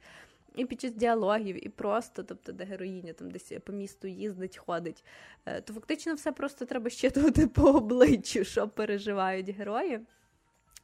[0.57, 5.05] І під час діалогів, і просто, тобто, де героїня там десь по місту їздить, ходить,
[5.47, 10.01] е, то фактично все просто треба щитувати по обличчю, що переживають герої.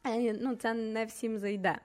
[0.05, 1.79] Е, ну, Це не всім зайде.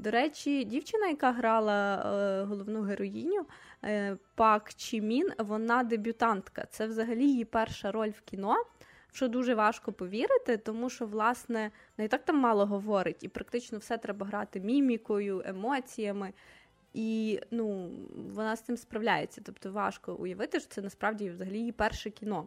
[0.00, 3.46] До речі, дівчина, яка грала е, головну героїню
[3.84, 6.66] е, Пак Чімін, вона дебютантка.
[6.70, 8.56] Це взагалі її перша роль в кіно.
[9.12, 13.98] Що дуже важко повірити, тому що, власне, не так там мало говорить, і практично все
[13.98, 16.32] треба грати мімікою, емоціями.
[16.94, 17.90] І ну,
[18.34, 19.40] вона з цим справляється.
[19.44, 22.46] Тобто важко уявити, що це насправді взагалі її перше кіно.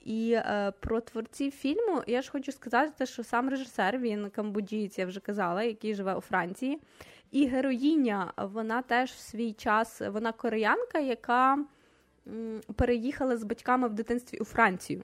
[0.00, 5.06] І е, про творців фільму я ж хочу сказати, що сам режисер, він камбоджієць, я
[5.06, 6.80] вже казала, який живе у Франції.
[7.30, 11.58] І героїня, вона теж в свій час, вона кореянка, яка
[12.28, 15.02] м, переїхала з батьками в дитинстві у Францію.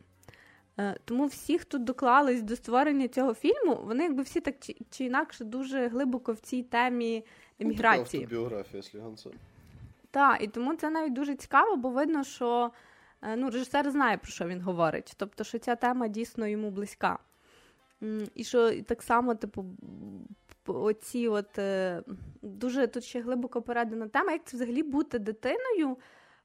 [0.79, 5.05] Е, тому всі, хто доклались до створення цього фільму, вони якби всі так чи, чи
[5.05, 7.25] інакше дуже глибоко в цій темі
[7.61, 8.23] еміграції.
[8.23, 9.31] Ну, біографія сліганця.
[10.11, 12.71] Так, і тому це навіть дуже цікаво, бо видно, що
[13.23, 15.13] е, ну, режисер знає, про що він говорить.
[15.17, 17.19] Тобто, що ця тема дійсно йому близька.
[18.35, 19.65] І що так само, типу,
[20.67, 22.03] оці от е,
[22.43, 25.97] дуже тут ще глибоко передана тема, як це взагалі бути дитиною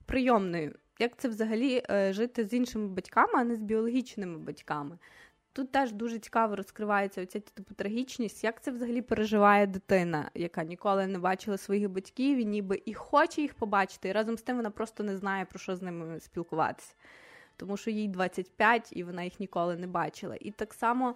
[0.06, 4.98] прийомною, як це взагалі е, жити з іншими батьками, а не з біологічними батьками.
[5.54, 11.08] Тут теж дуже цікаво розкривається оця типу трагічність, як це взагалі переживає дитина, яка ніколи
[11.08, 14.70] не бачила своїх батьків і ніби і хоче їх побачити, і разом з тим вона
[14.70, 16.94] просто не знає, про що з ними спілкуватися.
[17.58, 20.38] Тому що їй 25 і вона їх ніколи не бачила.
[20.40, 21.16] І так само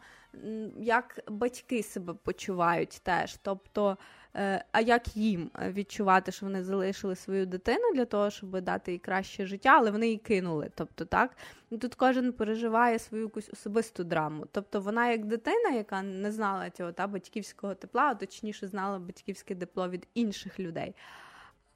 [0.78, 3.38] як батьки себе почувають теж.
[3.42, 3.98] Тобто,
[4.36, 9.00] е, а як їм відчувати, що вони залишили свою дитину для того, щоб дати їй
[9.00, 10.72] краще життя, але вони її кинули.
[10.76, 11.38] Тобто, так
[11.70, 14.46] тут кожен переживає свою якусь особисту драму.
[14.52, 19.56] Тобто, вона як дитина, яка не знала цього та батьківського тепла, а точніше знала батьківське
[19.56, 20.96] тепло від інших людей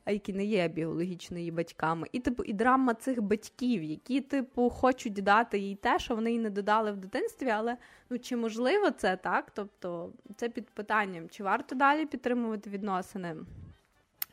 [0.05, 5.59] які не є біологічно батьками, і типу і драма цих батьків, які, типу, хочуть дати
[5.59, 7.77] їй те, що вони їй не додали в дитинстві, але
[8.09, 9.51] ну чи можливо це так?
[9.51, 13.35] Тобто це під питанням, чи варто далі підтримувати відносини?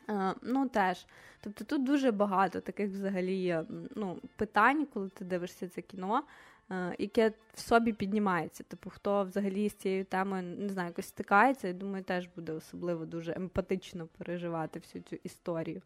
[0.08, 1.06] Uh, ну теж.
[1.40, 3.58] Тобто тут дуже багато таких взагалі
[3.96, 6.22] ну, питань, коли ти дивишся це кіно.
[6.70, 8.64] Е, яке в собі піднімається.
[8.64, 13.06] Типу, хто взагалі з цією темою не знаю, якось стикається, я думаю, теж буде особливо
[13.06, 15.82] дуже емпатично переживати всю цю історію.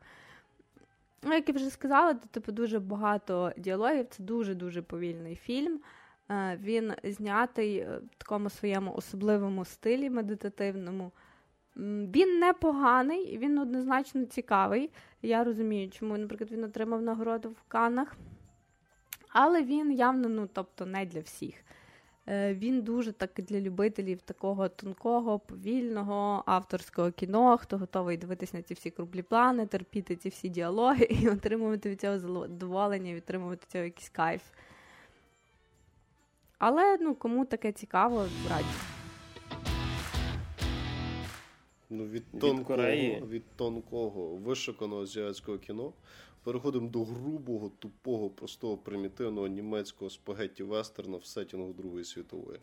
[1.23, 4.07] Ну, як я вже сказала, то типу дуже багато діалогів.
[4.11, 5.81] Це дуже-дуже повільний фільм.
[6.31, 11.13] Е, він знятий в такому своєму особливому стилі медитативному.
[11.77, 14.91] Він непоганий, він однозначно цікавий.
[15.23, 18.17] Я розумію, чому, наприклад, він отримав нагороду в Каннах.
[19.33, 21.55] Але він явно, ну тобто, не для всіх.
[22.29, 28.63] Е, Він дуже так для любителів такого тонкого, повільного авторського кіно, хто готовий дивитися на
[28.63, 33.85] ці всі круглі плани, терпіти ці всі діалоги і отримувати від цього задоволення, отримувати цього
[33.85, 34.43] якийсь кайф.
[36.59, 38.65] Але ну, кому таке цікаво, раді.
[41.91, 45.93] Ну, від тонкого, від, від тонкого вишуканого азіатського кіно
[46.45, 52.59] Переходимо до грубого, тупого, простого, примітивного німецького спагетті вестерна в сетінгу Другої світової.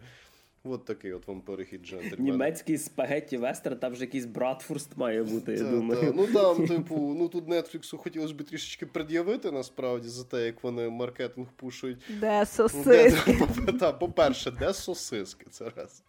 [0.64, 2.32] От такий от вам перехід джентльмена.
[2.32, 6.02] Німецький спагетті вестер, там вже якийсь братфурст має бути, я думаю.
[6.02, 6.12] Та.
[6.16, 10.90] Ну там, типу, ну тут Нетфліксу хотілося б трішечки пред'явити насправді за те, як вони
[10.90, 11.98] маркетинг пушують.
[12.20, 13.48] Де сосиски?
[13.66, 15.46] Де, та, по-перше, де сосиски?
[15.50, 16.04] Це раз.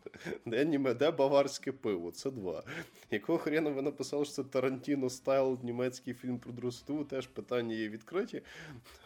[0.47, 2.11] Де німе, де баварське пиво?
[2.11, 2.63] Це два.
[3.11, 7.89] Якого хрена ви написали, що це Тарантіно стайл, німецький фільм про Другу Теж питання є
[7.89, 8.43] відкриті,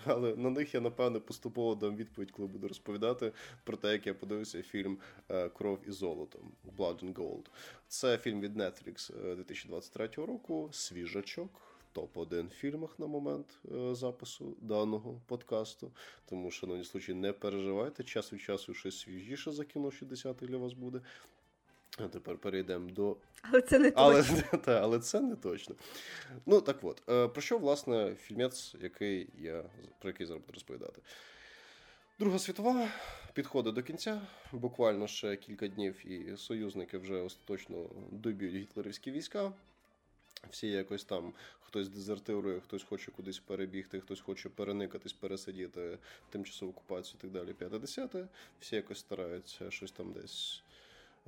[0.05, 3.32] але на них я, напевне, поступово дам відповідь, коли буду розповідати
[3.64, 4.99] про те, як я подивився фільм.
[5.35, 6.39] Е, Кров і золото
[6.78, 7.47] Blood and Gold.
[7.89, 10.68] Це фільм від Netflix 2023 е, року.
[10.72, 11.61] Свіжачок.
[11.95, 15.93] Топ-1 фільмах на момент е, запису даного подкасту.
[16.28, 18.05] Тому, шановні случаї, не переживайте.
[18.05, 21.01] Час від часу щось свіжіше за кіно 60 для вас буде.
[21.99, 23.16] А тепер перейдемо до.
[23.43, 24.59] Але це не але, точно.
[24.64, 25.74] Та, але це не точно.
[26.47, 29.64] Ну так от, про що, власне, фільмець, який я
[29.99, 31.03] про який зараз буду розповідати?
[32.19, 32.89] Друга світова
[33.33, 34.21] підходить до кінця.
[34.53, 39.53] Буквально ще кілька днів, і союзники вже остаточно доб'ють гітлерівські війська.
[40.51, 45.99] Всі якось там хтось дезертирує, хтось хоче кудись перебігти, хтось хоче переникатись, пересидіти
[46.31, 47.53] тимчасову окупацію і так далі.
[47.53, 48.29] П'яте-десяте.
[48.61, 50.62] Всі якось стараються щось там десь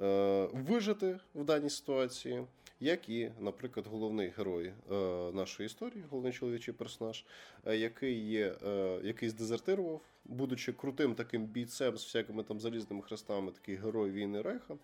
[0.01, 2.47] е, вижити в даній ситуації.
[2.81, 4.95] Як і, наприклад, головний герой е,
[5.33, 7.25] нашої історії, головний чоловічий персонаж,
[7.67, 13.53] е, який є, е, який здезертирував будучи крутим таким бійцем з всякими там залізними хрестами,
[13.53, 14.75] такий герой війни Рейха,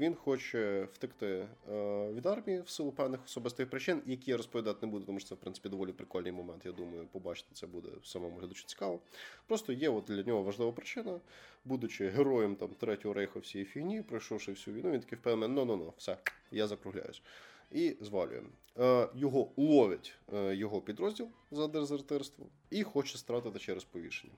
[0.00, 4.92] він хоче втекти е, від армії в силу певних особистих причин, які я розповідати не
[4.92, 6.66] буду, тому що це в принципі доволі прикольний момент.
[6.66, 9.00] Я думаю, побачити це буде самому глядачу цікаво.
[9.46, 11.20] Просто є от для нього важлива причина,
[11.64, 15.76] будучи героєм там третього рейху всієї фігні, пройшовши всю війну, він такий впевнений, ну ну
[15.76, 16.16] ну все,
[16.50, 17.22] я закругляюсь.
[17.70, 18.42] І звалює.
[18.78, 24.34] Е, його ловить е, його підрозділ за дезертирство і хоче стратити через повішення.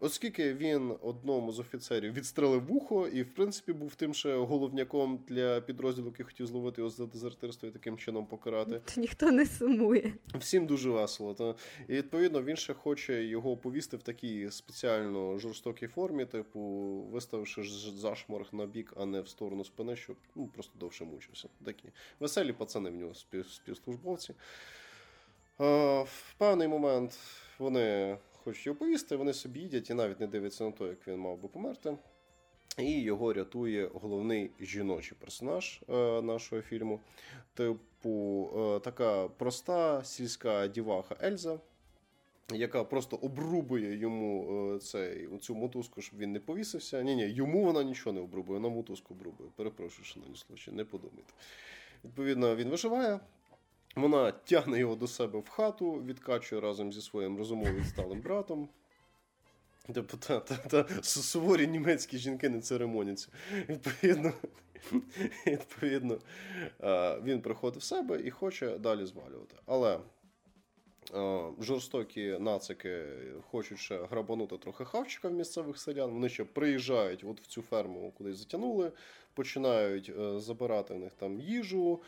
[0.00, 5.60] Оскільки він одному з офіцерів відстрелив вухо, і в принципі був тим ще головняком для
[5.60, 8.80] підрозділу, який хотів зловити його за дезертирство і таким чином покарати.
[8.94, 10.14] То ніхто не сумує.
[10.34, 11.34] Всім дуже весело.
[11.34, 11.56] То
[11.88, 16.60] і відповідно він ще хоче його повісти в такій спеціально жорстокій формі, типу
[17.12, 17.62] виставивши
[17.96, 21.48] зашморг на бік, а не в сторону спини, щоб ну просто довше мучився.
[21.64, 21.88] Такі
[22.20, 23.14] веселі пацани в нього
[23.44, 24.34] співслужбовці.
[25.58, 27.18] В певний момент
[27.58, 31.18] вони хочуть його повісти, вони собі їдять і навіть не дивляться на те, як він
[31.18, 31.96] мав би померти.
[32.78, 37.00] І його рятує головний жіночий персонаж е, нашого фільму.
[37.54, 41.60] Типу, е, така проста сільська діваха Ельза,
[42.52, 47.02] яка просто обрубує йому е, цей, цю мотузку, щоб він не повісився.
[47.02, 49.50] Ні, ні, йому вона нічого не обрубує, вона мотузку обрубує.
[49.56, 51.32] Перепрошую, шановні случаї, не подумайте.
[52.04, 53.20] Відповідно, він виживає.
[53.94, 58.68] Вона тягне його до себе в хату, відкачує разом зі своїм розумово відсталим братом.
[59.94, 63.28] Типу, та, та, та суворі німецькі жінки не церемоняться.
[63.68, 64.32] Відповідно,
[65.46, 66.18] відповідно,
[67.24, 69.56] він приходить в себе і хоче далі звалювати.
[69.66, 69.98] Але
[71.60, 73.04] Жорстокі нацики
[73.50, 76.10] хочуть ще грабанути трохи хавчика в місцевих селян.
[76.10, 78.92] Вони ще приїжджають от в цю ферму, кудись затягнули,
[79.34, 82.00] починають е, забирати в них там їжу,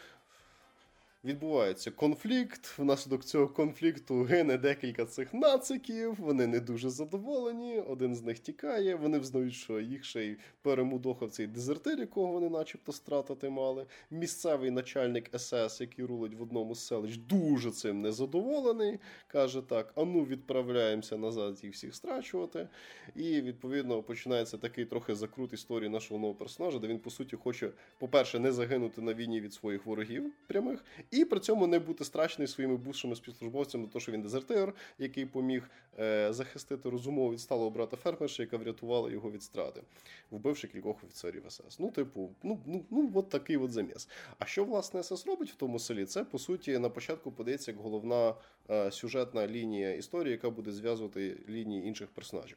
[1.25, 2.79] Відбувається конфлікт.
[2.79, 6.15] Внаслідок цього конфлікту гине декілька цих нациків.
[6.19, 7.81] Вони не дуже задоволені.
[7.81, 8.95] Один з них тікає.
[8.95, 13.87] Вони взнають, що їх ще й перемудохав цей дезертир, якого вони, начебто, стратити мали.
[14.11, 18.99] Місцевий начальник СС, який рулить в одному з селищ, дуже цим незадоволений.
[19.27, 22.69] Каже так: а ну відправляємося назад їх всіх страчувати.
[23.15, 27.71] І відповідно починається такий трохи закрут історії нашого нового персонажа, де він по суті хоче,
[27.99, 32.49] по-перше, не загинути на війні від своїх ворогів прямих і при цьому не бути страчений
[32.49, 38.43] своїми бувшими співслужбовцями, то що він дезертир, який поміг е, захистити розумово відсталого брата фермерша,
[38.43, 39.83] яка врятувала його від страти,
[40.31, 41.79] вбивши кількох офіцерів СС.
[41.79, 44.09] Ну, типу, ну ну, ну от такий от заміс.
[44.39, 46.05] А що власне СС робить в тому селі?
[46.05, 48.35] Це по суті на початку подається як головна
[48.71, 52.57] е, сюжетна лінія історії, яка буде зв'язувати лінії інших персонажів.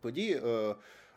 [0.00, 0.40] Події.
[0.44, 0.74] Е,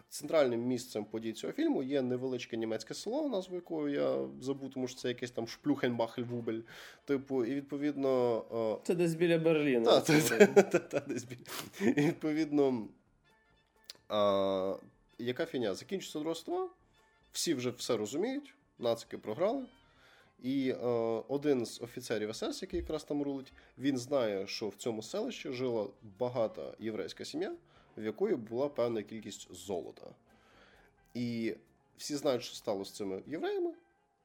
[0.10, 5.00] Центральним місцем подій цього фільму є невеличке німецьке село, назву якого я забув, тому що
[5.00, 6.62] це якесь там Шплюхенбахельвубель.
[7.06, 8.80] Типу, і відповідно.
[8.84, 10.00] Це десь біля Берліна.
[10.90, 11.40] Так, десь біля.
[11.98, 12.88] І відповідно.
[14.08, 14.76] А,
[15.20, 15.74] Яка фіня?
[15.74, 16.70] Закінчиться друга
[17.32, 19.66] всі вже все розуміють, нацики програли.
[20.44, 20.86] І е,
[21.28, 25.88] один з офіцерів СС, який якраз там рулить, він знає, що в цьому селищі жила
[26.20, 27.56] багата єврейська сім'я
[28.00, 30.16] в якої була певна кількість золота.
[31.14, 31.56] І
[31.98, 33.74] всі знають, що стало з цими євреями,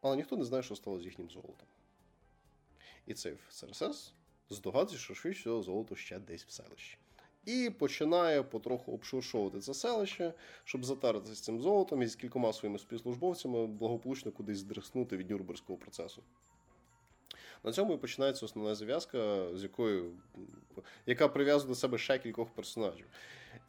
[0.01, 1.67] але ніхто не знає, що стало з їхнім золотом.
[3.07, 4.13] І цей СРСС
[4.51, 6.99] здогадується, що швидше всього золото ще десь в селищі.
[7.45, 10.33] І починає потроху обшуршовувати це селище,
[10.65, 15.79] щоб затаритися з цим золотом і з кількома своїми співслужбовцями благополучно кудись здриснути від Нюрнберзького
[15.79, 16.23] процесу.
[17.65, 20.13] На цьому і починається основна зв'язка, з якою
[21.07, 23.07] яка прив'язує до себе ще кількох персонажів.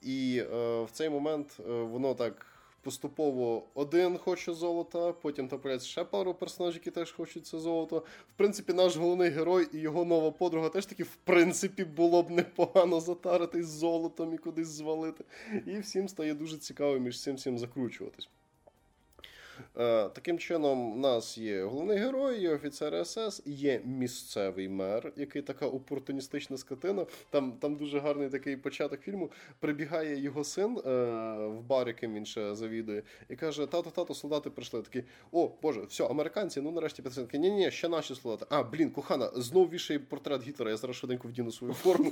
[0.02, 2.46] І е, в цей момент е, воно так
[2.86, 8.04] поступово один хоче золота, потім трапляється ще пару персонажів, які теж хочуть це золото.
[8.30, 12.30] В принципі, наш головний герой і його нова подруга теж таки, в принципі, було б
[12.30, 15.24] непогано затаритись золотом і кудись звалити.
[15.68, 18.30] І всім стає дуже цікаво між цим всім закручуватись.
[19.78, 25.42] Е, таким чином, у нас є головний герой, є офіцер СС, є місцевий мер, який
[25.42, 27.06] така опортуністична скотина.
[27.30, 29.32] Там там дуже гарний такий початок фільму.
[29.60, 30.90] Прибігає його син е,
[31.48, 34.82] в бар, яким він ще завідує, і каже: Тато, тато, солдати прийшли.
[34.82, 37.38] Такі, о, Боже, все, американці, ну нарешті підсадки.
[37.38, 38.46] Ні, ні, ще наші солдати.
[38.50, 42.12] А, блін, кохана, знов вішає портрет Гітлера, я зараз швиденько вдіну свою форму.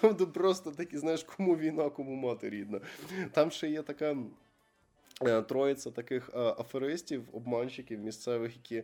[0.00, 2.80] Там просто такі, знаєш, кому війна, кому мати рідна.
[3.32, 4.16] Там ще є така.
[5.26, 8.82] Е, троїця таких е, аферистів, обманщиків місцевих, які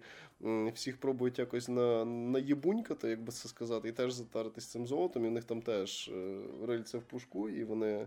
[0.74, 5.24] всіх пробують якось на, наєбунькати, як би це сказати, і теж затаритись цим золотом.
[5.24, 8.06] І в них там теж е, рильце в пушку, і вони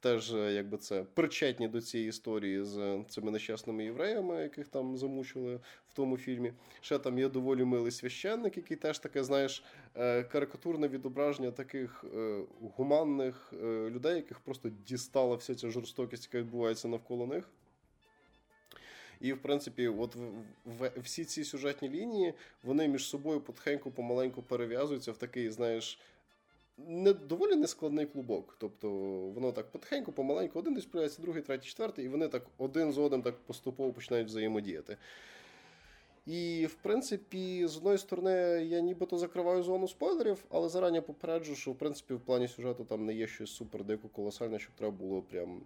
[0.00, 5.94] теж якби це причетні до цієї історії з цими нещасними євреями, яких там замучили в
[5.94, 6.52] тому фільмі.
[6.80, 9.64] Ще там є доволі милий священник, який теж таке, знаєш,
[10.32, 12.04] карикатурне відображення таких
[12.76, 17.48] гуманних людей, яких просто дістала вся ця жорстокість, яка відбувається навколо них.
[19.22, 20.16] І, в принципі, от
[20.96, 25.98] всі ці сюжетні лінії вони між собою потихеньку помаленьку перев'язуються в такий, знаєш.
[26.78, 28.56] Не доволі нескладний клубок.
[28.58, 28.90] Тобто
[29.34, 32.98] воно так потихеньку, помаленьку, один десь появляється, другий, третій, четвертий, і вони так один з
[32.98, 34.96] одним так поступово починають взаємодіяти.
[36.26, 38.30] І, в принципі, з одної сторони,
[38.64, 43.06] я нібито закриваю зону спойлерів, але зарані попереджу, що в принципі в плані сюжету там
[43.06, 45.60] не є щось супер дико колосальне, щоб треба було прям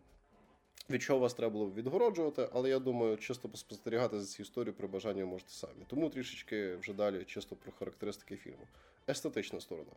[0.90, 4.86] від чого вас треба було відгороджувати, але я думаю, чисто поспостерігати за цією історією при
[4.88, 5.84] бажанні можете самі.
[5.86, 8.66] Тому трішечки вже далі чисто про характеристики фільму.
[9.08, 9.90] Естетична сторона.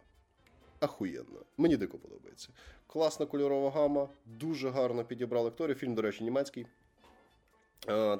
[0.80, 1.40] Ахуєнна.
[1.58, 2.50] Мені дико подобається.
[2.88, 5.76] Класна кольорова гама, дуже гарно підібрали акторів.
[5.76, 6.66] Фільм, до речі, німецький.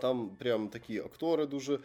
[0.02, 1.80] Там прям такі актори дуже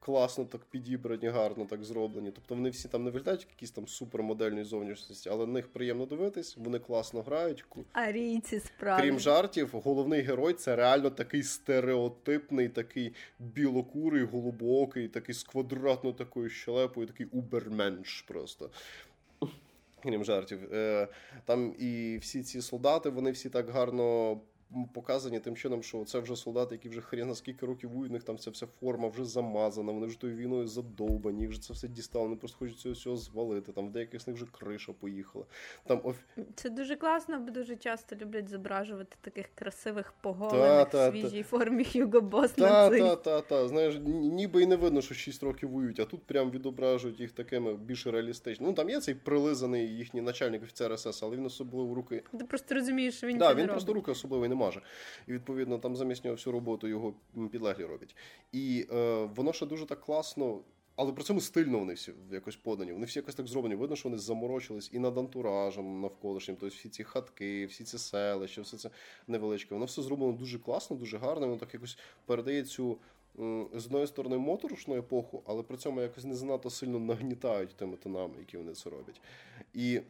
[0.00, 2.30] класно так підібрані, гарно так зроблені.
[2.30, 6.56] Тобто вони всі там не виглядають якісь там супермодельної зовнішності, але на них приємно дивитись,
[6.56, 7.64] вони класно грають.
[7.92, 9.02] Арійці справді.
[9.02, 16.48] Крім жартів, головний герой це реально такий стереотипний, такий білокурий, голубокий, такий з квадратною такою
[16.48, 18.70] щелепою, такий уберменш просто.
[20.02, 20.74] Крім жартів.
[20.74, 21.08] Е,
[21.44, 24.40] там і всі ці солдати, вони всі так гарно
[24.94, 28.38] показані тим чином, що це вже солдати, які вже хрена скільки років воюють, них там
[28.38, 32.24] ця вся форма вже замазана, вони вже тою війною задовбані, їх вже це все дістало,
[32.24, 33.72] вони просто хочуть цього всього звалити.
[33.72, 35.44] Там в деяких з них вже криша поїхала.
[35.86, 36.16] Там оф...
[36.54, 42.20] Це дуже класно, бо дуже часто люблять зображувати таких красивих поголених в свіжій формі Хьюго
[42.20, 43.68] Босс Так, так, так, та.
[43.68, 47.74] Знаєш, ніби і не видно, що 6 років воюють, а тут прям відображують їх такими
[47.74, 48.70] більш реалістичними.
[48.70, 52.22] Ну там є цей прилизаний їхній начальник офіцер СС, але він особливо руки.
[52.38, 54.80] Ти просто розумієш, що він да, він просто руки особливо не маже.
[55.28, 57.14] І відповідно там замість нього всю роботу його
[57.52, 58.16] підлеглі роблять.
[58.52, 60.60] І е, воно ще дуже так класно.
[60.96, 62.92] Але при цьому стильно вони всі якось подані.
[62.92, 63.74] Вони всі якось так зроблені.
[63.74, 66.56] Видно, що вони заморочились і над антуражем навколишнім.
[66.60, 68.90] Тобто всі ці хатки, всі ці селища, все це
[69.26, 69.74] невеличке.
[69.74, 71.46] Воно все зроблено дуже класно, дуже гарно.
[71.46, 72.98] Воно так якось передає цю
[73.74, 78.34] з одної сторони моторошну епоху, але при цьому якось не занадто сильно нагнітають тими тонами,
[78.38, 79.20] які вони це роблять.
[79.74, 80.00] І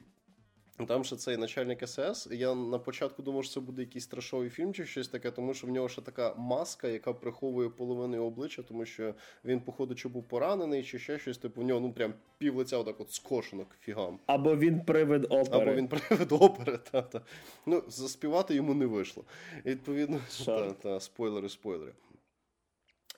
[0.86, 2.28] там ще цей начальник СС.
[2.30, 5.66] Я на початку думав, що це буде якийсь страшовий фільм чи щось таке, тому що
[5.66, 9.14] в нього ще така маска, яка приховує половину його обличчя, тому що
[9.44, 11.38] він, походу, чи був поранений, чи ще щось.
[11.38, 14.18] Типу в нього ну прям пів лиця отак от скошено к фігам.
[14.26, 15.62] Або він привид опери.
[15.62, 17.20] Або він привид опери, та, та.
[17.66, 19.24] Ну, заспівати йому не вийшло.
[19.64, 21.92] І, Відповідно, та, та, спойлери, спойлери.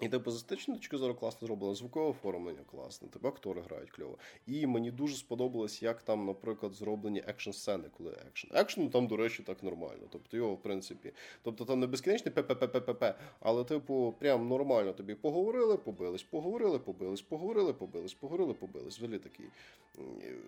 [0.03, 4.19] І типу, з естетичної точки зору класно зроблено, звукове оформлення класне, типу актори грають кльово.
[4.47, 8.47] І мені дуже сподобалось, як там, наприклад, зроблені екшн-сцени, коли екшн.
[8.55, 10.07] Екшн там, до речі, так нормально.
[10.11, 15.77] Тобто його, в принципі, тобто там не безкінечний ППППП, але, типу, прям нормально тобі поговорили,
[15.77, 18.99] побились, поговорили, побились, поговорили, побились, поговорили, побились.
[18.99, 19.47] Взагалі такий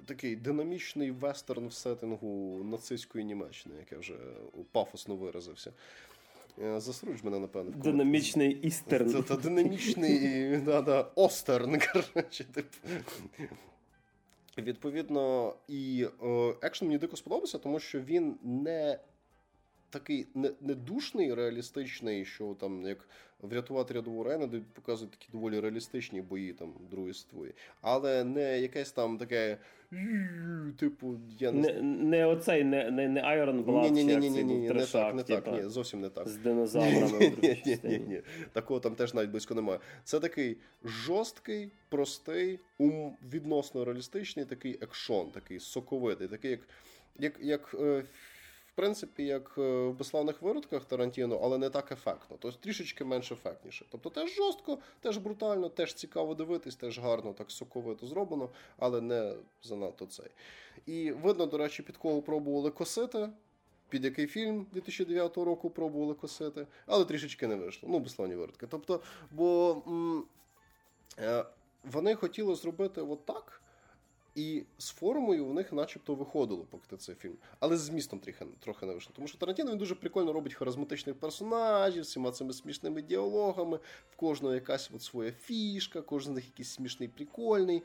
[0.07, 4.15] такий динамічний вестерн в сеттингу нацистської Німеччини, яке вже
[4.73, 5.73] пафосно виразився.
[6.63, 7.71] Е, засруч мене, напевно.
[7.71, 9.11] В Динамічний істерн.
[9.11, 11.79] Це, це динамічний да, да, остерн.
[11.93, 12.69] коротше, типу.
[14.59, 18.99] Відповідно, і е, екшн мені дико сподобався, тому що він не
[19.95, 22.99] такий не, не реалістичний, що там як
[23.43, 28.93] врятувати рядову райну, де показують такі доволі реалістичні бої там другої світової, але не якесь
[28.93, 29.59] там таке.
[30.79, 34.45] Типу, я не Не, не оцей, не не, не Iron Blood, ні, ні, ні, ні,
[34.45, 36.29] ні, не так, не так, ні, зовсім не так.
[36.29, 37.33] З динозаврами.
[37.43, 38.23] Ні, ні, ні, ні.
[38.53, 39.79] Такого там теж навіть близько немає.
[40.05, 46.61] Це такий жорсткий, простий, ум, відносно реалістичний, такий екшон, такий соковитий, такий, як
[47.19, 48.05] як, як е,
[48.75, 52.37] принципі, як е, в безславних виродках Тарантіно, але не так ефектно.
[52.39, 53.85] Тобто трішечки менш ефектніше.
[53.91, 58.49] Тобто теж жорстко, теж брутально, теж цікаво дивитись, теж гарно, так соковито зроблено,
[58.79, 60.31] але не занадто цей.
[60.87, 63.29] І видно, до речі, під кого пробували косити.
[63.89, 67.89] Під який фільм 2009 року пробували косити, але трішечки не вийшло.
[67.93, 68.67] Ну, безславні виродки.
[68.71, 69.01] Тобто,
[69.31, 70.25] бо м-
[71.19, 71.45] е-
[71.85, 73.63] вони хотіли зробити от так,
[74.35, 77.37] і з формою в них начебто виходило поки цей фільм.
[77.61, 79.13] Але з змістом трохи, трохи не вийшло.
[79.17, 83.79] Тому що Тарантіно він дуже прикольно робить харизматичних персонажів, всіма цими смішними діалогами,
[84.11, 87.83] в кожного якась от своя фішка, кожен з них якийсь смішний, прикольний.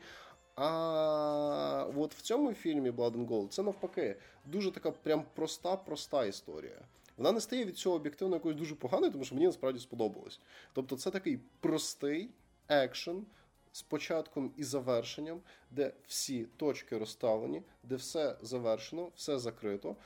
[0.54, 6.80] А от в цьому фільмі Blood and Gold це навпаки дуже така прям проста-проста історія.
[7.16, 10.40] Вона не стає від цього об'єктивно якоюсь дуже поганою, тому що мені насправді сподобалось.
[10.72, 12.30] Тобто, це такий простий
[12.68, 13.26] екшен
[13.72, 15.40] з початком і завершенням,
[15.70, 19.96] де всі точки розставлені, де все завершено, все закрито,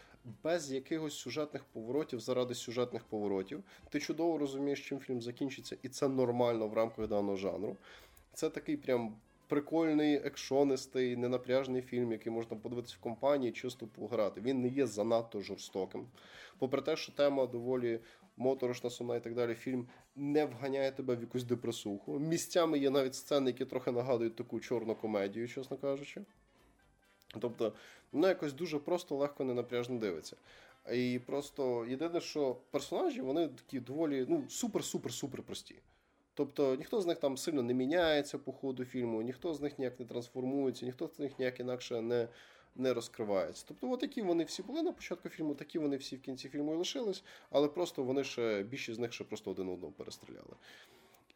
[0.43, 3.63] без якихось сюжетних поворотів заради сюжетних поворотів.
[3.89, 7.77] Ти чудово розумієш, чим фільм закінчиться, і це нормально в рамках даного жанру.
[8.33, 9.17] Це такий прям.
[9.49, 14.41] Прикольний, екшонистий, ненапряжний фільм, який можна подивитися в компанії, чисто пограти.
[14.41, 16.07] Він не є занадто жорстоким.
[16.59, 18.01] Попри те, що тема доволі
[18.37, 22.19] моторошна сумна і так далі, фільм не вганяє тебе в якусь депресуху.
[22.19, 26.23] Місцями є навіть сцени, які трохи нагадують таку чорну комедію, чесно кажучи.
[27.41, 27.73] Тобто,
[28.13, 30.37] воно якось дуже просто, легко, ненапряжно дивиться.
[30.93, 35.75] І просто єдине, що персонажі, вони такі доволі ну, супер-супер-супер прості.
[36.35, 40.01] Тобто ніхто з них там сильно не міняється по ходу фільму, ніхто з них ніяк
[40.01, 42.29] не трансформується, ніхто з них ніяк інакше не
[42.77, 43.65] не розкривається.
[43.69, 46.75] Тобто, от такі вони всі були на початку фільму, такі вони всі в кінці фільму
[46.75, 50.57] і лишились, але просто вони ще більшість з них ще просто один одного перестріляли.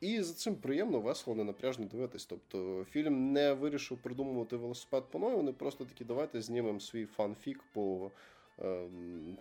[0.01, 2.27] І за цим приємно, весело, ненапряжно дивитись.
[2.27, 7.65] Тобто фільм не вирішив придумувати велосипед по нові, вони просто такі, давайте знімемо свій фанфік
[7.73, 8.11] по
[8.59, 8.89] е,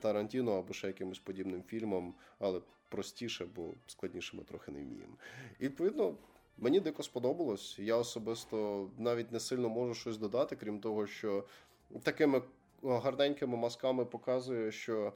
[0.02, 5.14] Тарантіно або ще якимось подібним фільмам, але простіше, бо складніше ми трохи не вміємо.
[5.60, 6.16] І відповідно.
[6.60, 7.80] Мені дико сподобалось.
[7.80, 11.44] Я особисто навіть не сильно можу щось додати, крім того, що
[12.04, 12.42] такими
[12.84, 15.14] гарненькими мазками показує, що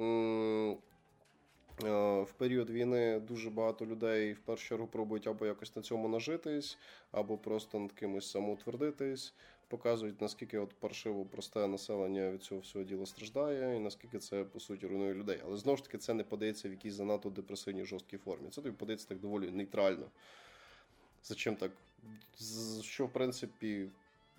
[0.00, 0.76] е,
[2.22, 6.78] в період війни дуже багато людей в першу чергу пробують або якось на цьому нажитись,
[7.12, 9.34] або просто над кимось самоутвердитись.
[9.68, 14.60] показують, наскільки от паршиво просте населення від цього всього діла страждає, і наскільки це по
[14.60, 15.40] суті руйнує людей.
[15.44, 18.48] Але знову ж таки це не подається в якійсь занадто депресивній жорсткій формі.
[18.50, 20.06] Це тобі подається так доволі нейтрально.
[21.22, 21.72] Зачем так?
[22.82, 23.88] Що, в принципі,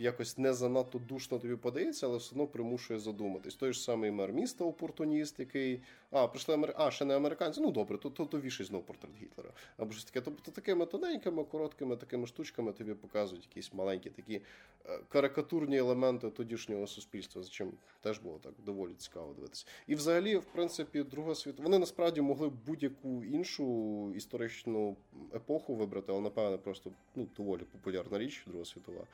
[0.01, 3.55] якось не занадто душно тобі подається, але все одно примушує задуматись.
[3.55, 5.81] Той ж самий мер міста, опортуніст, який.
[6.11, 6.73] А, прийшли Амер...
[6.77, 7.61] А, ще не американці.
[7.61, 9.49] Ну добре, то то, то вішай знову портрет Гітлера.
[9.77, 10.21] Або щось таке.
[10.21, 14.41] Тобто такими тоненькими, короткими такими штучками тобі показують якісь маленькі такі
[14.85, 17.71] е, карикатурні елементи тодішнього суспільства, за чим
[18.01, 19.65] теж було так доволі цікаво дивитися.
[19.87, 21.63] І взагалі, в принципі, Друга світова.
[21.63, 24.95] Вони насправді могли будь-яку іншу історичну
[25.35, 29.07] епоху вибрати, але напевне просто ну, доволі популярна річ, Друга світова.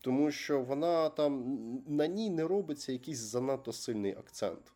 [0.00, 4.72] Тому що вона там на ній не робиться якийсь занадто сильний акцент.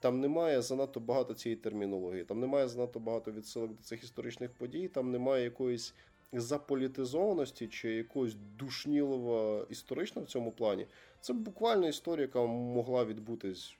[0.00, 4.88] Там немає занадто багато цієї термінології, там немає занадто багато відсилок до цих історичних подій,
[4.88, 5.94] там немає якоїсь
[6.32, 10.86] заполітизованості чи якогось душнілого історичного в цьому плані.
[11.20, 13.76] Це буквально історія, яка могла відбутись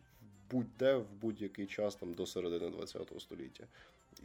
[0.51, 3.65] будь-де в будь-який час там до середини ХХ століття.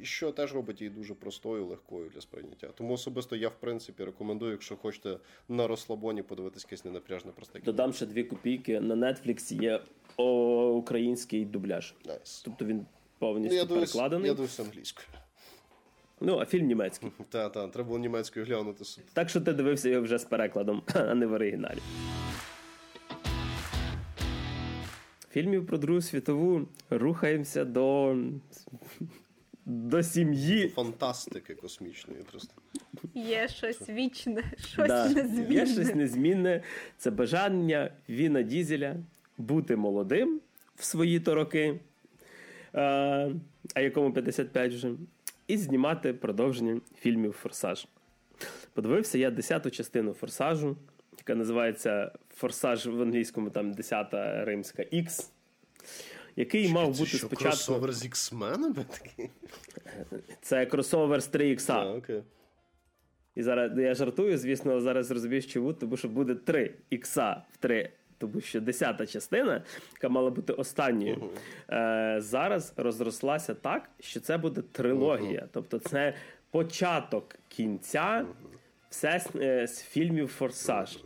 [0.02, 2.68] І що теж робить її дуже простою, легкою для сприйняття.
[2.68, 5.18] Тому особисто я, в принципі, рекомендую, якщо хочете
[5.50, 7.66] на розслабоні подивитись якесь ненапряжне просте кіно.
[7.66, 8.80] Додам ще дві копійки.
[8.80, 9.82] На Netflix є
[10.74, 11.96] український дубляж.
[12.06, 12.42] Nice.
[12.46, 12.86] Тобто він
[13.20, 14.28] повністю я перекладений.
[14.28, 15.08] Я дивився англійською.
[16.22, 17.12] Ну, а фільм німецький.
[17.30, 18.84] Так, так, треба було німецькою глянути.
[19.14, 21.80] Так що ти дивився його вже з перекладом, а не в оригіналі.
[25.32, 28.16] Фільмів про Другу світову рухаємося до
[29.68, 30.68] до сім'ї.
[30.68, 32.54] Фантастики космічної просто.
[33.14, 35.54] Є щось вічне, щось да, незмінне.
[35.54, 36.62] Є щось незмінне.
[36.98, 38.96] Це бажання Віна Дізеля
[39.38, 40.40] бути молодим
[40.76, 41.80] в свої то роки,
[42.74, 43.30] а,
[43.74, 44.92] а якому 55 вже,
[45.48, 47.88] і знімати продовження фільмів Форсаж.
[48.74, 50.78] Подивився я 10-ту частину Форсажу,
[51.18, 55.30] яка називається Форсаж в англійському, там 10-та римська X
[56.38, 57.44] який Чи, мав бути що, спочатку.
[57.44, 59.30] Кросовер з X-менами такий?
[60.42, 61.74] Це кросовер з 3 ікса.
[61.74, 62.24] А, окей.
[63.36, 67.92] І зараз я жартую, звісно, зараз зрозумієш, чому, тому що буде 3 ікса в 3.
[68.18, 69.64] Тому що 10-та частина,
[69.94, 72.16] яка мала бути останньою, uh-huh.
[72.18, 75.42] е, зараз розрослася так, що це буде трилогія.
[75.42, 75.50] Uh-huh.
[75.52, 76.14] Тобто, це
[76.52, 78.58] початок кінця uh-huh.
[78.90, 80.98] все з, е, з фільмів Форсаж.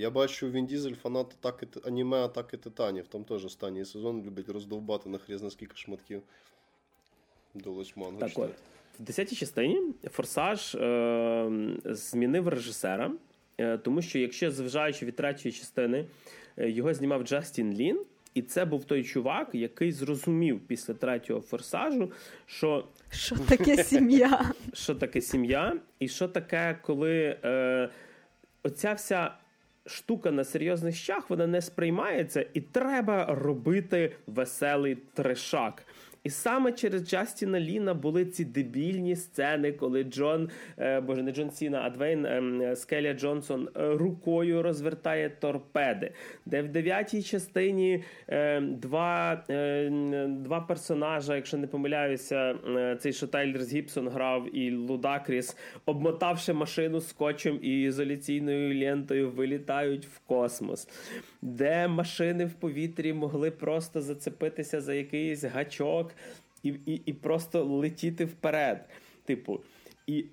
[0.00, 3.06] Я бачу Він Дізель фанат атаки аніме атаки титанів.
[3.06, 6.22] Там теж останній сезон любить роздовбати на хріз скільки шматків.
[7.54, 8.50] Долось мангу Так от,
[8.98, 9.80] В 10-й частині
[10.10, 11.50] Форсаж е-
[11.84, 13.12] змінив режисера,
[13.58, 16.06] е- тому що, якщо зважаючи від третьої частини,
[16.56, 18.04] е- його знімав Джастін Лін.
[18.34, 22.12] І це був той чувак, який зрозумів після третього форсажу,
[22.46, 24.52] що Що таке сім'я?
[24.72, 27.90] Що таке сім'я, і що таке, коли е,
[28.62, 29.34] оця вся
[29.86, 35.86] штука на серйозних щах вона не сприймається, і треба робити веселий трешак.
[36.24, 41.50] І саме через Джастіна Ліна були ці дебільні сцени, коли Джон, е, боже, не Джон
[41.50, 42.26] Сіна, а Двейн
[42.76, 46.12] Скеля Джонсон е, рукою розвертає торпеди,
[46.46, 49.44] де в дев'ятій частині е, два
[50.28, 52.54] два персонажа, якщо не помиляюся,
[53.00, 55.56] цей що Тайлерс Гібсон грав і Лудакріс,
[55.86, 60.88] обмотавши машину скотчем і ізоляційною лентою, вилітають в космос,
[61.42, 66.09] де машини в повітрі могли просто зацепитися за якийсь гачок
[66.62, 68.88] і і, і просто летіти вперед.
[69.24, 69.60] Типу,
[70.06, 70.24] і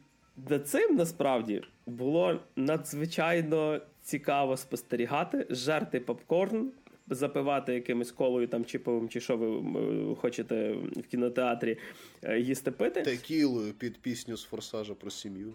[0.49, 6.71] за цим насправді було надзвичайно цікаво спостерігати, жерти попкорн.
[7.09, 11.77] Запивати якимось колою там чиповим, чи що ви хочете в кінотеатрі
[12.23, 13.01] е, їсти пити.
[13.01, 15.53] Текілою під пісню з форсажа про сім'ю.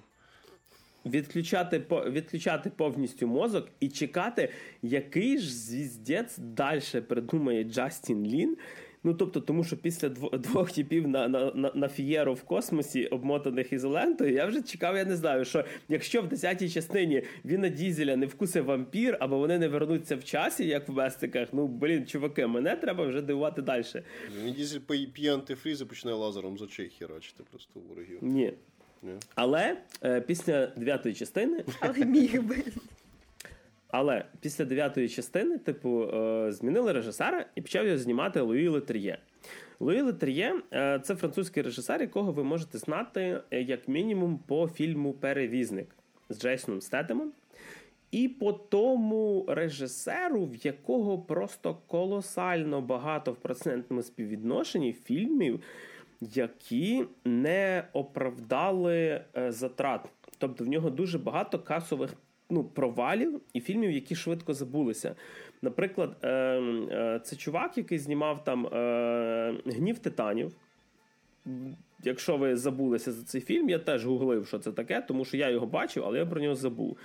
[1.07, 4.49] Відключати відключати повністю мозок і чекати,
[4.83, 8.57] який ж звіздець далі придумає Джастін Лін,
[9.05, 13.72] Ну тобто, тому що після двох типів на на, на, на фієру в космосі, обмотаних
[13.72, 18.26] ізолентою, я вже чекав, я не знаю, що якщо в 10-й частині Віна Дізеля не
[18.26, 22.76] вкусив вампір, або вони не вернуться в часі, як в Местиках, ну блін, чуваки, мене
[22.76, 23.84] треба вже дивувати далі.
[24.44, 24.78] Він Дізель
[25.12, 28.18] п'є антифріз і починає лазером з очей херачити просто ворогів.
[28.22, 28.53] Ні.
[29.03, 29.12] Ні.
[29.34, 31.64] Але е, після дев'ятої частини.
[31.80, 32.57] Але міг би.
[33.93, 39.18] Але після дев'ятої частини, типу, е, змінили режисера і почав його знімати Луї Летер'є.
[39.80, 45.12] Луї Летер'є е, це французький режисер, якого ви можете знати е, як мінімум по фільму
[45.12, 45.97] Перевізник
[46.28, 47.32] з Джейсоном Стетемом.
[48.11, 55.61] І по тому режисеру, в якого просто колосально багато в процентному співвідношенні фільмів,
[56.20, 60.09] які не оправдали затрат.
[60.38, 62.14] Тобто в нього дуже багато касових
[62.53, 65.14] ну, провалів і фільмів, які швидко забулися.
[65.62, 70.53] Наприклад, е, е, це чувак, який знімав там е, гнів титанів.
[72.05, 75.50] Якщо ви забулися за цей фільм, я теж гуглив, що це таке, тому що я
[75.50, 76.97] його бачив, але я про нього забув.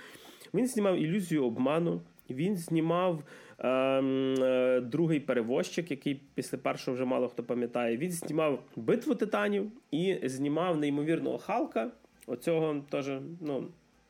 [0.54, 2.00] Він знімав ілюзію обману,
[2.30, 3.22] він знімав
[3.58, 7.96] ем, е, другий перевозчик, який після першого вже мало хто пам'ятає.
[7.96, 11.90] Він знімав битву титанів і знімав неймовірного Халка.
[12.26, 13.10] Оцього теж,
[13.40, 13.64] ну,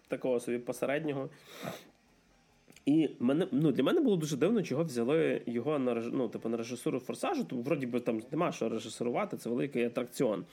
[0.09, 1.29] такого собі посереднього.
[2.89, 6.57] І мене ну для мене було дуже дивно, чого взяли його на ну, типу, на
[6.57, 7.45] режисуру форсажу.
[7.45, 10.45] Тому вроді би там нема що режисурувати, це великий атракціон.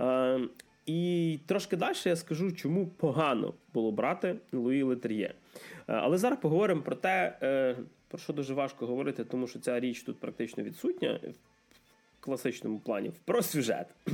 [0.00, 0.40] Е,
[0.86, 5.24] І трошки далі я скажу, чому погано було брати Луї Летер'є.
[5.24, 5.34] Е,
[5.86, 7.76] але зараз поговоримо про те, е,
[8.08, 11.20] про що дуже важко говорити, тому що ця річ тут практично відсутня.
[12.20, 13.86] В класичному плані про сюжет.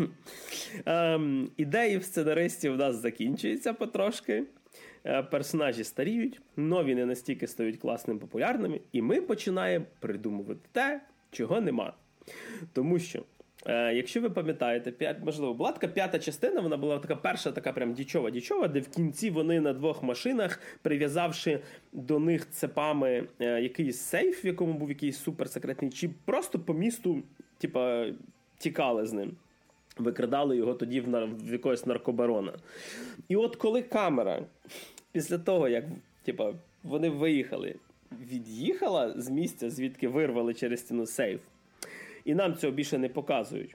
[0.87, 4.45] Ем, Ідеї в сценаристів у нас закінчуються потрошки.
[5.05, 11.01] Е, персонажі старіють, нові не настільки стають класними популярними, і ми починаємо придумувати те,
[11.31, 11.93] чого нема.
[12.73, 13.23] Тому що,
[13.67, 17.95] е, якщо ви пам'ятаєте, можливо, була така п'ята частина, вона була така перша, така прям
[17.95, 21.61] дічова-дічова, де в кінці вони на двох машинах, прив'язавши
[21.93, 27.23] до них цепами е, якийсь сейф, в якому був якийсь суперсекретний чіп, просто по місту,
[27.59, 28.07] типа,
[28.59, 29.37] тікали з ним.
[29.99, 31.29] Викрадали його тоді в, нар...
[31.41, 32.53] в якогось наркобарона.
[33.29, 34.45] І от коли камера
[35.13, 35.85] після того, як
[36.25, 36.53] типа,
[36.83, 37.75] вони виїхали,
[38.31, 41.41] від'їхала з місця, звідки вирвали через стіну сейф,
[42.25, 43.75] і нам цього більше не показують,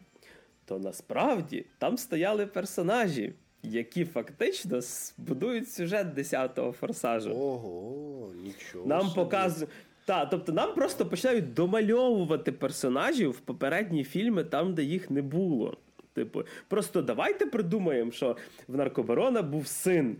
[0.65, 3.33] то насправді там стояли персонажі,
[3.63, 4.79] які фактично
[5.17, 7.31] будують сюжет 10-го форсажу.
[7.31, 8.87] Ого, нічого.
[8.87, 9.69] Нам показують.
[10.05, 15.77] Так, тобто нам просто починають домальовувати персонажів в попередні фільми там, де їх не було.
[16.17, 18.37] Типу, просто давайте придумаємо, що
[18.67, 20.17] в наркобарона був син.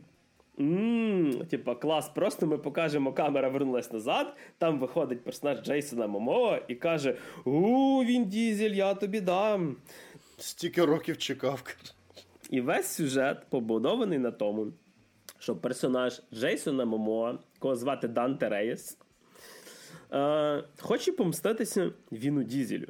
[0.58, 4.38] Ммм, типа, клас, просто ми покажемо, камера вернулась назад.
[4.58, 9.76] Там виходить персонаж Джейсона Момо і каже: У, він дізель, я тобі дам.
[10.38, 11.64] Стільки років чекав.
[12.50, 14.68] І весь сюжет побудований на тому,
[15.40, 18.98] що персонаж Джейсона Момо, кого звати Данте Рейс,
[20.14, 22.88] е, хоче помститися Віну Дізелю.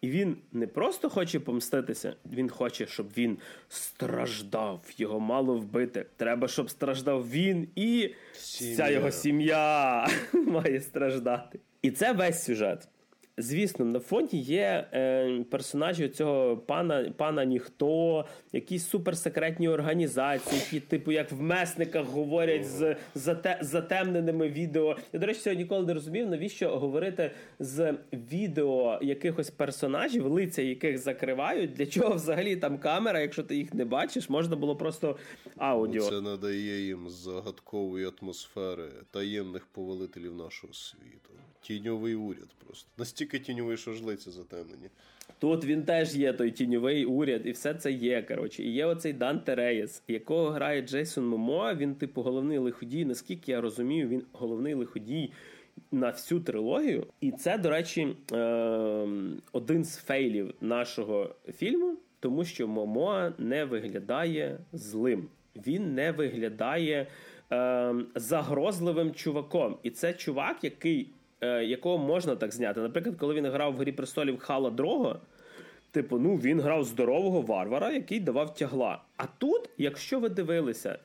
[0.00, 4.80] І він не просто хоче помститися, він хоче, щоб він страждав.
[4.96, 6.06] Його мало вбити.
[6.16, 8.72] Треба, щоб страждав він і сім'я.
[8.72, 11.60] вся його сім'я має страждати.
[11.82, 12.88] І це весь сюжет.
[13.38, 21.12] Звісно, на фоні є е, персонажі цього пана пана ніхто, якісь суперсекретні організації, які, типу,
[21.12, 24.96] як в месниках говорять з зате, затемненими відео.
[25.12, 30.98] Я, до речі, цього ніколи не розумів, навіщо говорити з відео якихось персонажів, лиця яких
[30.98, 31.72] закривають.
[31.72, 35.16] Для чого взагалі там камера, якщо ти їх не бачиш, можна було просто
[35.56, 36.10] аудіо.
[36.10, 41.30] Це надає їм загадкової атмосфери таємних повелителів нашого світу.
[41.60, 42.88] Тіньовий уряд просто.
[42.98, 44.88] Настільки тіньовий, що жлиці затемнені.
[45.38, 48.22] Тут він теж є той тіньовий уряд, і все це є.
[48.22, 48.62] коротше.
[48.62, 51.74] І є оцей Данте Реєс, якого грає Джейсон Момо.
[51.74, 53.04] Він, типу, головний лиходій.
[53.04, 55.30] Наскільки я розумію, він головний лиходій
[55.92, 57.06] на всю трилогію.
[57.20, 64.58] І це, до речі, ем, один з фейлів нашого фільму, тому що Момо не виглядає
[64.72, 65.28] злим.
[65.66, 67.06] Він не виглядає
[67.50, 69.78] ем, загрозливим чуваком.
[69.82, 72.80] І це чувак, який якого можна так зняти.
[72.80, 75.20] Наприклад, коли він грав в Грі престолів Хала Дрого,
[75.90, 79.02] типу, ну він грав здорового варвара, який давав тягла.
[79.16, 80.98] А тут, якщо ви дивилися.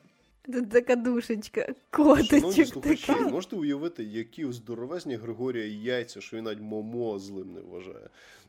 [0.46, 7.18] Тут така душечка, котичок слухачі, можете уявити, які здоровезні Григорія яйця, що він навіть момо
[7.18, 8.08] злим не вважає.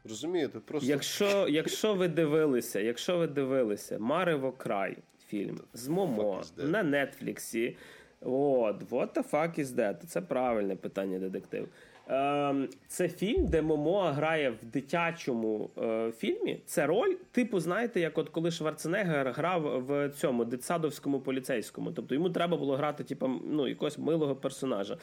[0.10, 0.60] Розумієте?
[0.60, 0.89] Просто...
[0.89, 4.97] Якщо якщо ви дивилися, якщо ви дивилися Марево край
[5.27, 7.77] фільм з Момо на Нетфліксі,
[8.26, 9.95] От, what the fuck is that?
[10.06, 11.68] Це правильне питання, детектив.
[12.08, 16.62] Ем, Це фільм, де Момо грає в дитячому е, фільмі.
[16.66, 21.91] Це роль, типу, знаєте, як от коли Шварценеггер грав в цьому дитсадовському поліцейському.
[21.91, 24.98] Тобто йому треба було грати, типу, ну, якогось милого персонажа.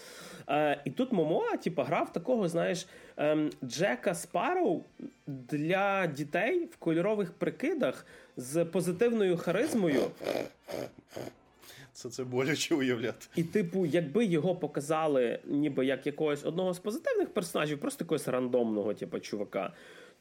[0.49, 2.87] Е, І тут Момо, типу, грав такого, знаєш,
[3.19, 4.85] е, Джека Спароу
[5.27, 8.07] для дітей в кольорових прикидах
[8.37, 10.03] з позитивною харизмою.
[12.01, 13.27] Це це боляче уявляти.
[13.37, 18.95] І, типу, якби його показали, ніби як якогось одного з позитивних персонажів, просто якогось рандомного,
[18.95, 19.73] типу, чувака.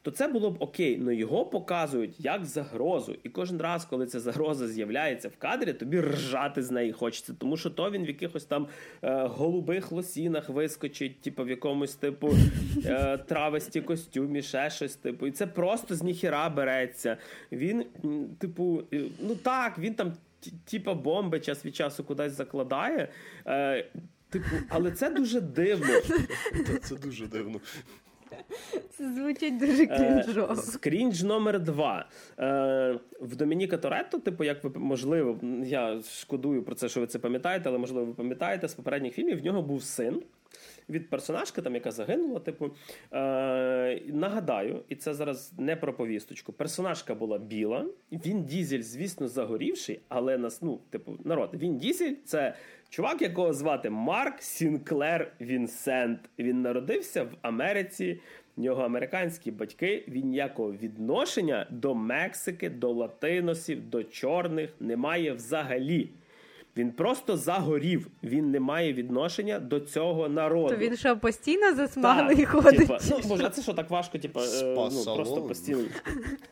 [0.02, 3.16] То це було б окей, але його показують як загрозу.
[3.24, 7.34] І кожен раз, коли ця загроза з'являється в кадрі, тобі ржати з неї хочеться.
[7.40, 8.68] Тому що то він в якихось там
[9.02, 12.32] е, голубих лосінах вискочить, типу в якомусь типу
[12.86, 14.96] е, травесті костюмі, ще щось.
[14.96, 17.18] Типу, і це просто з ніхіра береться.
[17.52, 17.86] Він,
[18.38, 20.14] типу, е, ну так, він там
[20.66, 23.10] типа бомби час від часу кудись закладає.
[23.48, 23.86] Е,
[24.32, 25.88] Типу, але це дуже дивно.
[26.84, 27.60] Це дуже дивно.
[28.98, 30.56] Це звучить дуже крінжово.
[30.56, 32.06] Скрінж номер два.
[32.40, 37.20] Е, В Домініка Торетто, типу, як ви можливо, я шкодую про це, що ви це
[37.20, 39.40] пам'ятаєте, але можливо ви пам'ятаєте з попередніх фільмів.
[39.41, 40.24] В нього був син.
[40.90, 42.72] Від персонажки, там, яка загинула, типу,
[43.14, 46.53] е, нагадаю, і це зараз не про повісточку.
[46.53, 52.53] Персонажка була біла, він дізель, звісно, загорівший, але нас, ну, типу, народ, він дізель це
[52.90, 56.20] чувак, якого звати Марк Сінклер Вінсент.
[56.40, 58.20] Він народився в Америці.
[58.57, 60.03] В нього американські батьки.
[60.07, 66.10] Він ніякого відношення до Мексики, до латиносів, до чорних немає взагалі.
[66.78, 68.08] Він просто загорів.
[68.24, 70.70] Він не має відношення до цього народу.
[70.70, 72.80] То він що постійно засмаглий ходить?
[72.80, 74.18] Типа, ну боже, а це що так важко?
[74.18, 75.84] Типа е, ну, просто постійно.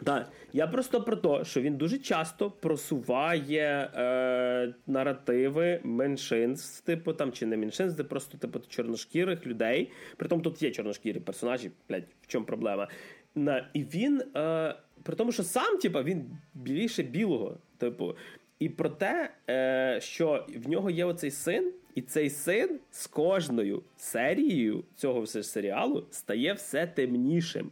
[0.03, 0.29] Так.
[0.53, 7.45] Я просто про те, що він дуже часто просуває е, наративи меншинств, типу там чи
[7.45, 9.91] не меншинств, просто типу чорношкірих людей.
[10.17, 12.87] Притом тут є чорношкірі персонажі, блядь, в чому проблема?
[13.35, 17.57] На, І він, е, при тому, що сам, типа, він біліше білого.
[17.77, 18.15] Типу,
[18.59, 23.83] і про те, е, що в нього є оцей син, і цей син з кожною
[23.97, 27.71] серією цього все серіалу стає все темнішим.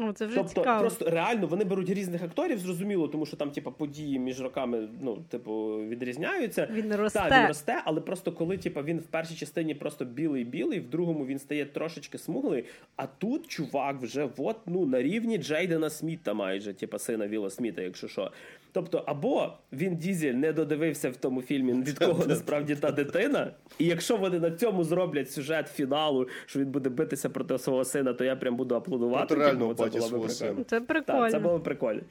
[0.00, 0.80] О, це вже тобто, цікаво.
[0.80, 5.24] просто реально вони беруть різних акторів, зрозуміло, тому що там, типу, події між роками, ну,
[5.28, 6.68] типу, відрізняються.
[6.72, 7.18] Він росте.
[7.18, 11.26] Так, він росте, але просто коли, типу, він в першій частині просто білий-білий, в другому
[11.26, 12.64] він стає трошечки смуглий.
[12.96, 17.82] А тут чувак вже от, ну, на рівні Джейдена Сміта, майже, типу, сина Віла Сміта,
[17.82, 18.32] якщо що.
[18.72, 23.50] Тобто, або він Дізель не додивився в тому фільмі, від кого насправді та дитина.
[23.78, 28.12] І якщо вони на цьому зроблять сюжет фіналу, що він буде битися проти свого сина,
[28.12, 29.34] то я прям буду аплодувати.
[29.34, 30.64] Це реально це було би прикольно.
[30.66, 31.20] Це прикольно.
[31.22, 32.02] Так, Це було прикольно.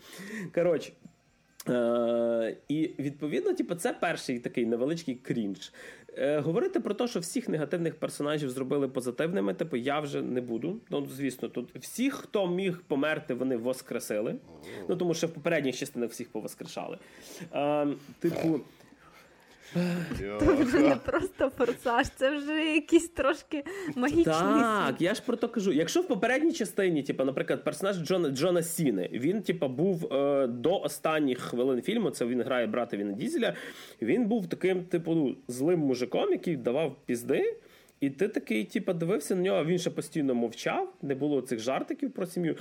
[0.56, 0.92] Коротше.
[1.70, 5.72] Е, І відповідно, типу, це перший такий невеличкий крінж.
[6.18, 10.78] Е, Говорити про те, що всіх негативних персонажів зробили позитивними, типу, я вже не буду.
[10.90, 14.36] Ну, звісно, тут всіх, хто міг померти, вони воскресили.
[14.90, 16.98] Ну тому що в попередніх частинах всіх повоскрешали.
[17.54, 17.88] Е,
[18.20, 18.60] Типу.
[20.20, 23.64] Це вже не просто форсаж, це вже якийсь трошки
[23.96, 25.02] магічний Так, світ.
[25.02, 25.72] я ж про то кажу.
[25.72, 30.80] Якщо в попередній частині, типу, наприклад, персонаж Джона Джона Сіни, він, типу, був е, до
[30.80, 33.54] останніх хвилин фільму, це він грає брата Віна Дізеля.
[34.02, 37.58] Він був таким, типу, ну, злим мужиком, який давав пізди.
[38.00, 41.60] І ти такий, типу, дивився на нього, а він ще постійно мовчав, не було цих
[41.60, 42.56] жартиків про сім'ю.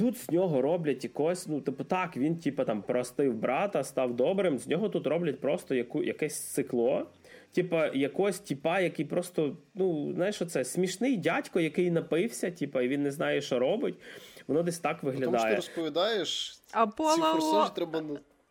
[0.00, 4.58] Тут з нього роблять якось, ну, типу, так, він, типу, там простив брата, став добрим.
[4.58, 7.06] З нього тут роблять просто яку, якесь цикло.
[7.52, 12.88] Типа, якогось типа, який просто, ну, знаєш, що це смішний дядько, який напився, типа, і
[12.88, 13.94] він не знає, що робить.
[14.46, 15.30] Воно десь так виглядає.
[15.30, 18.02] Тому що ти розповідаєш, А ці Пола, треба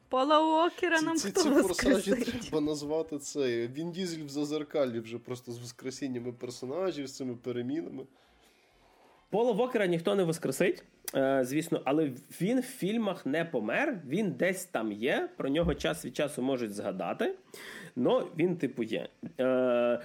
[0.09, 3.67] Пола Окера нам ці, хто ці форсажі треба назвати це.
[3.67, 8.03] Він дізель в зазеркалі вже просто з воскресіннями персонажів, з цими перемінами.
[9.29, 10.83] Пола Вокера ніхто не воскресить,
[11.15, 12.11] е, звісно, але
[12.41, 15.29] він в фільмах не помер, він десь там є.
[15.37, 17.35] Про нього час від часу можуть згадати.
[17.95, 19.07] Ну, він, типу, є.
[19.39, 19.99] Е,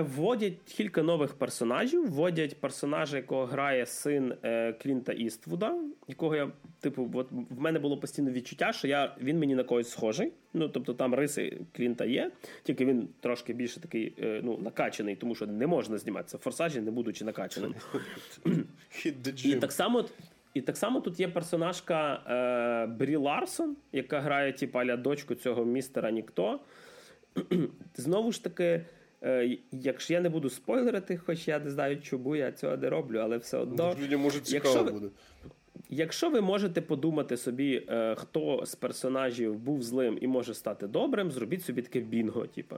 [0.00, 2.10] вводять кілька нових персонажів.
[2.10, 5.74] Вводять персонажа, якого грає син е, Клінта Іствуда,
[6.08, 6.50] якого я,
[6.80, 10.32] типу, от в мене було постійно відчуття, що я, він мені на когось схожий.
[10.54, 12.30] Ну, тобто там риси Клінта є,
[12.62, 16.80] тільки він трошки більше такий е, ну, накачаний, тому що не можна зніматися в форсажі,
[16.80, 17.74] не будучи накачаним.
[18.90, 20.04] Hit the І так само.
[20.54, 25.64] І так само тут є персонажка е, Брі Ларсон, яка грає типу, аля дочку цього
[25.64, 26.60] містера Нікто.
[27.96, 28.84] Знову ж таки,
[29.22, 33.18] е, якщо я не буду спойлерити, хоч я не знаю, чому я цього не роблю,
[33.18, 33.96] але все одно.
[34.02, 35.08] Людям може Якщо ви- буде.
[35.90, 41.30] Якщо ви можете подумати собі, е, хто з персонажів був злим і може стати добрим,
[41.30, 42.76] зробіть собі таке бінго, типу,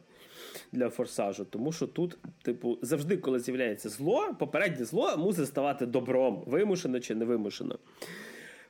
[0.73, 1.45] для форсажу.
[1.45, 7.15] Тому що тут, типу, завжди, коли з'являється зло, попереднє зло мусить ставати добром, вимушено чи
[7.15, 7.79] невимушено.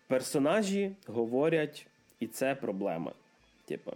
[0.06, 1.86] Персонажі говорять,
[2.20, 3.12] і це проблема.
[3.64, 3.92] Типу,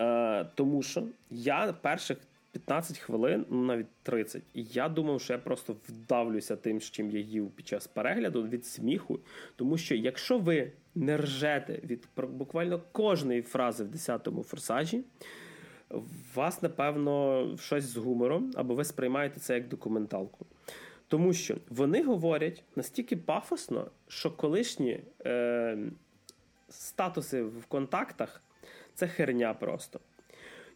[0.00, 2.18] е, тому що я перших
[2.52, 7.10] 15 хвилин, ну навіть 30, і я думав, що я просто вдавлюся тим, з чим
[7.10, 9.20] я їв під час перегляду від сміху.
[9.56, 15.04] Тому що якщо ви не ржете від буквально кожної фрази в 10-му форсажі,
[16.34, 20.46] вас, напевно, щось з гумором, або ви сприймаєте це як документалку.
[21.08, 25.78] Тому що вони говорять настільки пафосно, що колишні е,
[26.68, 28.42] статуси в контактах
[29.00, 30.00] це херня просто.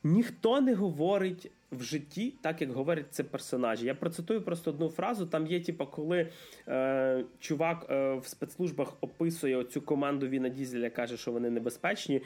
[0.04, 3.86] Ніхто не говорить в житті, так як говорять це персонажі.
[3.86, 5.26] Я процитую просто одну фразу.
[5.26, 6.30] Там є, типу, коли
[6.68, 12.22] е, чувак е, в спецслужбах описує оцю команду Віна Дізеля, каже, що вони небезпечні.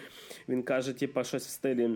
[0.48, 1.90] Він каже, типу, щось в стилі.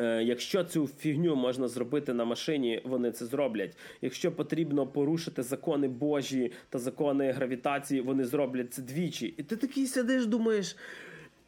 [0.00, 3.76] Е, якщо цю фігню можна зробити на машині, вони це зроблять.
[4.02, 9.34] Якщо потрібно порушити закони Божі та закони гравітації, вони зроблять це двічі.
[9.36, 10.76] І ти такий сидиш, думаєш.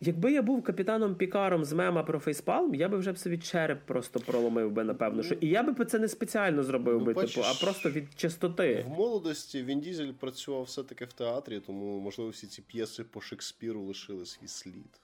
[0.01, 3.79] Якби я був капітаном Пікаром з мема про фейспалм, я би вже б собі череп
[3.87, 5.23] просто проломив би, напевно.
[5.23, 8.05] що І я би це не спеціально зробив ну, би, бачиш, типу, а просто від
[8.17, 8.87] чистоти.
[8.89, 13.81] В молодості Він Дізель працював все-таки в театрі, тому, можливо, всі ці п'єси по Шекспіру
[13.83, 15.01] лишили свій слід.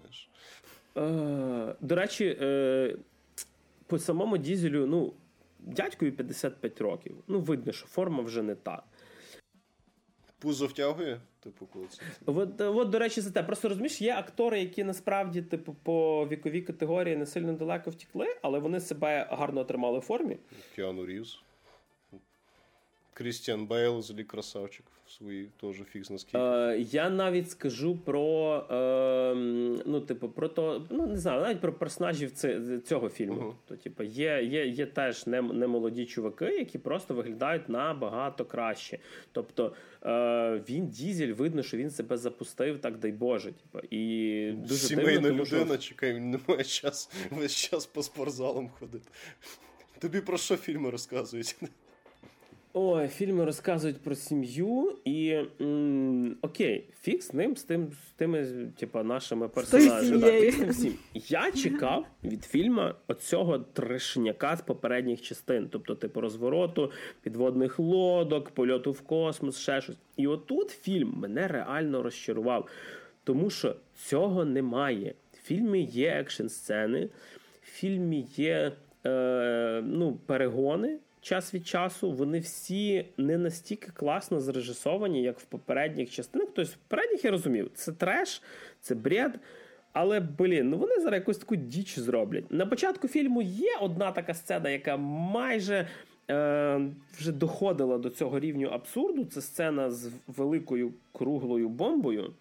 [0.00, 0.28] Знаєш.
[0.96, 2.96] Е, До речі, е,
[3.86, 5.12] по самому дізелю, ну,
[5.60, 7.16] дядькові 55 років.
[7.28, 8.82] Ну, видно, що форма вже не та.
[10.46, 12.02] Пузо втягує, типу, коли це.
[12.26, 13.42] От, от, до речі, за те.
[13.42, 18.58] Просто розумієш, є актори, які насправді, типу, по віковій категорії не сильно далеко втікли, але
[18.58, 20.36] вони себе гарно отримали в формі.
[20.76, 21.40] Кіану Рівз.
[23.12, 26.38] Крістіан Бейл, злі красавчик в своїй теж фікс на скільки.
[26.38, 29.34] Е, я навіть скажу про е,
[29.86, 32.32] ну, типу, про то, ну не знаю, навіть про персонажів
[32.84, 33.40] цього фільму.
[33.40, 33.54] Uh-huh.
[33.68, 38.98] То, типу, є є, є теж не, не чуваки, які просто виглядають набагато краще.
[39.32, 39.72] Тобто
[40.02, 43.52] е, він дізель, видно, що він себе запустив, так дай Боже.
[43.52, 45.78] Типу, і дуже Сімейна дивно, людина, тому, що...
[45.78, 49.10] чекай, він не має час весь час по спортзалам ходити.
[49.98, 51.56] Тобі про що фільми розказують?
[52.78, 58.46] Ой, фільми розказують про сім'ю, і м, окей, фік з ним, з тим, з тими,
[58.78, 60.18] типа, нашими персонажами.
[60.18, 60.94] Да, всім.
[61.14, 66.92] Я чекав від фільму оцього трешняка з попередніх частин, тобто, типу, розвороту,
[67.22, 69.96] підводних лодок, польоту в космос, ще щось.
[70.16, 72.68] І отут фільм мене реально розчарував,
[73.24, 75.14] тому що цього немає.
[75.32, 77.08] В фільмі є екшн сцени,
[77.62, 78.72] в фільмі є
[79.06, 86.10] е, ну, перегони час від часу, вони всі не настільки класно зрежисовані, як в попередніх
[86.10, 86.48] частинах.
[86.54, 88.42] Тобто, в попередніх я розумів, це треш,
[88.80, 89.40] це бред.
[89.92, 92.44] Але, блін, ну вони зараз якусь таку діч зроблять.
[92.50, 95.88] На початку фільму є одна така сцена, яка майже
[96.30, 96.80] е,
[97.18, 99.24] вже доходила до цього рівню абсурду.
[99.24, 102.32] Це сцена з великою круглою бомбою.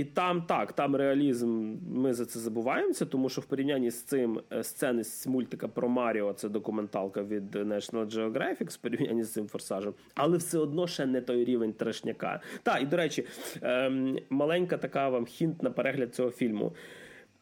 [0.00, 4.40] І там так, там реалізм, ми за це забуваємося, тому що в порівнянні з цим
[4.62, 9.94] сцени з мультика про Маріо, це документалка від National Geographic, в порівнянні з цим форсажем,
[10.14, 12.40] але все одно ще не той рівень трешняка.
[12.62, 13.26] Так, і до речі,
[13.62, 16.72] ем, маленька така вам хінт на перегляд цього фільму.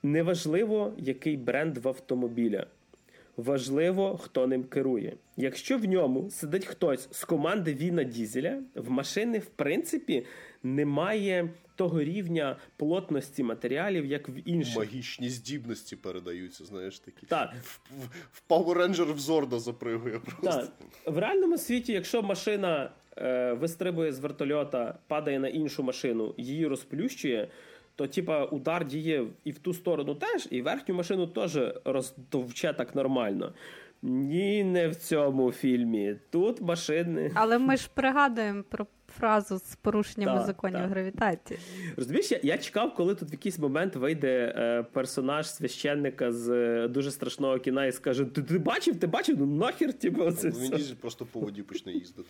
[0.02, 2.66] Неважливо, який бренд в автомобіля.
[3.36, 5.16] Важливо, хто ним керує.
[5.36, 10.26] Якщо в ньому сидить хтось з команди Віна Дізеля, в машини, в принципі,
[10.62, 11.48] немає
[11.78, 14.76] того рівня плотності матеріалів, як в інших.
[14.76, 17.26] Магічні здібності передаються, знаєш такі.
[17.26, 17.55] Так.
[17.55, 20.60] В, в, в Power Ranger в Зорда запригує просто.
[20.60, 21.14] Так.
[21.14, 27.48] В реальному світі, якщо машина е, вистрибує з вертольота, падає на іншу машину, її розплющує.
[27.97, 32.94] То, типа, удар діє і в ту сторону теж, і верхню машину теж роздовче так
[32.94, 33.52] нормально.
[34.02, 36.16] Ні, не в цьому фільмі.
[36.30, 37.30] Тут машини.
[37.34, 38.86] Але ми ж пригадуємо про
[39.18, 41.60] фразу з порушеннями законів гравітації.
[41.96, 46.88] Розумієш, я, я чекав, коли тут в якийсь момент вийде е, персонаж священника з е,
[46.88, 49.36] дуже страшного кіна і скаже: Ти ти бачив, ти бачив?
[49.38, 50.94] Ну нахер типу, оце Він все.
[50.94, 52.28] просто по воді почне їздити.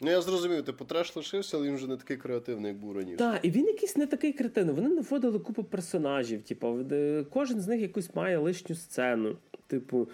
[0.00, 3.16] Ну, я зрозумів, типу, треш лишився, але він вже не такий креативний, як був раніше.
[3.16, 4.70] Так, і він якийсь не такий кретин.
[4.70, 6.42] Вони наводили купу персонажів.
[6.42, 6.78] Типу,
[7.30, 9.36] кожен з них якусь має лишню сцену.
[9.66, 10.08] Типу,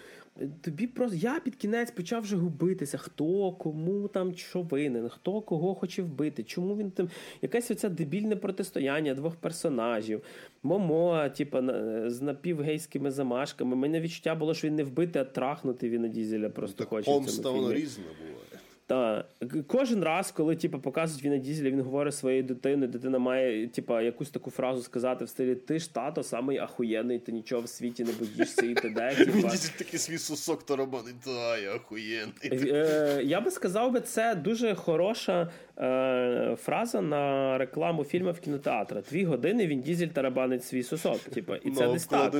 [0.60, 5.74] тобі просто я під кінець почав вже губитися, хто кому там що винен, хто кого
[5.74, 7.08] хоче вбити, чому він там
[7.42, 10.22] якесь оце дебільне протистояння двох персонажів.
[10.62, 11.62] Момо, типа,
[12.10, 13.76] з напівгейськими замашками.
[13.76, 17.10] Мене відчуття було, що він не вбитий, а трахнути він дізеля просто так хоче.
[17.10, 18.63] Помста воно різна буває.
[18.86, 19.26] Так.
[19.66, 24.30] Кожен раз, коли типу, показують Віна Дізеля, він говорить своєю дитиною, дитина має типу, якусь
[24.30, 28.12] таку фразу сказати в стилі Ти ж тато самий ахуєнний, ти нічого в світі не
[28.12, 29.16] боїшся і т.д.
[29.26, 32.34] Він Дізель такий свій сусок тарабанить, та я ахуєнний.
[32.52, 38.96] Е, я би сказав, би, це дуже хороша е, фраза на рекламу фільму в кінотеатрі.
[39.10, 41.18] Дві години він Дізель тарабанить свій сусок.
[41.18, 42.34] Типу, і це десь так.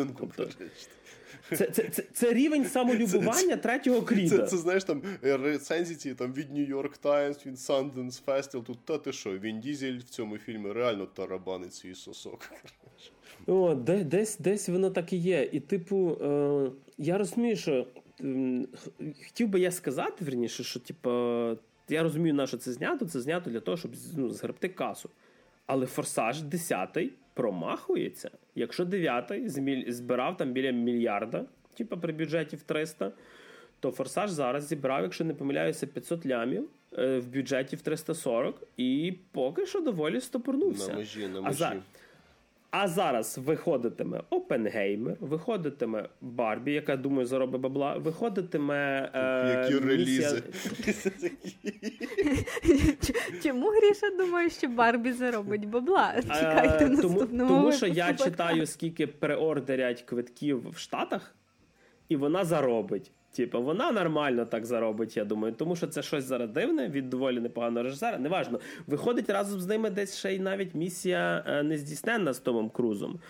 [1.49, 4.39] Це це, це, це рівень самолюбування третього кріда.
[4.39, 8.63] Це, це знаєш там рецензії там від New York Times, від Sundance Festival.
[8.63, 12.51] Тут та ти що, він Дізель в цьому фільмі реально тарабанить свій сосок.
[13.47, 15.49] О, де, десь десь воно так і є.
[15.53, 17.87] І, типу, е, я розумію, що
[18.21, 18.67] е,
[19.25, 21.11] хотів би я сказати, верніше, що типу,
[21.89, 23.07] я розумію, на що це знято.
[23.07, 25.11] Це знято для того, щоб ну, згребти касу.
[25.67, 26.99] Але форсаж 10
[27.35, 28.31] промахується.
[28.55, 29.33] Якщо 9
[29.93, 31.45] збирав там біля мільярда,
[31.77, 33.13] типу при бюджеті в 300,
[33.81, 36.69] то форсаж зараз зібрав, якщо не помиляюся, 500 лямів
[36.99, 40.93] е, в бюджеті в 340 і поки що доволі стопорнувся.
[40.93, 41.59] На межі, на А, межі.
[41.59, 41.77] за...
[42.77, 49.11] а зараз виходитиме Опенгеймер, виходитиме Барбі, яка думаю заробить бабла, виходитиме.
[49.15, 50.43] Е, Які релізи.
[53.43, 56.15] Чому Гріша думає, що Барбі заробить бабла?
[56.23, 61.35] Чекайте Е, тому, наступному тому що я читаю, скільки преордерять квитків в Штатах,
[62.09, 63.13] і вона заробить.
[63.35, 67.41] Типа, вона нормально так заробить, я думаю, тому що це щось зараз дивне від доволі
[67.41, 68.19] непоганого режисера.
[68.19, 68.61] Неважно.
[68.87, 73.21] Виходить разом з ними десь ще й навіть місія е, нездійсненна з Томом Крузом.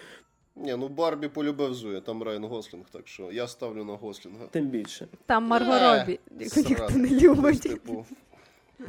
[0.57, 4.47] Ні, ну Барбі полюбив Зуя, там Райан Гослінг, так що я ставлю на Гослінга.
[4.51, 5.07] Тим більше.
[5.27, 6.21] Там Марго Е, Робі,
[6.57, 7.61] ніхто не любить.
[7.63, 8.07] Типу.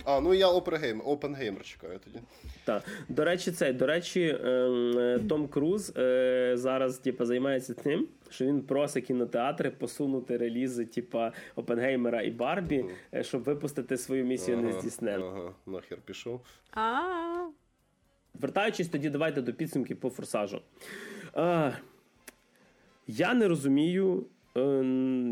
[0.03, 2.19] А, ну я Опенгеймер, Опенгеймер чекаю тоді.
[2.63, 2.83] Так.
[3.09, 8.45] До речі, цей, до речі, ем, е, Том Круз е, зараз типу, займається тим, що
[8.45, 14.67] він просить кінотеатри посунути релізи, типа Опенгеймера і Барбі, е, щоб випустити свою місію Ага,
[14.67, 15.25] нездійсненну.
[15.25, 16.41] Ага, нахер пішов.
[16.71, 17.47] А,
[18.33, 20.61] Вертаючись тоді, давайте до підсумків по форсажу.
[21.37, 21.77] Е,
[23.07, 24.25] я не розумію,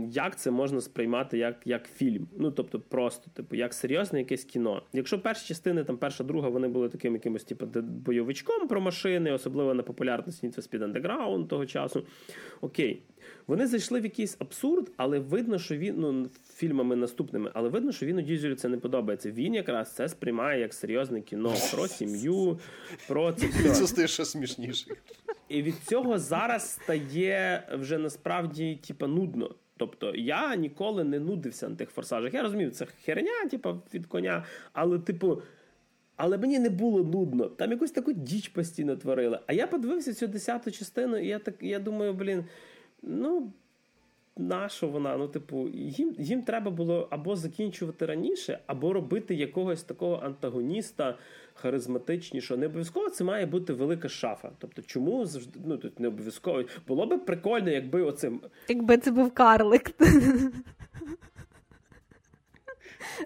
[0.10, 2.28] як це можна сприймати як, як фільм.
[2.38, 4.82] Ну, тобто, просто, типу, як серйозне якесь кіно.
[4.94, 9.74] Якщо перші частини, там перша, друга, вони були таким якимось, типу, бойовичком про машини, особливо
[9.74, 12.04] на популярності Need for Speed Underground того часу.
[12.62, 13.04] Окей.
[13.48, 18.06] Вони зайшли в якийсь абсурд, але видно, що він ну фільмами наступними, але видно, що
[18.06, 19.32] він у Дізелю це не подобається.
[19.32, 22.60] Він якраз це сприймає як серйозне кіно про сім'ю,
[23.08, 23.88] про це Це все.
[23.88, 24.86] стає ще смішніше.
[25.50, 29.56] І від цього зараз стає вже насправді типа нудно.
[29.78, 32.34] Тобто я ніколи не нудився на тих форсажах.
[32.34, 35.42] Я розумів, це херня, типа від коня, але типу.
[36.16, 37.46] Але мені не було нудно.
[37.46, 39.40] Там якусь таку діч постійно творили.
[39.48, 42.46] А я подивився цю десяту частину, і я так я думаю, блін,
[43.04, 43.54] ну
[44.38, 45.18] нащо вона?
[45.18, 51.18] Ну, типу, їм, їм треба було або закінчувати раніше, або робити якогось такого антагоніста
[51.54, 52.60] харизматичнішого.
[52.60, 54.52] Не обов'язково це має бути велика шафа.
[54.58, 56.64] Тобто, чому завжди ну тут не обов'язково?
[56.88, 59.92] Було би прикольно, якби оцим якби це був карлик.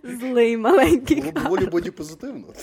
[0.03, 2.47] Злий маленький Було б доволі бодіпозитивно.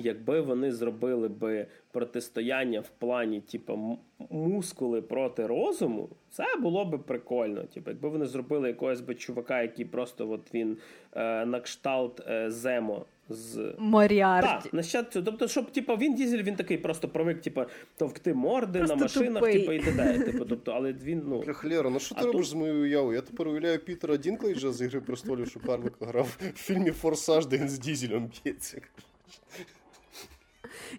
[0.00, 3.98] якби вони зробили би протистояння в плані, типу,
[4.30, 7.62] мускули проти розуму, це було би прикольно.
[7.62, 10.76] Типу, якби вони зробили якогось би чувака, який просто от він
[11.12, 13.74] е, на кшталт е, Земо з.
[13.78, 14.62] Моріарті.
[14.62, 15.10] Так, нащад.
[15.24, 17.62] Тобто, щоб типу, він дізель, він такий просто привик, типу,
[17.96, 20.18] товкти морди Просто на машинах, типу, і т.д.
[20.18, 21.44] Типу, тобто, але він, ну.
[21.54, 23.16] Хлєра, ну що ти А робиш тут- з моєю уявою?
[23.16, 27.58] Я тепер уявляю Пітера Дінклейджа з Ігри престолів, що Карлика грав в фільмі Форсаж, де
[27.58, 28.80] він з дізелем б'ється.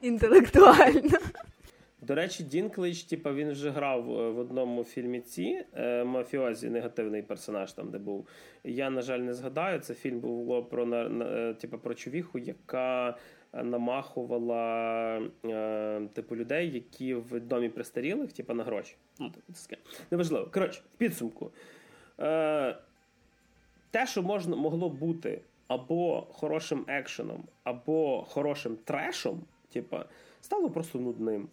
[0.02, 1.18] Інтелектуально.
[2.02, 7.22] До речі, Дінклейдж, типа, він вже грав е, в одному фільмі ці е, мафіозі, негативний
[7.22, 8.28] персонаж там, де був.
[8.64, 9.80] Я, на жаль, не згадаю.
[9.80, 13.18] Це фільм було про на, е, типа, про човіху, яка
[13.54, 18.96] намахувала е, типу людей, які в домі престарілих, типа на гроші.
[19.20, 19.82] Ну, типу.
[20.12, 20.50] Неважливо.
[20.54, 21.52] Коротше, в підсумку.
[22.20, 22.76] Е,
[23.92, 29.42] те, що можна могло бути або хорошим екшеном, або хорошим трешом,
[29.74, 30.06] типа,
[30.42, 31.48] стало просто нудним.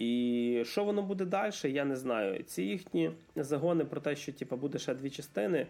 [0.00, 2.42] І що воно буде далі, я не знаю.
[2.42, 5.66] Ці їхні загони про те, що типа, буде ще дві частини.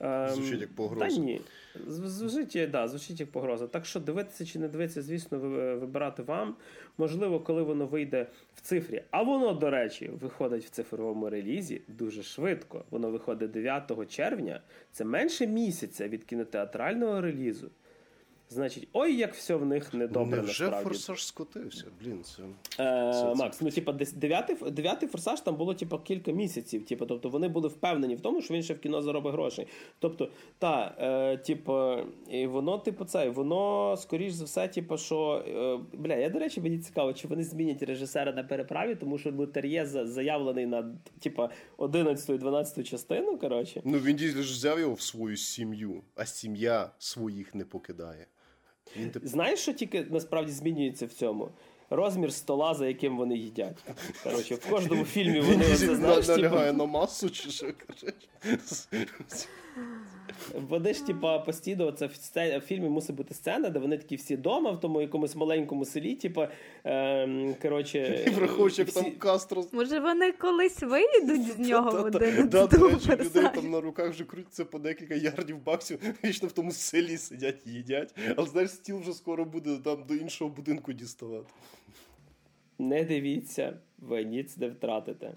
[0.00, 1.06] ем, Звучить як погроза.
[1.06, 1.40] Та ні.
[1.86, 3.66] Звучить, да, звучить як погроза.
[3.66, 6.54] Так що дивитися чи не дивитися, звісно, вибирати вам.
[6.98, 9.02] Можливо, коли воно вийде в цифрі.
[9.10, 12.84] А воно, до речі, виходить в цифровому релізі дуже швидко.
[12.90, 14.60] Воно виходить 9 червня.
[14.92, 17.70] Це менше місяця від кінотеатрального релізу.
[18.50, 20.84] Значить, ой, як все в них недобре Невже насправді.
[20.88, 21.84] Форсаж скотився?
[22.00, 22.42] Блін, це.
[22.42, 26.86] Е, Це- Макс, ну типа дев'ятий, дев'ятий форсаж там було типа кілька місяців.
[26.86, 29.66] Типу, тобто вони були впевнені в тому, що він ще в кіно заробить грошей.
[29.98, 31.96] Тобто, та, е, типу,
[32.30, 35.44] і воно, типу, це, воно, скоріш за все, типу, що.
[35.48, 39.30] Е, бля, я, до речі, мені цікаво, чи вони змінять режисера на переправі, тому що
[39.30, 43.38] Лутер'є заявлений на типа 11-12 частину.
[43.38, 43.82] Коротше.
[43.84, 48.26] Ну, він дійсно ж взяв його в свою сім'ю, а сім'я своїх не покидає.
[48.96, 51.48] Він тип- Знаєш, що тільки насправді змінюється в цьому?
[51.90, 53.84] Розмір стола, за яким вони їдять.
[54.24, 57.66] Коротше, в кожному фільмі вони це оце, на- знаєш, типу, налягає на масу, чи що
[57.86, 58.14] кажеш?
[60.68, 64.70] Вони ж, типа, постійно це в, фільмі мусить бути сцена, де вони такі всі вдома,
[64.70, 66.48] в тому якомусь маленькому селі, типа,
[66.84, 69.64] ем, коротше, І враховуючи, як всі- там Кастро.
[69.72, 74.10] Може, вони колись виїдуть з нього в один Да, до речі, людей там на руках
[74.10, 78.14] вже крутиться по декілька ярдів баксів, вічно в тому селі сидять і їдять.
[78.36, 81.52] Але знаєш, стіл вже скоро буде там до іншого будинку діставати.
[82.78, 85.32] не дивіться, ви ніц не втратите.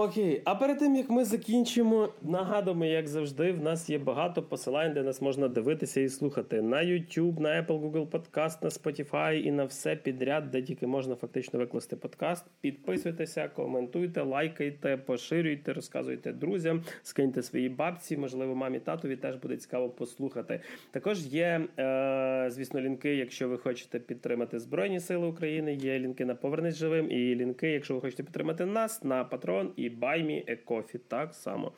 [0.00, 4.92] Окей, а перед тим як ми закінчимо, нагадуємо, як завжди, в нас є багато посилань,
[4.94, 9.50] де нас можна дивитися і слухати на YouTube, на Apple, Google Podcast, на Spotify і
[9.52, 12.44] на все підряд, де тільки можна фактично викласти подкаст.
[12.60, 19.88] Підписуйтеся, коментуйте, лайкайте, поширюйте, розказуйте друзям, скиньте свої бабці, можливо, мамі татові теж буде цікаво
[19.88, 20.60] послухати.
[20.90, 25.74] Також є, е, звісно, лінки, якщо ви хочете підтримати Збройні Сили України.
[25.74, 29.87] Є лінки на Повернись живим, і лінки, якщо ви хочете підтримати нас на Патрон і
[29.90, 30.98] Баймі Екофі.
[30.98, 31.72] Так само.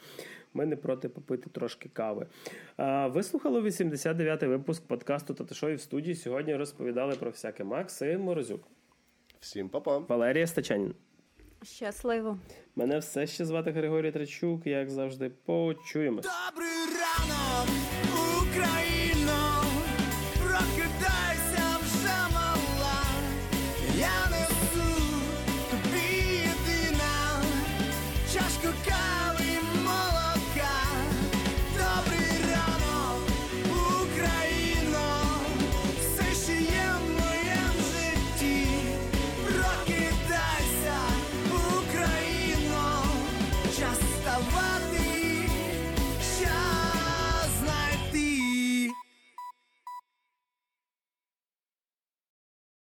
[0.54, 2.26] Ми не проти попити трошки кави.
[3.06, 6.14] Ви слухали 89-й випуск подкасту Татишої в студії.
[6.14, 8.68] Сьогодні розповідали про всяке Максим Морозюк.
[9.40, 9.98] Всім па-па.
[9.98, 10.94] Валерія Стачанін.
[11.62, 12.38] Щасливо.
[12.76, 16.26] Мене все ще звати Григорій Трачук, як завжди, почуємось.
[16.26, 17.68] Добрий ранок,
[18.42, 19.09] Україно,